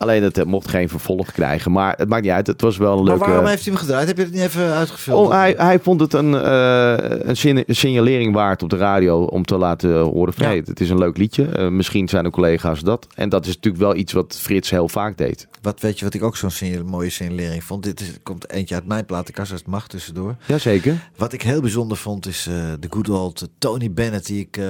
Alleen 0.00 0.22
het 0.22 0.38
eh, 0.38 0.44
mocht 0.44 0.68
geen 0.68 0.88
vervolg 0.88 1.32
krijgen. 1.32 1.72
Maar 1.72 1.94
het 1.96 2.08
maakt 2.08 2.22
niet 2.22 2.32
uit. 2.32 2.46
Het 2.46 2.60
was 2.60 2.76
wel 2.76 2.90
een 2.92 2.96
maar 2.96 3.04
leuke... 3.06 3.24
waarom 3.28 3.46
heeft 3.46 3.64
hij 3.64 3.72
hem 3.72 3.82
gedraaid? 3.82 4.06
Heb 4.06 4.16
je 4.16 4.22
het 4.22 4.32
niet 4.32 4.42
even 4.42 4.72
uitgevuld? 4.72 5.26
Oh, 5.26 5.32
hij, 5.32 5.54
hij 5.56 5.78
vond 5.78 6.00
het 6.00 6.12
een, 6.12 6.34
eh, 6.34 6.94
een 7.22 7.64
signalering 7.66 8.34
waard 8.34 8.62
op 8.62 8.70
de 8.70 8.76
radio 8.76 9.22
om 9.22 9.44
te 9.44 9.56
laten 9.56 9.98
horen 9.98 10.32
van 10.32 10.42
Ja. 10.44 10.48
hey, 10.50 10.62
het 10.64 10.80
is 10.80 10.90
een 10.90 10.98
leuk 10.98 11.16
liedje. 11.16 11.44
Eh, 11.44 11.68
misschien 11.68 12.08
zijn 12.08 12.24
de 12.24 12.30
collega's 12.30 12.80
dat. 12.80 13.06
En 13.14 13.28
dat 13.28 13.46
is 13.46 13.54
natuurlijk 13.54 13.82
wel 13.82 13.94
iets 13.96 14.12
wat 14.12 14.38
Frits 14.40 14.70
heel 14.70 14.88
vaak 14.88 15.16
deed. 15.16 15.48
Wat 15.62 15.80
weet 15.80 15.98
je 15.98 16.04
wat 16.04 16.14
ik 16.14 16.22
ook 16.22 16.36
zo'n 16.36 16.50
signal- 16.50 16.84
mooie 16.84 17.10
signalering 17.10 17.64
vond? 17.64 17.82
Dit 17.82 18.00
is, 18.00 18.12
komt 18.22 18.50
eentje 18.50 18.74
uit 18.74 18.86
mijn 18.86 19.04
platenkast, 19.06 19.50
als 19.50 19.60
het 19.60 19.70
mag 19.70 19.88
tussendoor. 19.88 20.36
Jazeker. 20.46 21.10
Wat 21.16 21.32
ik 21.32 21.42
heel 21.42 21.60
bijzonder 21.60 21.96
vond 21.96 22.26
is 22.26 22.46
eh, 22.46 22.54
de 22.80 22.88
good 22.90 23.08
old 23.08 23.48
Tony 23.58 23.92
Bennett, 23.92 24.26
die 24.26 24.40
ik 24.40 24.60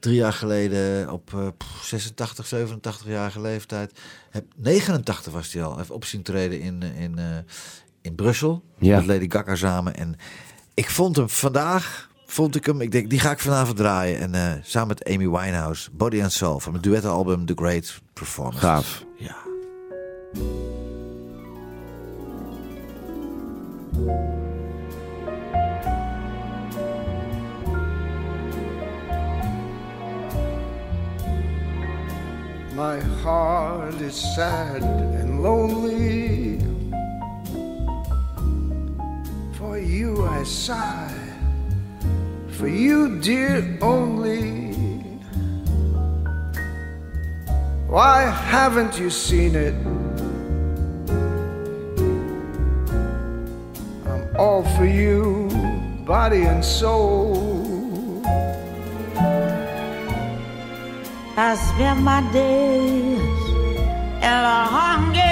drie 0.00 0.14
jaar 0.14 0.32
geleden 0.32 1.12
op 1.12 1.30
eh, 1.34 1.46
pff, 1.56 1.84
86, 1.84 2.52
87-jarige 2.54 3.40
leeftijd 3.40 3.92
heb. 4.30 4.44
89 4.56 5.32
was 5.32 5.52
hij 5.52 5.62
al, 5.64 5.76
heeft 5.76 5.90
op 5.90 6.04
zien 6.04 6.22
treden 6.22 6.60
in, 6.60 6.82
eh, 6.82 7.00
in, 7.02 7.18
eh, 7.18 7.24
in 8.02 8.14
Brussel 8.14 8.62
Ja. 8.78 8.96
met 8.96 9.06
Lady 9.06 9.26
Gaga 9.28 9.54
samen. 9.54 9.94
En 9.96 10.16
ik 10.74 10.90
vond 10.90 11.16
hem 11.16 11.28
vandaag, 11.28 12.10
vond 12.26 12.56
ik 12.56 12.66
hem, 12.66 12.80
ik 12.80 12.92
denk 12.92 13.10
die 13.10 13.18
ga 13.20 13.30
ik 13.30 13.38
vanavond 13.38 13.76
draaien. 13.76 14.18
En 14.18 14.34
eh, 14.34 14.52
samen 14.62 14.88
met 14.88 15.04
Amy 15.04 15.28
Winehouse, 15.28 15.90
Body 15.92 16.22
and 16.22 16.32
Soul 16.32 16.58
van 16.60 16.72
mijn 16.72 16.84
duettenalbum 16.84 17.46
The 17.46 17.54
Great 17.56 18.00
Performance. 18.12 18.58
Gaaf. 18.58 19.04
Ja. 19.16 19.36
My 32.80 32.98
heart 33.22 34.00
is 34.00 34.14
sad 34.34 34.82
and 34.82 35.42
lonely. 35.42 36.58
For 39.58 39.78
you 39.78 40.24
I 40.24 40.42
sigh, 40.44 41.14
for 42.56 42.68
you, 42.68 43.20
dear, 43.20 43.76
only. 43.82 44.72
Why 47.86 48.22
haven't 48.22 48.98
you 48.98 49.10
seen 49.10 49.54
it? 49.54 49.74
I'm 54.08 54.24
all 54.38 54.64
for 54.78 54.86
you, 54.86 55.50
body 56.06 56.44
and 56.44 56.64
soul. 56.64 57.49
I 61.42 61.54
spend 61.54 62.04
my 62.04 62.20
days 62.32 63.40
hungry 64.20 65.22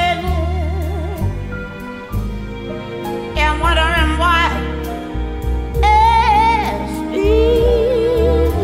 and 3.37 3.61
wondering 3.61 4.13
why 4.23 4.49
it's 5.85 6.95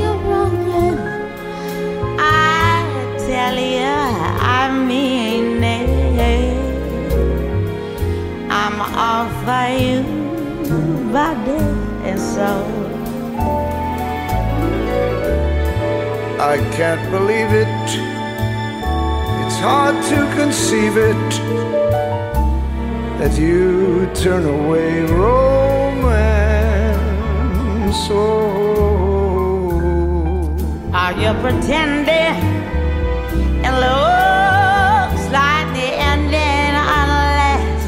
you're 0.01 0.21
broken. 0.25 0.97
I 2.19 2.81
tell 3.29 3.57
you, 3.77 3.95
I 4.59 4.73
mean 4.89 5.63
it. 5.63 5.91
I'm 8.51 8.77
all 9.05 9.29
for 9.45 9.67
you, 9.85 10.01
body 11.13 11.61
and 12.09 12.19
soul. 12.19 12.74
I 16.47 16.59
can't 16.77 17.11
believe 17.11 17.53
it. 17.55 17.67
It's 19.43 19.59
hard 19.61 19.97
to 20.13 20.19
conceive 20.37 20.99
it 20.99 21.31
that 23.19 23.39
you 23.39 24.07
turn 24.15 24.45
away 24.45 25.07
romance. 25.07 26.11
Oh, 28.11 29.71
Are 30.93 31.15
you 31.15 31.33
pretending? 31.41 32.37
It 33.65 33.75
looks 33.87 35.25
like 35.33 35.67
the 35.73 35.89
ending 36.13 36.75
unless 37.01 37.81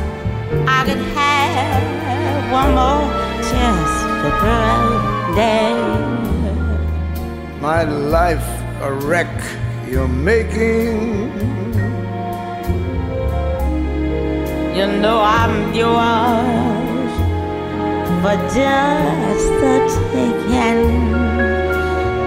I 0.67 0.79
could 0.87 1.05
have 1.21 2.51
one 2.51 2.71
more 2.75 3.05
chance 3.51 3.93
to 4.23 4.31
pretend. 4.41 6.16
My 7.73 7.83
life 7.83 8.49
a 8.81 8.91
wreck 8.93 9.35
you're 9.91 10.07
making. 10.07 10.95
You 14.77 14.87
know 15.03 15.19
I'm 15.21 15.75
yours 15.75 17.13
for 18.23 18.37
just 18.57 19.49
the 19.63 19.75
taking. 20.13 20.85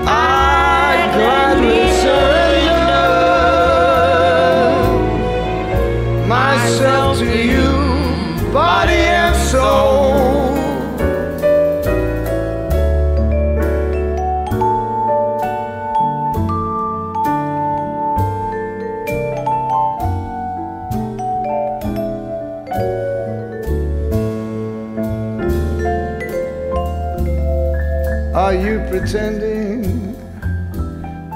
I 0.05 0.93
gladly 1.15 1.83
surrender 2.03 3.07
myself 6.35 7.11
to 7.19 7.25
you, 7.25 7.38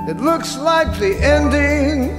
It 0.08 0.18
looks 0.18 0.58
like 0.58 1.00
the 1.00 1.16
ending. 1.18 2.12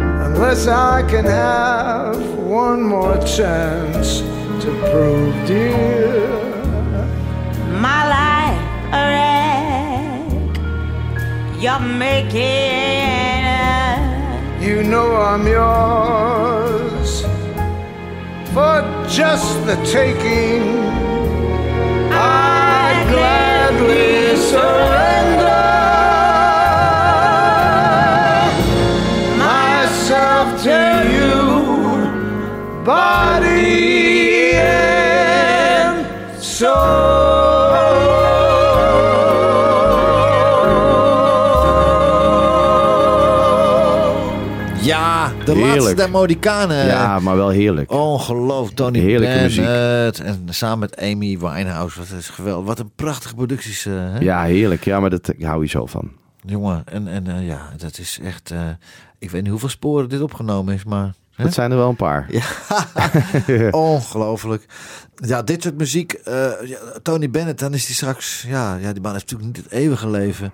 Unless 0.00 0.66
I 0.66 1.02
can 1.08 1.24
have 1.24 2.34
one 2.34 2.82
more 2.82 3.16
chance 3.24 4.20
to 4.62 4.70
prove, 4.90 5.34
dear. 5.46 6.28
My 7.80 8.04
life 8.16 8.60
a 8.92 9.02
wreck. 9.16 10.28
You're 11.62 11.80
making 11.80 12.42
it. 13.48 13.98
You 14.60 14.82
know 14.82 15.16
I'm 15.16 15.46
yours 15.46 17.22
for 18.52 18.82
just 19.08 19.64
the 19.64 19.76
taking. 19.86 20.84
I 22.12 23.06
gladly 23.08 24.17
surrender 24.50 25.37
de 45.54 45.60
Heerlijk. 45.60 45.98
laatste 45.98 46.66
der. 46.68 46.86
Ja, 46.86 47.18
maar 47.18 47.36
wel 47.36 47.48
heerlijk. 47.48 47.90
Ongelooflijk, 47.92 48.76
Tony 48.76 48.98
Heerlijke 48.98 49.54
Bennett. 49.56 50.20
En 50.20 50.46
samen 50.48 50.78
met 50.78 50.96
Amy 51.00 51.38
Winehouse. 51.38 51.98
Wat 51.98 52.08
is 52.18 52.28
geweldig. 52.28 52.66
Wat 52.66 52.78
een 52.78 52.90
prachtige 52.94 53.34
producties. 53.34 53.86
eh, 53.86 53.92
hè? 53.94 54.18
Ja, 54.18 54.42
heerlijk. 54.42 54.84
Ja, 54.84 55.00
maar 55.00 55.10
dat 55.10 55.28
ik 55.28 55.42
hou 55.42 55.62
je 55.62 55.68
zo 55.68 55.86
van. 55.86 56.10
Jongen, 56.46 56.82
en, 56.84 57.08
en 57.08 57.26
eh, 57.26 57.46
ja, 57.46 57.68
dat 57.76 57.98
is 57.98 58.18
echt... 58.22 58.50
eh, 58.50 58.60
ik 59.18 59.30
weet 59.30 59.42
niet 59.42 59.50
hoeveel 59.50 59.68
sporen 59.68 60.08
dit 60.08 60.20
opgenomen 60.20 60.74
is, 60.74 60.84
maar... 60.84 61.14
hè? 61.34 61.44
Dat 61.44 61.54
zijn 61.54 61.70
er 61.70 61.76
wel 61.76 61.88
een 61.88 61.96
paar. 61.96 62.26
Ja, 62.30 63.70
ongelooflijk. 63.70 64.64
Ja, 65.14 65.42
dit 65.42 65.62
soort 65.62 65.78
muziek. 65.78 66.20
Tony 67.02 67.30
Bennett, 67.30 67.58
dan 67.58 67.74
is 67.74 67.86
die 67.86 67.94
straks... 67.94 68.44
Ja, 68.48 68.74
ja, 68.76 68.92
die 68.92 69.02
man 69.02 69.12
heeft 69.12 69.30
natuurlijk 69.30 69.56
niet 69.56 69.64
het 69.64 69.72
eeuwige 69.72 70.10
leven. 70.10 70.52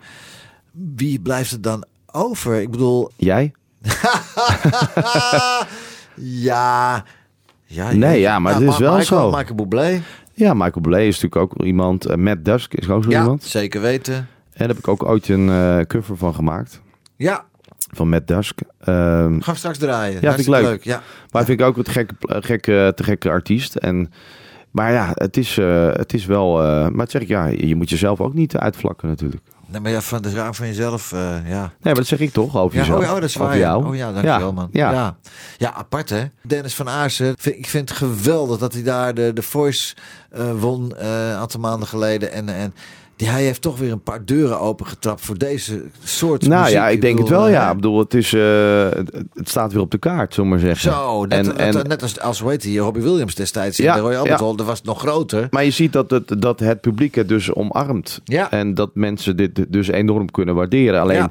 Wie 0.95 1.21
blijft 1.21 1.53
er 1.53 1.61
dan 1.61 1.85
over? 2.13 2.61
Ik 2.61 2.71
bedoel... 2.71 3.11
Jij? 3.17 3.53
ja... 6.15 7.05
Ja, 7.67 7.93
Nee, 7.93 8.21
ja, 8.21 8.39
maar 8.39 8.55
het 8.55 8.63
is 8.63 8.79
wel 8.79 8.97
Michael, 8.97 9.31
zo. 9.31 9.37
Michael 9.37 9.55
Bublé. 9.55 10.03
Ja, 10.33 10.53
Michael 10.55 10.81
Bublé 10.81 11.03
is 11.07 11.21
natuurlijk 11.21 11.53
ook 11.53 11.65
iemand. 11.65 12.07
eh, 12.07 12.17
Matt 12.17 12.45
Dusk 12.45 12.75
is 12.75 12.89
ook 12.89 13.05
zo 13.05 13.11
Ja, 13.11 13.21
iemand. 13.21 13.43
zeker 13.43 13.81
weten. 13.81 14.15
En 14.15 14.27
daar 14.57 14.69
heb 14.69 14.79
ik 14.79 14.89
ook 14.89 15.05
ooit 15.05 15.29
een 15.29 15.49
eh, 15.49 15.81
cover 15.81 16.17
van 16.17 16.35
gemaakt. 16.35 16.81
Ja, 17.17 17.45
Van 17.91 18.09
Matt 18.09 18.27
Dusk. 18.29 18.59
Ehm, 18.81 19.41
gaan 19.41 19.55
we 19.55 19.59
straks 19.59 19.79
draaien. 19.79 20.21
vind 20.21 20.39
ik 20.39 20.47
leuk. 20.47 20.85
Ja. 20.85 21.03
maar 21.31 21.45
vind 21.45 21.61
ik 21.61 21.67
ook 21.67 21.77
een 21.77 22.07
gekke, 22.43 22.77
eh, 22.85 22.89
te 22.89 23.03
gekke 23.05 23.29
artiest. 23.31 23.75
En, 23.75 24.13
maar 24.71 24.93
ja, 24.93 25.11
het 25.15 25.37
is, 25.37 25.57
het 25.97 26.15
is 26.15 26.27
wel... 26.27 26.57
maar 26.91 26.93
het 27.01 27.11
zeg 27.11 27.23
ik, 27.23 27.29
ja, 27.29 27.47
je 27.47 27.75
moet 27.75 27.91
jezelf 27.91 28.21
ook 28.21 28.35
niet 28.35 28.57
uitvlakken 28.57 29.09
natuurlijk. 29.09 29.43
Nee, 29.75 29.83
maar 29.83 29.93
ja, 29.93 30.01
van, 30.01 30.25
is 30.25 30.33
raar 30.33 30.55
van 30.55 30.67
jezelf. 30.67 31.13
eh, 31.13 31.19
ja. 31.49 31.61
Nee, 31.61 31.71
maar 31.83 31.95
dat 31.95 32.07
zeg 32.07 32.19
ik 32.21 32.33
toch 32.33 32.57
over 32.57 32.77
Ja, 32.77 32.81
jezelf. 32.83 32.99
oh, 33.01 33.05
ja, 33.05 33.15
oh, 33.15 33.21
dat 33.21 33.29
is 33.29 33.37
waar. 33.37 33.53
Ja. 33.55 33.61
jou. 33.61 33.87
Oh 33.87 33.97
ja, 33.97 34.13
dankjewel 34.13 34.53
man. 34.53 34.69
Ja. 34.73 34.91
Ja. 34.93 35.17
Ja. 35.57 35.73
apart 35.75 36.11
hè. 36.11 36.25
Dennis 36.43 36.75
van 36.75 36.89
Aarsen, 36.89 37.35
vind- 37.39 37.57
ik 37.57 37.67
vind 37.69 37.89
het 37.89 37.99
geweldig 37.99 38.59
dat 38.59 38.73
hij 38.73 38.83
daar 38.83 39.15
de, 39.15 39.31
de 39.33 39.43
Voice 39.43 39.95
eh, 40.31 40.51
won 40.61 40.97
eh, 40.97 41.29
een 41.29 41.35
aantal 41.37 41.61
maanden 41.61 41.89
geleden. 41.89 42.33
En, 42.33 42.49
en 42.49 42.75
die, 43.17 43.29
hij 43.29 43.43
heeft 43.43 43.63
toch 43.63 43.79
weer 43.79 43.93
een 43.93 44.03
paar 44.03 44.25
deuren 44.25 44.61
opengetrapt 44.61 45.21
voor 45.21 45.39
deze 45.39 45.83
soort 46.05 46.47
Nou 46.47 46.61
muziek. 46.61 46.77
ja, 46.77 46.89
ik 46.89 47.01
denk 47.01 47.19
het 47.19 47.29
wel, 47.29 47.47
eh, 47.47 47.53
ja. 47.53 47.69
Ik 47.71 47.75
bedoel, 47.77 47.99
het, 47.99 48.15
is, 48.15 48.33
eh, 48.33 48.89
het, 49.35 49.49
staat 49.49 49.73
weer 49.73 49.81
op 49.83 49.91
de 49.91 49.99
kaart, 49.99 50.35
zullen 50.35 50.51
we 50.51 50.57
maar 50.57 50.67
zeggen. 50.67 50.93
Zo, 50.93 51.25
net, 51.25 51.39
En- 51.49 51.57
net, 51.57 51.75
en- 51.77 51.89
net 51.89 52.03
als, 52.03 52.21
als 52.21 52.41
hoe 52.41 52.51
heet 52.51 52.63
die, 52.63 52.79
Robbie 52.79 53.03
Williams 53.03 53.35
destijds 53.35 53.79
in 53.79 53.85
Ja, 53.85 53.95
de 53.95 54.01
Royal 54.01 54.27
ja. 54.27 54.37
Dat 54.37 54.63
was 54.63 54.79
het 54.79 54.87
nog 54.87 54.99
groter. 55.01 55.47
Maar 55.51 55.65
je 55.65 55.71
ziet 55.71 55.93
dat 55.93 56.11
het, 56.11 56.35
dat 56.43 56.61
het 56.61 56.81
publiek 56.81 57.15
het 57.15 57.29
dus 57.29 57.53
omarmt. 57.55 58.21
Ja. 58.25 58.51
En 58.51 58.75
dat 58.75 58.91
mensen 58.95 59.37
dit 59.37 59.67
dus 59.69 59.89
enorm 59.89 60.31
kunnen 60.31 60.55
waarderen. 60.55 61.01
Alleen 61.01 61.17
Ja. 61.17 61.31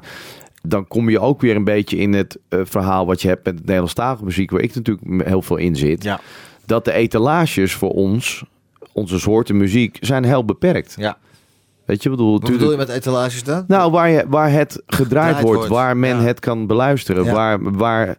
dan 0.62 0.88
kom 0.88 1.10
je 1.10 1.20
ook 1.20 1.40
weer 1.40 1.56
een 1.56 1.64
beetje 1.64 1.96
in 1.96 2.12
het 2.12 2.38
eh, 2.48 2.58
verhaal 2.64 3.06
wat 3.06 3.22
je 3.22 3.28
hebt 3.28 3.44
met 3.44 3.60
Nederlandstalige 3.60 4.24
muziek, 4.24 4.50
waar 4.50 4.60
ik 4.60 4.74
natuurlijk 4.74 5.28
heel 5.28 5.42
veel 5.42 5.56
in 5.56 5.76
zit. 5.76 6.02
Ja. 6.02 6.20
Dat 6.66 6.84
de 6.84 6.92
etalages 6.92 7.74
voor 7.74 7.90
ons, 7.90 8.44
onze 8.92 9.18
soorten 9.18 9.56
muziek, 9.56 9.96
zijn 10.00 10.24
heel 10.24 10.44
beperkt. 10.44 10.94
Ja. 10.98 11.16
Weet 11.86 12.02
je, 12.02 12.10
bedoel, 12.10 12.40
Wat 12.40 12.50
bedoel 12.50 12.70
je 12.70 12.76
met 12.76 12.88
etalages 12.88 13.42
dan? 13.42 13.64
nou, 13.68 13.90
waar, 13.90 14.10
je, 14.10 14.24
waar 14.28 14.50
het 14.52 14.72
gedraaid 14.72 14.94
Gedraaid 14.96 15.40
wordt, 15.40 15.56
wordt, 15.58 15.72
waar 15.72 15.96
men 15.96 16.16
ja. 16.16 16.22
het 16.22 16.40
kan 16.40 16.66
beluisteren, 16.66 17.24
Ja. 17.24 17.32
waar, 17.32 17.72
waar 17.72 18.16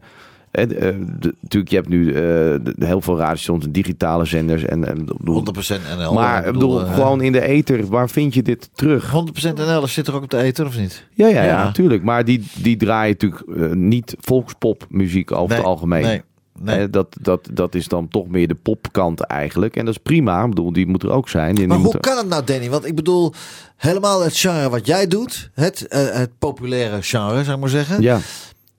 eh, 0.52 0.68
de- 0.68 1.34
natuurlijk, 1.42 1.72
je 1.72 1.76
hebt 1.78 1.90
nu 1.90 2.08
eh, 2.10 2.14
de- 2.14 2.74
heel 2.80 3.02
veel 3.02 3.18
radiostations 3.18 3.66
en 3.66 3.72
digitale 3.72 4.26
zenders 4.26 4.66
en, 4.66 4.88
en 4.88 4.98
ik 5.00 5.18
bedoel, 5.18 5.36
100% 5.36 5.98
NL. 5.98 6.14
maar 6.14 6.46
ik 6.48 6.54
bedoel, 6.54 6.82
eh, 6.82 6.94
gewoon 6.94 7.22
in 7.22 7.32
de 7.32 7.42
ether, 7.42 7.86
waar 7.88 8.10
vind 8.10 8.34
je 8.34 8.42
dit 8.42 8.70
terug? 8.74 9.12
100% 9.12 9.58
NL 9.58 9.88
zit 9.88 10.08
er 10.08 10.16
ook 10.16 10.24
op 10.24 10.30
de 10.30 10.38
eter 10.38 10.66
of 10.66 10.78
niet? 10.78 11.08
Ja, 11.14 11.28
ja, 11.28 11.34
ja, 11.34 11.44
Ja. 11.44 11.64
natuurlijk. 11.64 12.04
Maar 12.04 12.26
die, 12.26 12.48
die 12.62 12.78
draaien 12.78 13.16
natuurlijk 13.20 13.76
niet 13.76 14.16
volkspopmuziek 14.20 15.32
over 15.32 15.48
Nee, 15.48 15.58
het 15.58 15.66
algemeen. 15.68 16.02
nee, 16.04 16.22
nee. 16.60 16.80
Eh, 16.80 16.86
dat, 16.92 17.08
dat, 17.22 17.48
dat 17.54 17.76
is 17.76 17.88
dan 17.88 18.08
toch 18.08 18.28
meer 18.28 18.48
de 18.48 18.56
popkant 18.56 19.22
eigenlijk. 19.22 19.76
En 19.76 19.86
dat 19.86 19.94
is 19.96 20.02
prima. 20.04 20.44
Ik 20.44 20.50
bedoel, 20.50 20.74
die 20.74 20.88
moet 20.88 21.04
er 21.04 21.12
ook 21.12 21.30
zijn. 21.30 21.56
Die 21.56 21.68
Maar 21.68 21.78
hoe 21.78 21.94
er- 21.94 22.00
kan 22.00 22.18
het 22.18 22.28
nou, 22.28 22.44
Danny? 22.44 22.70
Want 22.70 22.86
ik 22.86 22.96
bedoel, 22.96 23.34
helemaal 23.78 24.22
het 24.24 24.38
genre 24.38 24.70
wat 24.70 24.86
jij 24.86 25.08
doet, 25.08 25.50
het, 25.54 25.88
eh, 25.88 26.00
het 26.12 26.30
populaire 26.40 27.02
genre, 27.02 27.44
zou 27.44 27.56
ik 27.56 27.60
maar 27.62 27.70
zeggen. 27.70 28.02
Ja, 28.02 28.20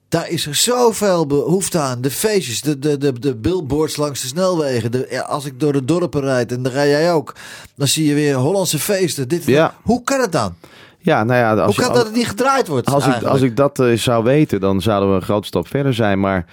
Daar 0.09 0.29
is 0.29 0.45
er 0.45 0.55
zoveel 0.55 1.25
behoefte 1.25 1.79
aan. 1.79 2.01
De 2.01 2.11
feestjes, 2.11 2.61
de, 2.61 2.79
de, 2.79 2.97
de, 2.97 3.19
de 3.19 3.35
billboards 3.35 3.97
langs 3.97 4.21
de 4.21 4.27
snelwegen. 4.27 4.91
De, 4.91 5.07
ja, 5.09 5.21
als 5.21 5.45
ik 5.45 5.59
door 5.59 5.73
de 5.73 5.85
dorpen 5.85 6.21
rijd, 6.21 6.51
en 6.51 6.63
daar 6.63 6.71
rij 6.73 6.89
jij 6.89 7.13
ook, 7.13 7.35
dan 7.75 7.87
zie 7.87 8.05
je 8.07 8.13
weer 8.13 8.35
Hollandse 8.35 8.79
feesten. 8.79 9.27
Dit, 9.27 9.45
Ja. 9.45 9.75
Hoe 9.81 10.03
kan 10.03 10.19
het 10.21 10.31
dan? 10.31 10.55
Ja, 10.99 11.23
nou 11.23 11.39
ja, 11.39 11.55
als, 11.63 11.75
Hoe 11.75 11.83
kan 11.85 11.93
als- 11.93 11.97
dat 11.97 12.07
het 12.07 12.15
niet 12.15 12.27
gedraaid 12.27 12.67
wordt? 12.67 12.87
Als 12.91 13.07
ik, 13.07 13.23
als 13.23 13.41
ik 13.41 13.55
dat 13.57 13.79
eh, 13.79 13.93
zou 13.97 14.23
weten, 14.23 14.59
dan 14.59 14.81
zouden 14.81 15.09
we 15.09 15.15
een 15.15 15.21
grote 15.21 15.47
stap 15.47 15.67
verder 15.67 15.93
zijn. 15.93 16.19
Maar 16.19 16.45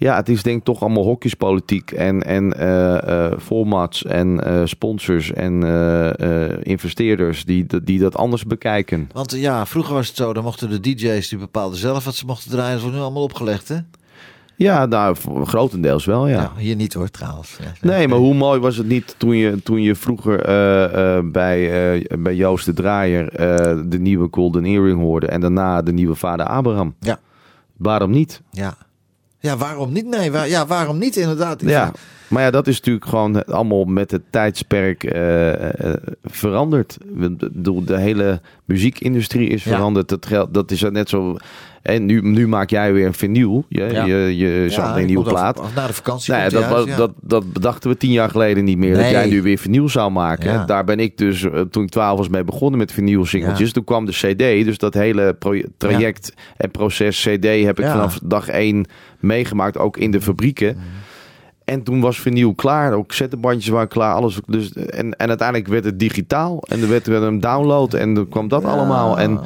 ja, 0.00 0.16
het 0.16 0.28
is 0.28 0.42
denk 0.42 0.58
ik 0.58 0.64
toch 0.64 0.80
allemaal 0.80 1.04
hokjespolitiek 1.04 1.90
en, 1.90 2.22
en 2.22 2.58
eh, 2.58 3.38
formats 3.38 4.04
en 4.04 4.44
eh, 4.44 4.60
sponsors 4.64 5.32
en 5.32 5.52
investeerders 6.62 7.44
die, 7.44 7.66
die 7.84 7.98
dat 7.98 8.16
anders 8.16 8.44
bekijken. 8.44 9.10
Want 9.12 9.32
ja, 9.32 9.66
vroeger 9.66 9.94
was 9.94 10.06
het 10.06 10.16
zo, 10.16 10.32
dan 10.32 10.44
mochten 10.44 10.70
de 10.70 10.80
DJ's 10.80 11.28
die 11.28 11.38
bepaalden 11.38 11.78
zelf 11.78 12.04
wat 12.04 12.14
ze 12.14 12.26
mochten 12.26 12.50
draaien. 12.50 12.72
Dat 12.72 12.80
wordt 12.80 12.96
nu 12.96 13.02
allemaal 13.02 13.22
opgelegd, 13.22 13.68
hè? 13.68 13.76
Ja, 14.56 14.86
nou, 14.86 15.16
grotendeels 15.44 16.04
wel, 16.04 16.28
ja. 16.28 16.40
Ja, 16.40 16.52
hier 16.56 16.76
niet 16.76 16.94
hoor, 16.94 17.10
trouwens. 17.10 17.58
Nee, 17.80 18.08
maar 18.08 18.18
hoe 18.18 18.34
mooi 18.34 18.60
was 18.60 18.76
het 18.76 18.86
niet 18.86 19.14
toen 19.18 19.36
je, 19.36 19.62
toen 19.62 19.82
je 19.82 19.94
vroeger 19.94 20.36
bij, 21.32 22.06
bij 22.18 22.34
Joost 22.34 22.66
de 22.66 22.72
Draaier 22.72 23.30
de 23.88 23.98
nieuwe 23.98 24.28
Golden 24.30 24.64
Earring 24.64 24.98
hoorde 24.98 25.26
en 25.26 25.40
daarna 25.40 25.82
de 25.82 25.92
nieuwe 25.92 26.14
Vader 26.14 26.46
Abraham? 26.46 26.94
Ja. 27.00 27.18
Waarom 27.76 28.10
niet? 28.10 28.42
Ja. 28.50 28.76
Ja, 29.40 29.56
waarom 29.56 29.92
niet? 29.92 30.06
Nee, 30.06 30.30
waar- 30.32 30.48
ja, 30.48 30.66
waarom 30.66 30.98
niet 30.98 31.16
inderdaad? 31.16 31.62
Ik 31.62 31.68
Ja, 31.68 31.84
vind- 31.84 31.96
maar 32.28 32.42
ja, 32.42 32.50
dat 32.50 32.66
is 32.66 32.76
natuurlijk 32.76 33.06
gewoon 33.06 33.44
allemaal 33.44 33.84
met 33.84 34.10
het 34.10 34.22
tijdsperk 34.30 35.04
eh, 35.04 35.90
eh, 35.92 35.94
veranderd. 36.24 36.98
Bedoel, 37.06 37.84
De 37.84 37.98
hele 37.98 38.40
muziekindustrie 38.64 39.48
is 39.48 39.64
Ja. 39.64 39.70
veranderd. 39.74 40.08
Dat, 40.08 40.26
geldt, 40.26 40.54
dat 40.54 40.70
is 40.70 40.80
net 40.82 41.08
zo. 41.08 41.36
En 41.82 42.06
nu, 42.06 42.20
nu 42.20 42.48
maak 42.48 42.70
jij 42.70 42.92
weer 42.92 43.06
een 43.06 43.14
vinyl. 43.14 43.64
Je, 43.68 43.84
Ja. 43.92 44.04
je, 44.04 44.36
je 44.36 44.66
Ja, 44.70 44.98
een 44.98 45.06
nieuwe 45.06 45.28
plaat. 45.28 45.62
Na 45.74 45.86
de 45.86 45.92
vakantie 45.92 46.34
Nee, 46.34 46.48
dat, 46.48 46.86
ja. 46.86 46.96
dat, 46.96 47.12
dat 47.20 47.52
bedachten 47.52 47.90
we 47.90 47.96
tien 47.96 48.12
jaar 48.12 48.30
geleden 48.30 48.64
niet 48.64 48.78
meer. 48.78 48.96
Dat 48.96 49.10
jij 49.10 49.26
nu 49.26 49.42
weer 49.42 49.58
vinyl 49.58 49.88
zou 49.88 50.10
maken. 50.10 50.52
Ja. 50.52 50.64
Daar 50.64 50.84
ben 50.84 51.00
ik 51.00 51.16
dus, 51.18 51.42
eh, 51.42 51.60
toen 51.60 51.82
ik 51.82 51.88
twaalf 51.88 52.18
was, 52.18 52.28
mee 52.28 52.44
begonnen 52.44 52.78
met 52.78 52.92
vinyl 52.92 53.24
singeltjes. 53.26 53.72
Toen 53.72 53.84
kwam 53.84 54.06
de 54.06 54.12
CD. 54.12 54.64
Dus 54.64 54.78
dat 54.78 54.94
hele 54.94 55.36
traject 55.76 56.34
en 56.56 56.70
proces 56.70 57.20
CD 57.20 57.44
heb 57.44 57.78
ik 57.80 57.86
vanaf 57.86 58.18
dag 58.22 58.48
één 58.48 58.86
meegemaakt. 59.18 59.78
Ook 59.78 59.96
in 59.96 60.10
de 60.10 60.20
fabrieken. 60.20 60.76
En 61.64 61.82
toen 61.82 62.00
was 62.00 62.20
vinyl 62.20 62.54
klaar. 62.54 62.92
Ook 62.92 63.08
cassettebandjes 63.08 63.68
waren 63.68 63.88
klaar. 63.88 64.14
Alles. 64.14 64.38
Dus, 64.46 64.72
en, 64.72 65.16
en 65.16 65.28
uiteindelijk 65.28 65.68
werd 65.68 65.84
het 65.84 65.98
digitaal. 65.98 66.62
En 66.68 66.80
er 66.80 66.88
werd 66.88 67.06
weer 67.06 67.22
een 67.22 67.40
download. 67.40 67.94
En 67.94 68.14
dan 68.14 68.28
kwam 68.28 68.48
dat 68.48 68.64
allemaal. 68.64 69.18
En 69.18 69.40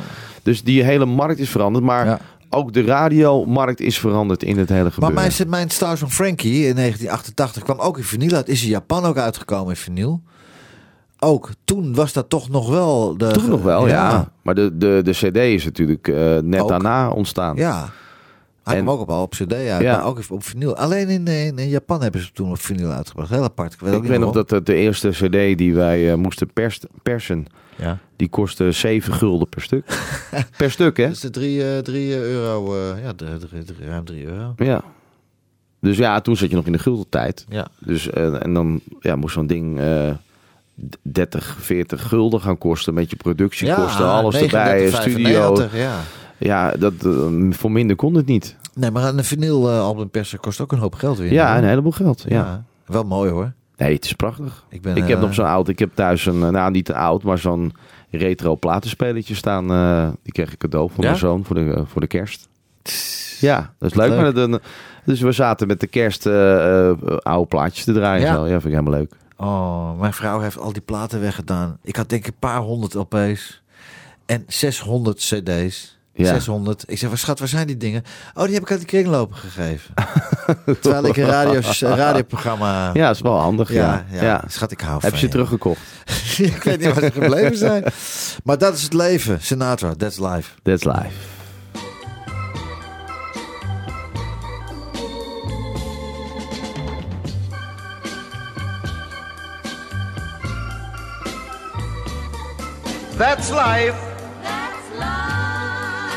dus 0.44 0.62
die 0.62 0.82
hele 0.82 1.04
markt 1.06 1.38
is 1.40 1.48
veranderd. 1.50 1.84
Maar 1.84 2.06
Ja. 2.06 2.18
ook 2.50 2.72
de 2.72 2.82
radiomarkt 2.84 3.80
is 3.80 3.98
veranderd 3.98 4.42
in 4.42 4.58
het 4.58 4.68
hele 4.68 4.82
Maar 4.82 4.92
gebeuren. 4.92 5.32
mijn, 5.38 5.48
mijn 5.48 5.70
Stars 5.70 6.00
van 6.00 6.10
Frankie 6.10 6.66
in 6.66 6.74
1988 6.74 7.62
kwam 7.62 7.78
ook 7.78 7.98
in 7.98 8.04
vinyl 8.04 8.34
uit. 8.34 8.48
Is 8.48 8.62
in 8.62 8.68
Japan 8.68 9.04
ook 9.04 9.16
uitgekomen 9.18 9.68
in 9.68 9.76
vinyl. 9.76 10.22
Ook 11.18 11.50
toen 11.64 11.94
was 11.94 12.12
dat 12.12 12.28
toch 12.28 12.48
nog 12.48 12.68
wel... 12.70 13.16
De, 13.16 13.30
Toen 13.30 13.48
nog 13.48 13.62
wel, 13.62 13.88
ja. 13.88 14.28
Maar 14.42 14.54
de, 14.54 14.76
de, 14.76 15.00
de 15.04 15.10
CD 15.10 15.36
is 15.36 15.64
natuurlijk 15.64 16.08
eh, 16.08 16.38
net 16.38 16.60
Ook. 16.60 16.68
daarna 16.68 17.10
ontstaan. 17.10 17.56
Ja. 17.56 17.90
Hij 18.64 18.74
kwam 18.74 18.90
ook 18.90 19.00
op, 19.00 19.10
al 19.10 19.22
op 19.22 19.30
cd 19.30 19.52
uit, 19.52 19.82
Ja. 19.82 19.96
maar 19.96 20.06
ook 20.06 20.20
op 20.28 20.44
vinyl. 20.44 20.76
Alleen 20.76 21.08
in, 21.08 21.26
in, 21.26 21.58
in 21.58 21.68
Japan 21.68 22.02
hebben 22.02 22.20
ze 22.20 22.32
toen 22.32 22.50
op 22.50 22.58
vinyl 22.60 22.90
uitgebracht. 22.90 23.30
Heel 23.30 23.42
apart. 23.42 23.72
Ik 23.72 23.80
weet, 23.80 23.94
Ik 23.94 24.02
weet 24.02 24.18
nog 24.18 24.32
dat 24.44 24.66
de 24.66 24.74
eerste 24.74 25.08
CD 25.08 25.58
die 25.58 25.74
wij 25.74 26.10
eh, 26.10 26.16
moesten 26.16 26.52
pers 26.52 26.80
persen, 27.02 27.46
Ja. 27.78 27.98
die 28.16 28.28
kostte 28.28 28.72
7 28.72 29.12
gulden 29.12 29.48
per 29.48 29.62
stuk. 29.62 29.84
per 30.58 30.70
stuk, 30.70 30.96
hè? 30.96 31.04
Dat 31.04 31.12
is 31.14 31.20
de 31.20 31.30
3 31.30 31.82
drie 31.82 32.16
euro. 32.18 32.74
eh, 32.74 33.02
ja, 33.02 33.12
de, 33.12 33.24
de- 33.38 33.64
de- 33.64 33.86
ruim 33.86 34.04
3 34.04 34.24
euro. 34.26 34.52
Ja. 34.56 34.82
Dus 35.80 35.96
ja, 35.96 36.20
toen 36.20 36.36
zat 36.36 36.50
je 36.50 36.56
nog 36.56 36.66
in 36.66 36.72
de 36.72 36.78
guldentijd. 36.78 37.44
Ja. 37.48 37.66
Dus, 37.78 38.10
eh, 38.10 38.42
en 38.42 38.54
dan 38.54 38.80
ja, 39.00 39.16
moest 39.16 39.34
zo'n 39.34 39.46
ding 39.46 39.78
eh 39.80 40.10
30, 41.02 41.56
40 41.60 42.08
gulden 42.08 42.40
gaan 42.40 42.58
kosten 42.58 42.94
met 42.94 43.10
je 43.10 43.16
productiekosten, 43.16 44.06
alles 44.08 44.34
erbij, 44.36 44.90
39,95, 44.90 45.00
studio. 45.00 45.68
Ja. 45.72 46.00
Ja, 46.38 46.70
dat, 46.72 46.92
eh, 47.04 47.26
voor 47.50 47.70
minder 47.72 47.96
kon 47.96 48.14
het 48.14 48.26
niet. 48.26 48.56
Nee, 48.74 48.90
maar 48.90 49.14
een 49.14 49.24
vinyl 49.24 49.70
eh, 49.70 49.80
album 49.80 50.10
persen 50.10 50.40
kost 50.40 50.60
ook 50.60 50.72
een 50.72 50.78
hoop 50.78 50.94
geld 50.94 51.18
weer. 51.18 51.32
Ja, 51.32 51.58
een 51.58 51.64
heleboel 51.64 51.92
geld. 51.92 52.24
Ja. 52.28 52.34
Ja. 52.36 52.64
Wel 52.86 53.04
mooi 53.04 53.30
hoor. 53.30 53.52
Nee, 53.76 53.94
het 53.94 54.04
is 54.04 54.12
prachtig. 54.12 54.64
Ik, 54.68 54.82
ben, 54.82 54.96
ik 54.96 55.06
heb 55.08 55.16
eh, 55.16 55.22
nog 55.24 55.34
zo'n 55.34 55.46
oud, 55.46 55.68
ik 55.68 55.78
heb 55.78 55.90
thuis 55.94 56.26
een, 56.26 56.42
eh, 56.42 56.48
nou 56.48 56.70
niet 56.70 56.88
een 56.88 56.94
oud, 56.94 57.22
maar 57.22 57.38
zo'n 57.38 57.72
retro 58.10 58.56
platenspelertje 58.56 59.34
staan. 59.34 59.70
eh, 59.70 60.08
die 60.22 60.32
kreeg 60.32 60.52
ik 60.52 60.58
cadeau 60.58 60.88
van 60.90 61.02
Ja? 61.04 61.08
mijn 61.08 61.20
zoon 61.20 61.44
voor 61.44 61.56
de, 61.56 61.72
eh, 61.72 61.82
voor 61.86 62.00
de 62.00 62.06
kerst. 62.06 62.48
Ja, 63.40 63.72
dat 63.78 63.90
is 63.90 63.96
leuk. 63.96 64.08
Leuk. 64.08 64.48
Maar 64.48 64.60
dus 65.04 65.20
we 65.20 65.32
zaten 65.32 65.66
met 65.66 65.80
de 65.80 65.86
kerst 65.86 66.26
eh, 66.26 66.88
eh, 66.90 66.96
oude 67.22 67.46
plaatjes 67.48 67.84
te 67.84 67.92
draaien. 67.92 68.22
Ja. 68.26 68.32
Ja. 68.32 68.34
Zo. 68.34 68.42
ja, 68.42 68.48
vind 68.60 68.64
ik 68.64 68.70
helemaal 68.70 68.98
leuk. 68.98 69.12
Oh, 69.36 70.00
mijn 70.00 70.12
vrouw 70.12 70.40
heeft 70.40 70.58
al 70.58 70.72
die 70.72 70.82
platen 70.82 71.20
weggedaan. 71.20 71.78
Ik 71.82 71.96
had 71.96 72.08
denk 72.08 72.26
ik 72.26 72.32
een 72.32 72.38
paar 72.38 72.60
honderd 72.60 72.94
LP's. 72.94 73.62
En 74.26 74.44
600 74.46 75.18
CD's. 75.18 75.93
Ja. 76.14 76.26
600. 76.28 76.84
Ik 76.86 76.98
zeg, 76.98 77.08
"Waar, 77.08 77.18
schat, 77.18 77.38
waar 77.38 77.48
zijn 77.48 77.66
die 77.66 77.76
dingen? 77.76 78.02
Oh, 78.34 78.44
die 78.44 78.54
heb 78.54 78.62
ik 78.62 78.70
aan 78.70 78.76
die 78.76 78.86
kringlopen 78.86 79.36
gegeven. 79.36 79.94
Terwijl 80.80 81.06
ik 81.06 81.16
een 81.16 81.26
radio, 81.26 81.60
radioprogramma... 81.80 82.90
Ja, 82.94 83.06
dat 83.06 83.14
is 83.14 83.22
wel 83.22 83.38
handig. 83.38 83.72
Ja, 83.72 84.04
ja, 84.10 84.22
ja. 84.22 84.44
Schat, 84.48 84.70
ik 84.70 84.80
hou 84.80 84.92
Heb 84.92 85.10
van 85.10 85.12
je 85.12 85.18
ze 85.18 85.28
teruggekocht? 85.28 85.80
ik 86.38 86.62
weet 86.62 86.80
niet 86.80 86.92
waar 86.94 87.02
ze 87.02 87.10
gebleven 87.10 87.56
zijn. 87.56 87.84
Maar 88.44 88.58
dat 88.58 88.74
is 88.74 88.82
het 88.82 88.92
leven. 88.92 89.40
Sinatra, 89.40 89.94
that's 89.94 90.18
life. 90.18 90.50
That's 90.62 90.84
life. 90.84 91.10
That's 103.16 103.50
life. 103.50 104.13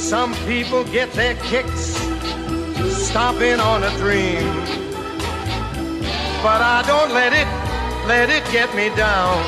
some 0.00 0.34
people 0.46 0.82
get 0.84 1.12
their 1.12 1.34
kicks 1.36 1.94
stomping 3.06 3.60
on 3.60 3.82
a 3.84 3.90
dream. 3.98 4.42
But 6.42 6.60
I 6.62 6.82
don't 6.86 7.12
let 7.12 7.32
it, 7.32 7.46
let 8.08 8.30
it 8.30 8.42
get 8.50 8.74
me 8.74 8.88
down. 8.96 9.38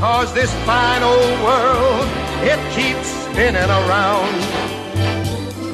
Cause 0.00 0.32
this 0.32 0.52
fine 0.64 1.02
old 1.02 1.38
world, 1.42 2.06
it 2.46 2.60
keeps 2.72 3.08
spinning 3.26 3.68
around. 3.68 4.32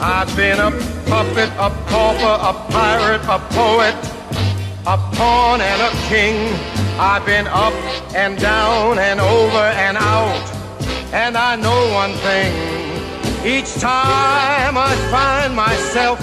I've 0.00 0.34
been 0.34 0.58
a 0.58 0.70
puppet, 1.06 1.50
a 1.58 1.70
pauper, 1.92 2.36
a 2.40 2.52
pirate, 2.72 3.22
a 3.28 3.38
poet, 3.52 3.94
a 4.86 4.96
pawn 5.14 5.60
and 5.60 5.80
a 5.82 5.92
king. 6.08 6.52
I've 6.98 7.24
been 7.26 7.46
up 7.46 7.74
and 8.14 8.38
down 8.40 8.98
and 8.98 9.20
over 9.20 9.66
and 9.76 9.98
out. 9.98 10.53
And 11.14 11.36
I 11.36 11.54
know 11.54 11.92
one 11.94 12.12
thing. 12.26 12.52
Each 13.46 13.72
time 13.74 14.76
I 14.76 14.96
find 15.12 15.54
myself 15.54 16.18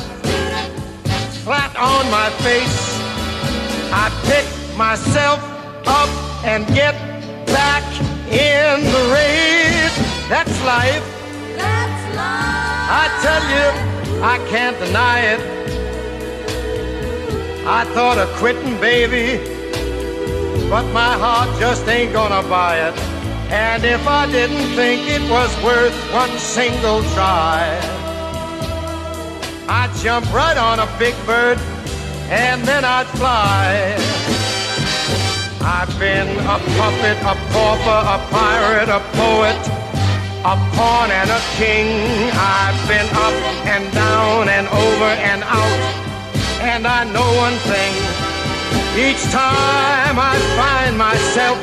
flat 1.46 1.74
on 1.78 2.12
my 2.12 2.30
face, 2.44 3.00
I 3.94 4.12
pick 4.28 4.46
myself 4.78 5.40
up 5.88 6.10
and 6.44 6.68
get 6.76 6.94
back 7.46 7.86
in 8.30 8.84
the 8.84 9.04
race. 9.16 9.96
That's 10.28 10.62
life. 10.66 11.06
That's 11.56 12.04
life. 12.18 12.88
I 12.92 13.08
tell 13.24 13.44
you, 13.56 14.22
I 14.22 14.38
can't 14.50 14.78
deny 14.78 15.20
it. 15.22 15.42
I 17.66 17.86
thought 17.94 18.18
of 18.18 18.28
quitting, 18.40 18.78
baby, 18.82 19.40
but 20.70 20.84
my 20.92 21.14
heart 21.18 21.58
just 21.62 21.88
ain't 21.88 22.12
gonna 22.12 22.46
buy 22.50 22.90
it. 22.90 23.21
And 23.52 23.84
if 23.84 24.08
I 24.08 24.32
didn't 24.32 24.76
think 24.80 25.10
it 25.10 25.22
was 25.30 25.52
worth 25.62 25.94
one 26.14 26.32
single 26.40 27.04
try, 27.12 27.68
I'd 29.68 29.92
jump 30.02 30.32
right 30.34 30.56
on 30.56 30.80
a 30.80 30.88
big 30.98 31.14
bird 31.26 31.60
and 32.32 32.64
then 32.64 32.86
I'd 32.86 33.08
fly. 33.20 33.98
I've 35.60 35.92
been 36.00 36.30
a 36.48 36.58
puppet, 36.80 37.18
a 37.28 37.36
pauper, 37.52 38.00
a 38.16 38.18
pirate, 38.32 38.88
a 38.88 39.04
poet, 39.20 39.60
a 40.48 40.56
pawn 40.72 41.12
and 41.12 41.30
a 41.30 41.42
king. 41.60 42.32
I've 42.32 42.80
been 42.88 43.10
up 43.12 43.36
and 43.68 43.84
down 43.94 44.48
and 44.48 44.66
over 44.70 45.12
and 45.28 45.44
out. 45.44 45.82
And 46.64 46.88
I 46.88 47.04
know 47.04 47.28
one 47.36 47.60
thing. 47.68 47.94
Each 48.96 49.22
time 49.30 50.16
I 50.18 50.40
find 50.56 50.98
myself 50.98 51.60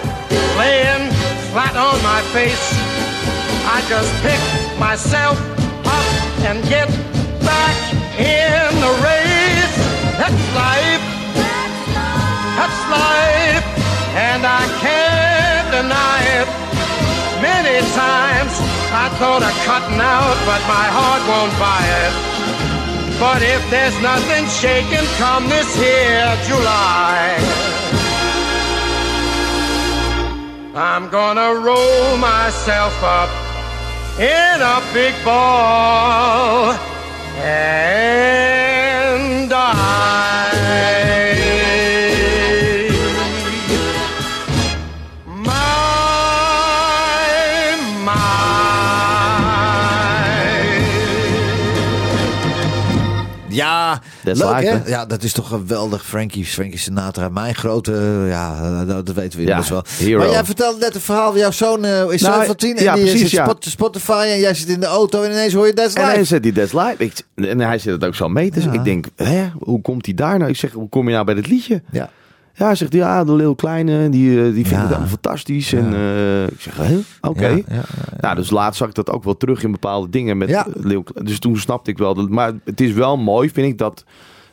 laying 0.59 1.18
flat 1.59 1.75
on 1.75 1.99
my 2.07 2.23
face. 2.31 2.71
I 3.67 3.83
just 3.91 4.15
pick 4.23 4.39
myself 4.79 5.35
up 5.83 6.07
and 6.47 6.63
get 6.71 6.87
back 7.43 7.75
in 8.15 8.71
the 8.79 8.93
race. 9.03 9.79
That's 10.23 10.45
life. 10.55 11.05
That's 12.55 12.81
life. 12.95 13.67
And 14.15 14.47
I 14.47 14.63
can't 14.79 15.67
deny 15.75 16.21
it. 16.39 16.49
Many 17.43 17.83
times 17.91 18.55
I 18.95 19.11
thought 19.19 19.43
of 19.43 19.55
cutting 19.67 19.99
out, 19.99 20.39
but 20.47 20.63
my 20.71 20.87
heart 20.95 21.23
won't 21.27 21.55
buy 21.59 21.83
it. 22.07 22.15
But 23.19 23.43
if 23.43 23.63
there's 23.69 23.99
nothing 23.99 24.47
shaking 24.63 25.09
come 25.19 25.49
this 25.49 25.75
here 25.75 26.39
July, 26.47 27.68
I'm 30.79 31.11
gonna 31.11 31.55
roll 31.59 32.17
myself 32.19 33.03
up 33.03 33.29
in 34.17 34.63
a 34.63 34.81
big 34.95 35.13
ball. 35.25 36.73
And 37.43 38.68
That's 54.35 54.41
leuk 54.51 54.61
life, 54.61 54.71
hè? 54.85 54.89
Ja, 54.91 55.07
dat 55.07 55.23
is 55.23 55.33
toch 55.33 55.49
geweldig. 55.49 56.05
Frankie, 56.07 56.45
Frankie 56.45 56.79
Sinatra, 56.79 57.29
mijn 57.29 57.55
grote, 57.55 58.25
ja, 58.29 58.85
dat, 58.85 59.07
dat 59.07 59.15
weten 59.15 59.39
we 59.39 59.45
Ja, 59.47 59.57
inmiddels 59.57 59.69
wel. 59.99 60.07
hero. 60.09 60.19
Maar 60.19 60.31
jij 60.31 60.45
vertelde 60.45 60.79
net 60.79 60.95
een 60.95 61.01
verhaal, 61.01 61.37
jouw 61.39 61.51
zoon 61.51 61.85
eh, 61.85 61.91
is 62.11 62.21
Nou, 62.23 62.35
zoon 62.35 62.45
van 62.45 62.57
tien 62.57 62.77
en 62.77 62.83
ja, 62.83 62.95
die 62.95 63.03
precies, 63.03 63.21
zit 63.21 63.31
ja. 63.31 63.45
spot- 63.45 63.65
Spotify 63.65 64.27
en 64.31 64.39
jij 64.41 64.55
zit 64.55 64.69
in 64.69 64.81
de 64.81 64.87
auto 64.87 65.23
en 65.23 65.31
ineens 65.31 65.53
hoor 65.53 65.67
je 65.67 65.73
That's 65.75 65.95
En 65.95 66.03
Life. 66.03 66.15
hij 66.15 66.25
zet 66.25 66.43
die 66.43 66.53
That's. 66.53 66.95
Ik, 66.99 67.13
en 67.35 67.61
hij 67.61 67.79
zit 67.79 67.93
het 67.93 68.05
ook 68.05 68.15
zo 68.15 68.29
mee. 68.29 68.51
Dus 68.51 68.65
Ja. 68.65 68.73
ik 68.73 68.85
denk, 68.85 69.05
hè, 69.17 69.47
hoe 69.59 69.81
komt 69.81 70.05
hij 70.07 70.15
daar 70.15 70.39
nou? 70.39 70.51
Ik 70.51 70.57
zeg, 70.57 70.73
hoe 70.73 70.89
kom 70.89 71.07
je 71.09 71.13
nou 71.15 71.25
bij 71.25 71.35
dit 71.35 71.47
liedje? 71.47 71.83
Ja. 71.91 72.11
Ja, 72.59 72.65
hij 72.67 72.75
zegt, 72.75 72.93
ja, 72.93 73.25
de 73.25 73.35
Lil 73.35 73.55
Kleine, 73.55 74.09
die, 74.09 74.37
eh, 74.39 74.45
die 74.45 74.53
vindt 74.53 74.69
Ja. 74.71 74.77
het 74.81 74.89
allemaal 74.91 75.09
fantastisch. 75.09 75.73
En 75.73 75.95
eh, 75.95 76.43
ik 76.47 76.61
zeg, 76.61 76.81
oké. 77.21 77.49
Ja, 77.49 77.63
Nou, 78.21 78.37
dus 78.37 78.51
laatst 78.51 78.79
zag 78.79 78.89
ik 78.89 78.95
dat 78.95 79.11
ook 79.11 79.25
wel 79.25 79.37
terug 79.37 79.63
in 79.63 79.71
bepaalde 79.73 80.09
dingen 80.11 80.39
met 80.39 80.65
Kle- 80.81 81.03
Dus 81.23 81.39
toen 81.39 81.57
snapte 81.57 81.91
ik 81.91 81.99
wel. 81.99 82.15
Dat, 82.15 82.29
maar 82.29 82.53
het 82.65 82.81
is 82.81 82.93
wel 82.93 83.17
mooi, 83.17 83.51
vind 83.51 83.67
ik, 83.67 83.79
dat 83.79 84.05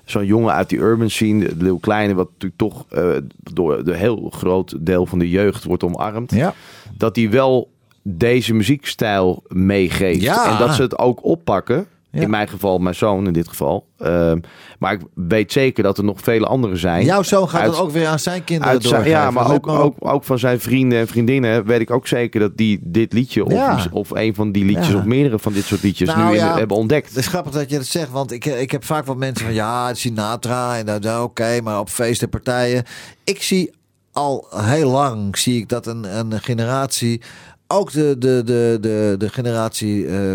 zo'n 0.06 0.26
jongen 0.26 0.54
uit 0.54 0.70
die 0.70 0.80
urban 0.80 1.10
scene, 1.10 1.50
Lil 1.58 1.78
Kleine, 1.80 2.14
wat 2.14 2.28
natuurlijk 2.32 2.60
toch 2.62 2.86
eh, 2.90 3.10
door 3.54 3.84
de 3.84 3.96
heel 3.96 4.30
groot 4.36 4.76
deel 4.86 5.06
van 5.06 5.20
de 5.20 5.30
jeugd 5.30 5.64
wordt 5.64 5.84
omarmd, 5.84 6.32
Ja. 6.32 6.54
dat 6.98 7.16
hij 7.16 7.30
wel 7.30 7.70
deze 8.04 8.54
muziekstijl 8.54 9.44
meegeeft. 9.48 10.22
Ja. 10.22 10.52
En 10.52 10.58
dat 10.68 10.76
ze 10.76 10.82
het 10.82 11.00
ook 11.00 11.24
oppakken. 11.26 11.88
Ja. 12.16 12.22
In 12.22 12.30
mijn 12.30 12.48
geval, 12.48 12.78
mijn 12.78 12.96
zoon 12.96 13.28
in 13.28 13.34
dit 13.34 13.48
geval. 13.48 13.88
Ehm, 13.98 14.40
maar 14.80 14.94
ik 14.94 15.02
weet 15.14 15.52
zeker 15.52 15.84
dat 15.84 15.98
er 15.98 16.04
nog 16.04 16.20
vele 16.22 16.46
anderen 16.46 16.78
zijn. 16.78 17.06
Jouw 17.06 17.24
zoon 17.24 17.50
gaat 17.50 17.62
Uit- 17.62 17.72
dan 17.72 17.82
ook 17.82 17.92
weer 17.92 18.08
aan 18.08 18.20
zijn 18.20 18.44
kinderen 18.44 18.74
uit 18.74 18.84
doorgeven. 18.84 19.10
ja, 19.10 19.32
maar 19.32 19.54
ook, 19.54 19.68
ook, 19.68 19.96
ook 20.00 20.24
van 20.24 20.40
zijn 20.40 20.60
vrienden 20.60 21.00
en 21.00 21.08
vriendinnen 21.08 21.66
weet 21.66 21.82
ik 21.82 21.92
ook 21.92 22.08
zeker 22.08 22.40
dat 22.40 22.58
die 22.58 22.80
dit 22.84 23.14
liedje 23.14 23.46
of, 23.46 23.52
Ja. 23.52 23.86
of 23.92 24.10
een 24.10 24.36
van 24.36 24.52
die 24.52 24.66
liedjes 24.66 24.88
Ja. 24.88 24.96
of 24.98 25.04
meerdere 25.04 25.40
van 25.40 25.54
dit 25.54 25.64
soort 25.64 25.82
liedjes 25.84 26.08
Nou 26.08 26.30
nu 26.32 26.38
in- 26.38 26.44
hebben 26.46 26.78
ontdekt. 26.78 27.08
Het 27.08 27.18
is 27.18 27.28
grappig 27.28 27.54
dat 27.54 27.70
je 27.70 27.76
dat 27.78 27.86
zegt, 27.86 28.12
want 28.12 28.32
ik, 28.32 28.46
ik 28.46 28.72
heb 28.72 28.84
vaak 28.86 29.06
wat 29.06 29.18
mensen 29.18 29.46
van 29.46 29.54
ja, 29.56 29.94
Sinatra 29.94 30.78
en 30.78 30.86
dat, 30.86 31.22
oké, 31.22 31.62
maar 31.64 31.80
op 31.80 31.90
feesten, 31.90 32.30
partijen. 32.30 32.84
Ik 33.24 33.42
zie 33.42 33.72
al 34.12 34.48
heel 34.56 34.90
lang 34.90 35.38
zie 35.38 35.58
ik 35.62 35.70
dat 35.70 35.88
een, 35.88 36.18
een 36.18 36.40
generatie, 36.42 37.22
ook 37.68 37.92
de, 37.92 38.16
de, 38.20 38.42
de, 38.46 38.78
de, 38.82 39.16
de 39.18 39.30
generatie 39.30 40.08
eh 40.08 40.34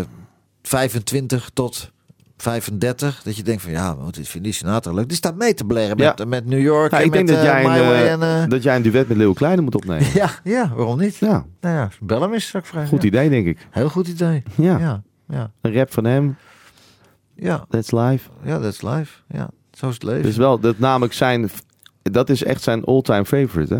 25 0.61 1.49
tot 1.53 1.91
35, 2.37 3.23
dat 3.23 3.35
je 3.35 3.43
denkt 3.43 3.61
van 3.61 3.71
ja, 3.71 3.97
wat 3.97 4.19
vind 4.21 4.43
die 4.43 4.53
Sinatra 4.53 4.91
leuk. 4.93 5.07
Die 5.07 5.17
staat 5.17 5.35
mee 5.35 5.53
te 5.53 5.63
blaren 5.65 5.97
met, 5.97 6.13
Ja. 6.17 6.25
met 6.25 6.45
New 6.45 6.61
York 6.61 6.91
Nou, 6.91 7.03
en 7.03 7.07
ik 7.09 7.13
denk 7.13 7.27
dat, 7.27 7.37
eh, 7.37 7.43
jij 7.43 7.63
My 7.63 7.69
een, 7.77 7.83
eh, 7.83 8.11
en, 8.11 8.21
eh, 8.43 8.49
dat 8.49 8.63
jij 8.63 8.75
een 8.75 8.81
duet 8.81 9.07
met 9.07 9.17
Leeuw 9.17 9.33
Kleine 9.33 9.61
moet 9.61 9.75
opnemen. 9.75 10.07
ja, 10.21 10.29
ja, 10.43 10.71
waarom 10.75 10.99
niet? 10.99 11.15
Ja, 11.15 11.45
Nou 11.61 11.75
ja, 11.75 11.89
bel 11.99 12.21
hem 12.21 12.33
eens, 12.33 12.53
ik 12.53 12.65
vragen. 12.65 12.87
goed 12.89 13.01
Ja. 13.01 13.07
idee 13.07 13.29
denk 13.29 13.47
ik. 13.47 13.67
Heel 13.69 13.89
goed 13.89 14.07
idee. 14.07 14.43
Ja. 14.55 14.77
ja, 14.77 15.01
ja, 15.27 15.51
Een 15.61 15.73
rap 15.73 15.93
van 15.93 16.05
hem, 16.05 16.35
ja, 17.35 17.65
that's 17.69 17.91
live. 17.91 18.29
ja 18.43 18.57
is 18.57 18.81
live. 18.81 19.11
Ja, 19.27 19.49
zo 19.71 19.87
is 19.87 19.93
het 19.93 20.03
leven. 20.03 20.23
Dus 20.23 20.37
wel, 20.37 20.59
dat 20.59 20.79
namelijk 20.79 21.13
zijn, 21.13 21.49
dat 22.01 22.29
is 22.29 22.43
echt 22.43 22.61
zijn 22.61 22.83
all-time 22.83 23.25
favorite, 23.25 23.73
hè? 23.73 23.79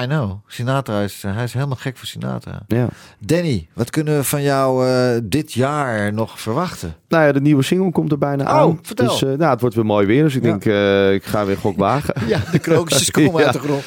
I 0.00 0.04
know. 0.06 0.32
Sinatra 0.46 1.00
is, 1.00 1.22
uh, 1.24 1.34
hij 1.34 1.44
is 1.44 1.52
helemaal 1.52 1.76
gek 1.76 1.96
voor 1.96 2.06
Sinatra. 2.06 2.62
Ja. 2.66 2.88
Danny, 3.18 3.68
wat 3.72 3.90
kunnen 3.90 4.16
we 4.16 4.24
van 4.24 4.42
jou 4.42 4.86
uh, 4.88 5.20
dit 5.24 5.52
jaar 5.52 6.12
nog 6.12 6.40
verwachten? 6.40 6.94
Nou 7.08 7.24
ja, 7.26 7.32
de 7.32 7.40
nieuwe 7.40 7.62
single 7.62 7.90
komt 7.92 8.12
er 8.12 8.18
bijna 8.18 8.42
Oh, 8.44 8.50
aan. 8.50 8.78
vertel. 8.82 9.06
Dus 9.08 9.22
uh, 9.22 9.28
nou, 9.38 9.50
het 9.50 9.60
wordt 9.60 9.74
weer 9.76 9.86
mooi 9.86 10.06
weer. 10.06 10.22
Dus 10.22 10.34
ik 10.34 10.42
Ja. 10.44 10.48
denk, 10.50 10.64
uh, 10.64 11.12
ik 11.12 11.24
ga 11.24 11.44
weer 11.44 11.56
gok 11.56 11.76
wagen. 11.76 12.14
Ja, 12.28 12.40
de 12.52 12.58
krokusjes 12.58 13.10
komen 13.20 13.40
Ja. 13.40 13.44
uit 13.44 13.52
de 13.52 13.58
grond. 13.60 13.84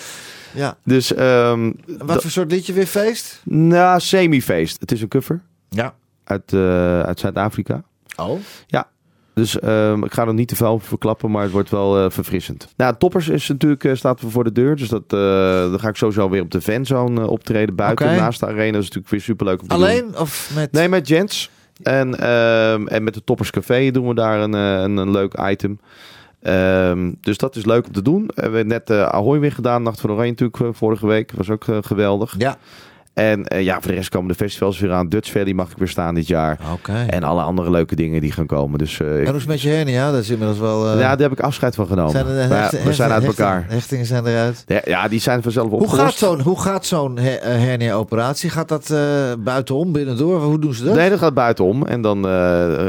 Ja. 0.54 0.78
Dus, 0.84 1.18
um, 1.18 1.76
Wat 1.98 2.22
voor 2.22 2.32
soort 2.32 2.52
liedje 2.52 2.74
weer 2.74 2.86
feest? 2.86 3.42
Nou, 3.44 4.00
semi-feest. 4.00 4.80
Het 4.80 4.92
is 4.92 5.02
een 5.02 5.08
cover 5.08 5.42
Ja. 5.70 5.94
uit, 6.24 6.54
uit 7.06 7.20
Zuid-Afrika. 7.20 7.84
Oh. 8.16 8.40
Ja. 8.68 8.88
Dus 9.36 9.64
um, 9.64 10.04
ik 10.04 10.14
ga 10.14 10.28
er 10.28 10.34
niet 10.34 10.48
te 10.48 10.56
veel 10.56 10.68
over 10.68 10.88
verklappen, 10.88 11.32
maar 11.32 11.44
het 11.44 11.52
wordt 11.52 11.70
wel 11.70 12.04
uh, 12.04 12.10
verfrissend. 12.10 12.68
Nou, 12.78 12.96
Toppers 12.98 13.28
is 13.28 13.48
natuurlijk, 13.48 13.84
uh, 13.84 13.96
staat 13.96 14.22
voor 14.26 14.44
de 14.44 14.52
deur. 14.52 14.76
Dus 14.76 14.90
dat, 14.90 15.04
uh, 15.14 15.20
dan 15.70 15.80
ga 15.80 15.88
ik 15.88 15.96
sowieso 15.96 16.30
weer 16.30 16.42
op 16.42 16.52
de 16.52 16.62
fanzone 16.62 17.28
optreden 17.28 17.76
buiten 17.76 18.16
naast 18.16 18.40
de 18.40 18.46
arena. 18.46 18.72
Dat 18.72 18.82
is 18.82 18.88
natuurlijk 18.88 19.10
weer 19.10 19.22
superleuk 19.22 19.62
om 19.62 19.68
te 19.68 19.74
Alleen 19.74 20.02
doen. 20.02 20.18
of 20.18 20.52
met... 20.56 20.72
Nee, 20.72 20.90
met 20.90 21.08
Jens. 21.08 21.50
En, 21.84 22.20
ehm, 22.20 22.88
en 22.88 23.04
met 23.04 23.14
de 23.14 23.24
Toppers 23.24 23.50
Café 23.50 23.92
doen 23.92 24.08
we 24.08 24.14
daar 24.14 24.40
een, 24.40 24.54
eh, 24.54 24.82
een, 24.82 24.98
een 24.98 25.12
leuk 25.12 25.40
item. 25.50 25.80
Ehm, 26.42 27.12
dus 27.22 27.38
dat 27.38 27.56
is 27.56 27.66
leuk 27.66 27.86
om 27.86 27.94
te 27.94 28.02
doen. 28.02 28.24
We 28.36 28.42
hebben 28.42 28.68
net 28.68 28.92
Ahoy 28.92 29.40
weer 29.40 29.52
gedaan. 29.52 29.84
Nacht 29.84 30.02
van 30.02 30.12
Oranje 30.12 30.30
natuurlijk 30.30 30.76
vorige 30.76 31.08
week. 31.08 31.32
Was 31.32 31.50
ook 31.50 31.66
geweldig. 31.82 32.36
Ja. 32.38 32.58
En 33.16 33.46
uh, 33.54 33.62
ja, 33.64 33.74
voor 33.82 33.92
de 33.92 33.98
rest 33.98 34.10
komen 34.10 34.28
de 34.28 34.36
festivals 34.36 34.80
weer 34.80 34.92
aan. 34.92 35.10
Dutch 35.10 35.32
Valley 35.32 35.54
mag 35.54 35.72
ik 35.72 35.78
weer 35.78 35.88
staan 35.88 36.16
dit 36.16 36.28
jaar. 36.28 36.60
En 37.08 37.24
alle 37.24 37.42
andere 37.42 37.70
leuke 37.72 37.96
dingen 37.96 38.22
die 38.22 38.32
gaan 38.32 38.46
komen. 38.46 38.78
Dus, 38.78 39.00
uh, 39.00 39.08
En 39.08 39.26
hoe 39.26 39.26
is 39.26 39.32
het 39.42 39.48
met 39.48 39.62
je 39.62 39.70
hernia? 39.70 40.12
Dat 40.12 40.22
is 40.22 40.30
inmiddels 40.30 40.60
wel... 40.60 40.86
Uh... 40.94 41.00
Ja, 41.00 41.16
daar 41.16 41.30
heb 41.30 41.32
ik 41.32 41.40
afscheid 41.40 41.76
van 41.76 41.88
genomen. 41.88 42.12
Zijn 42.12 42.28
er, 42.28 42.50
ja, 42.50 42.70
we 42.84 42.94
zijn 42.94 43.12
uit 43.12 43.24
elkaar. 43.24 43.66
Hechtingen 43.68 44.06
zijn 44.06 44.26
eruit. 44.26 44.64
Ja, 44.68 44.82
ja, 44.86 45.08
die 45.08 45.20
zijn 45.20 45.42
vanzelf 45.42 45.70
Hoe 45.70 45.80
opgelost. 45.80 46.02
gaat 46.02 46.14
zo'n, 46.14 46.40
hoe 46.42 46.62
gaat 46.62 46.86
zo'n 46.86 47.18
her- 47.18 47.40
eh, 47.40 47.60
hernia-operatie? 47.60 48.50
Gaat 48.50 48.68
dat 48.68 48.94
buitenom, 49.40 49.92
binnendoor? 49.92 50.42
Hoe 50.42 50.60
doen 50.60 50.74
ze 50.74 50.84
dat? 50.84 50.96
Nee, 50.96 51.10
dat 51.10 51.20
gaat 51.20 51.34
buitenom. 51.34 51.86
En 51.86 52.02
dan 52.02 52.24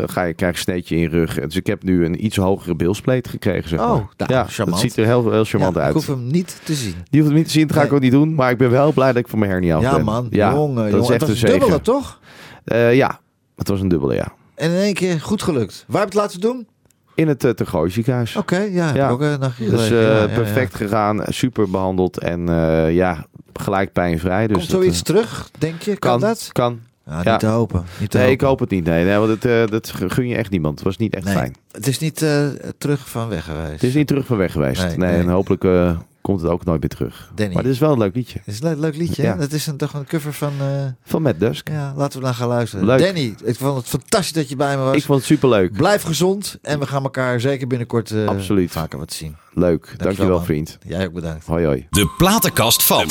ga 0.07 0.23
je, 0.23 0.35
krijg 0.35 0.39
je 0.39 0.47
een 0.47 0.55
sneetje 0.55 0.95
in 0.95 1.01
je 1.01 1.09
rug. 1.09 1.35
Dus 1.35 1.57
ik 1.57 1.67
heb 1.67 1.83
nu 1.83 2.05
een 2.05 2.25
iets 2.25 2.37
hogere 2.37 2.75
bilspleet 2.75 3.29
gekregen. 3.29 3.69
Zeg 3.69 3.79
maar. 3.79 3.89
Oh, 3.89 4.03
nou, 4.17 4.33
ja, 4.33 4.45
charmant. 4.49 4.81
dat 4.83 4.91
ziet 4.91 4.97
er 4.97 5.05
heel, 5.05 5.31
heel 5.31 5.45
charmant 5.45 5.75
ja, 5.75 5.81
uit. 5.81 5.89
Ik 5.89 5.97
hoef 5.97 6.07
hem 6.07 6.27
niet 6.27 6.61
te 6.65 6.75
zien. 6.75 6.95
Die 7.11 7.21
hoeft 7.21 7.33
het 7.33 7.37
niet 7.43 7.47
te 7.47 7.59
zien, 7.59 7.67
dat 7.67 7.77
ga 7.77 7.83
ik 7.83 7.93
ook 7.93 8.01
niet 8.01 8.13
doen. 8.13 8.35
Maar 8.35 8.51
ik 8.51 8.59
ben 8.59 8.71
wel 8.71 8.93
blij 8.93 9.07
dat 9.13 9.17
ik 9.17 9.29
van 9.29 9.39
mijn 9.39 9.51
hernia 9.51 9.77
af 9.77 9.83
Ja 9.83 9.95
ben. 9.95 10.05
man, 10.05 10.16
ja, 10.31 10.53
jongen, 10.53 10.75
dat 10.77 10.91
jongen. 10.91 11.03
is 11.05 11.11
echt 11.11 11.21
het 11.21 11.29
een 11.29 11.35
was 11.35 11.43
een 11.43 11.59
dubbele, 11.59 11.81
toch? 11.81 12.21
Eh, 12.65 12.95
ja, 12.95 13.21
het 13.57 13.69
was 13.69 13.81
een 13.81 13.89
dubbele, 13.89 14.15
ja. 14.15 14.33
En 14.55 14.71
in 14.71 14.77
één 14.77 14.95
keer 14.95 15.21
goed 15.21 15.43
gelukt. 15.43 15.85
Waar 15.89 16.01
heb 16.03 16.13
je 16.13 16.19
het 16.19 16.27
laten 16.29 16.41
doen? 16.41 16.67
In 17.15 17.29
het 17.29 17.45
uh, 17.45 17.51
Tergooi 17.51 17.91
ziekenhuis. 17.91 18.37
Oké, 18.37 18.59
ja, 18.59 18.93
heb 18.93 19.11
ook 19.11 19.21
Dus 19.59 19.91
eh, 19.91 20.03
Ja, 20.03 20.21
ja. 20.21 20.27
perfect 20.27 20.75
gegaan, 20.75 21.23
super 21.27 21.71
behandeld 21.71 22.19
en 22.19 22.49
eh, 22.49 22.95
ja, 22.95 23.27
gelijk 23.53 23.93
pijnvrij. 23.93 24.47
Dus 24.47 24.57
Komt 24.57 24.71
dat, 24.71 24.81
zoiets 24.81 24.99
eh, 24.99 25.05
terug, 25.05 25.51
denk 25.59 25.83
je? 25.83 25.97
Kan, 25.97 26.11
kan, 26.11 26.21
dat? 26.21 26.49
Kan. 26.53 26.81
Ja, 27.11 27.31
niet 27.31 27.39
te 27.41 27.47
hopen. 27.47 27.85
Niet 28.01 28.11
te 28.11 28.19
Nee, 28.19 28.31
ik 28.31 28.41
hoop 28.41 28.59
het 28.61 28.71
niet. 28.71 28.85
Nee, 28.85 29.05
nee 29.05 29.17
want 29.17 29.31
het, 29.31 29.45
eh, 29.45 29.67
dat 29.67 29.93
gun 30.07 30.29
je 30.29 30.37
echt 30.37 30.51
niemand. 30.51 30.75
Het 30.75 30.85
was 30.85 30.97
niet 30.97 31.15
echt 31.15 31.25
Nee, 31.25 31.35
fijn. 31.35 31.55
Het 31.71 31.87
is 31.87 31.99
niet 31.99 32.23
eh, 32.23 32.47
terug 32.79 33.09
van 33.09 33.29
weg 33.29 33.45
geweest. 33.45 33.71
Het 33.71 33.83
is 33.83 33.95
niet 33.95 34.07
terug 34.07 34.27
van 34.27 34.37
weg 34.37 34.53
geweest. 34.53 34.83
Nee, 34.83 34.97
Nee, 34.97 35.11
nee. 35.11 35.21
en 35.21 35.29
hopelijk 35.29 35.65
eh, 35.65 35.99
komt 36.27 36.41
het 36.41 36.51
ook 36.51 36.65
nooit 36.65 36.81
meer 36.81 36.89
terug. 36.89 37.31
Danny. 37.35 37.55
Maar 37.55 37.63
dit 37.63 37.73
is 37.73 37.79
wel 37.79 37.93
een 37.93 37.99
leuk 37.99 38.15
liedje. 38.15 38.39
Het 38.45 38.55
is 38.55 38.61
een 38.61 38.69
leuk, 38.69 38.79
leuk 38.79 38.97
liedje. 38.97 39.23
Ja. 39.23 39.35
Dat 39.37 39.53
is 39.53 39.67
een, 39.67 39.77
toch 39.77 39.93
een 39.95 40.05
cover 40.07 40.33
van... 40.33 40.53
eh, 40.61 40.67
Van 41.05 41.23
Matt 41.23 41.41
Dusk. 41.41 41.69
ja, 41.69 41.93
laten 41.97 42.19
we 42.19 42.25
naar 42.25 42.35
gaan 42.35 42.49
luisteren. 42.49 42.85
Leuk. 42.87 42.99
Danny, 42.99 43.35
ik 43.45 43.57
vond 43.57 43.77
het 43.77 43.87
fantastisch 43.87 44.33
dat 44.33 44.49
je 44.49 44.57
bij 44.57 44.77
me 44.77 44.83
was. 44.83 44.97
Ik 44.97 45.03
vond 45.05 45.19
het 45.19 45.27
superleuk. 45.27 45.73
Blijf 45.73 46.03
gezond 46.03 46.59
en 46.63 46.79
we 46.79 46.87
gaan 46.87 47.03
elkaar 47.03 47.41
zeker 47.41 47.67
binnenkort 47.67 48.11
eh, 48.11 48.27
Absoluut. 48.27 48.71
vaker 48.71 48.99
wat 48.99 49.13
zien. 49.13 49.37
Leuk. 49.53 49.95
Dankjewel, 49.97 50.37
man. 50.37 50.45
vriend. 50.45 50.79
Jij 50.87 51.07
ook 51.07 51.13
bedankt. 51.13 51.47
Hoi 51.47 51.65
hoi. 51.65 51.87
De 51.91 52.11
platenkast 52.19 52.83
van. 52.83 53.07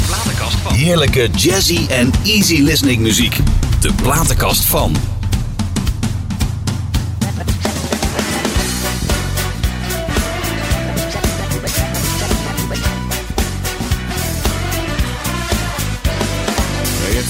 Heerlijke 0.73 1.29
jazzy 1.29 1.87
en 1.89 2.11
easy 2.25 2.61
listening 2.61 3.01
muziek. 3.01 3.37
De 3.79 3.93
platenkast 4.03 4.65
van. 4.65 5.14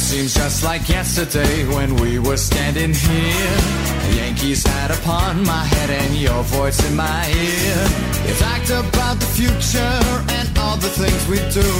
Seems 0.05 0.35
just 0.35 0.63
like 0.63 0.87
yesterday 0.87 1.65
when 1.75 1.95
we 1.95 2.19
were 2.19 2.37
standing 2.37 2.93
here. 2.93 3.57
The 4.05 4.11
Yankees 4.21 4.61
hat 4.63 4.91
upon 4.99 5.43
my 5.43 5.63
head 5.73 5.89
and 5.89 6.15
your 6.15 6.43
voice 6.43 6.79
in 6.87 6.95
my 6.95 7.23
ear. 7.25 7.79
You 8.27 8.33
talked 8.37 8.69
about 8.69 9.17
the 9.19 9.25
future 9.39 9.97
and 10.37 10.47
all 10.59 10.77
the 10.77 10.93
things 11.01 11.21
we 11.27 11.41
do. 11.49 11.71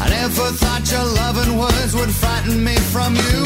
I 0.00 0.08
never 0.08 0.46
thought 0.56 0.84
your 0.90 1.04
loving 1.20 1.58
words 1.58 1.92
would 1.94 2.12
frighten 2.22 2.64
me 2.64 2.76
from 2.94 3.12
you. 3.14 3.40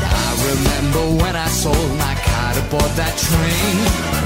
I 0.00 0.28
remember 0.52 1.22
when 1.22 1.36
I 1.36 1.48
sold 1.48 1.92
my 2.00 2.14
car 2.24 2.54
to 2.56 2.64
board 2.72 2.92
that 2.96 3.14
train. 3.28 3.76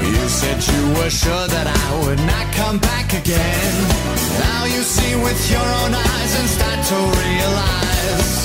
You 0.07 0.23
said 0.39 0.59
you 0.71 0.83
were 0.95 1.11
sure 1.11 1.47
that 1.55 1.67
I 1.67 1.87
would 2.03 2.21
not 2.31 2.45
come 2.55 2.79
back 2.79 3.11
again. 3.11 3.75
Now 4.39 4.63
you 4.71 4.81
see 4.83 5.13
with 5.19 5.41
your 5.51 5.67
own 5.83 5.91
eyes 5.93 6.31
and 6.39 6.47
start 6.47 6.79
to 6.91 6.97
realize 7.27 8.44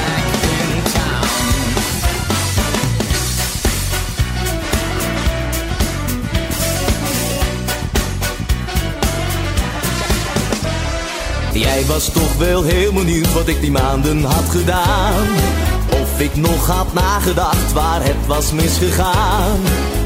Jij 11.61 11.85
was 11.85 12.09
toch 12.09 12.37
wel 12.37 12.63
heel 12.63 12.93
benieuwd 12.93 13.33
wat 13.33 13.47
ik 13.47 13.61
die 13.61 13.71
maanden 13.71 14.23
had 14.23 14.49
gedaan. 14.49 15.27
Of 16.01 16.19
ik 16.19 16.35
nog 16.35 16.67
had 16.67 16.93
nagedacht 16.93 17.73
waar 17.73 18.03
het 18.03 18.27
was 18.27 18.51
misgegaan. 18.51 19.59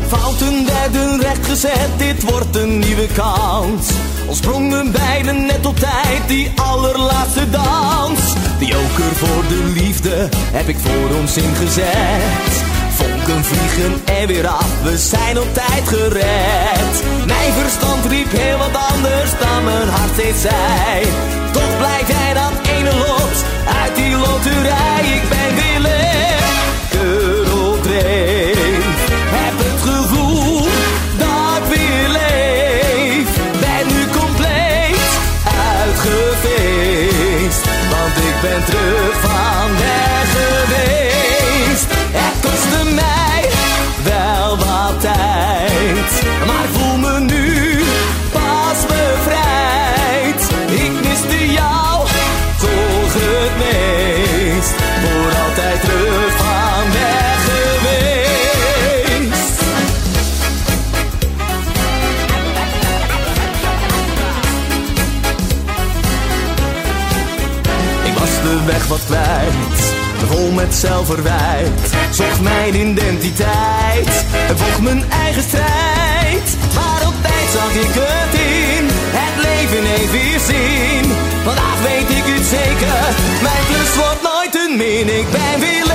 Fouten 0.07 0.65
werden 0.65 1.21
rechtgezet, 1.21 1.89
dit 1.97 2.23
wordt 2.23 2.55
een 2.55 2.79
nieuwe 2.79 3.07
kans. 3.07 3.89
Al 4.27 4.35
sprongen 4.35 4.91
beiden 4.91 5.45
net 5.45 5.65
op 5.65 5.79
tijd, 5.79 6.27
die 6.27 6.51
allerlaatste 6.55 7.49
dans. 7.49 8.33
De 8.59 8.65
joker 8.65 9.15
voor 9.15 9.43
de 9.47 9.71
liefde 9.75 10.29
heb 10.31 10.67
ik 10.67 10.77
voor 10.79 11.17
ons 11.19 11.37
ingezet. 11.37 12.63
Vonken 12.95 13.43
vliegen 13.43 14.01
er 14.21 14.27
weer 14.27 14.47
af, 14.47 14.81
we 14.83 14.97
zijn 14.97 15.39
op 15.39 15.53
tijd 15.53 15.87
gered. 15.87 17.03
Mijn 17.25 17.53
verstand 17.53 18.05
riep 18.05 18.31
heel 18.31 18.57
wat 18.57 18.75
anders 18.93 19.31
dan 19.39 19.63
mijn 19.63 19.89
hart 19.89 20.11
steeds 20.13 20.41
zei. 20.41 21.44
Toch 21.55 21.77
blijf 21.77 22.07
jij 22.07 22.33
dat 22.33 22.53
ene 22.67 22.93
lot 22.95 23.37
uit 23.81 23.95
die 23.95 24.11
loterij. 24.17 25.01
Ik 25.15 25.29
ben 25.29 25.44
kwijt, 69.05 69.93
vol 70.27 70.51
met 70.51 70.75
zelfverwijt. 70.75 71.69
Zocht 72.09 72.41
mijn 72.41 72.75
identiteit 72.75 74.25
en 74.47 74.57
vocht 74.57 74.81
mijn 74.81 75.03
eigen 75.11 75.41
strijd. 75.41 76.47
Maar 76.75 77.07
op 77.07 77.13
tijd 77.21 77.47
zag 77.53 77.71
ik 77.83 77.91
het 77.93 78.33
in, 78.39 78.85
het 79.19 79.35
leven 79.45 79.85
heeft 79.91 80.11
weer 80.11 80.39
zin. 80.39 81.11
Vandaag 81.43 81.79
weet 81.81 82.09
ik 82.17 82.23
het 82.33 82.45
zeker, 82.45 83.03
mijn 83.41 83.63
plus 83.67 83.95
wordt 83.95 84.21
nooit 84.21 84.55
een 84.55 84.77
min. 84.77 85.19
Ik 85.19 85.29
ben 85.31 85.59
weer 85.59 85.85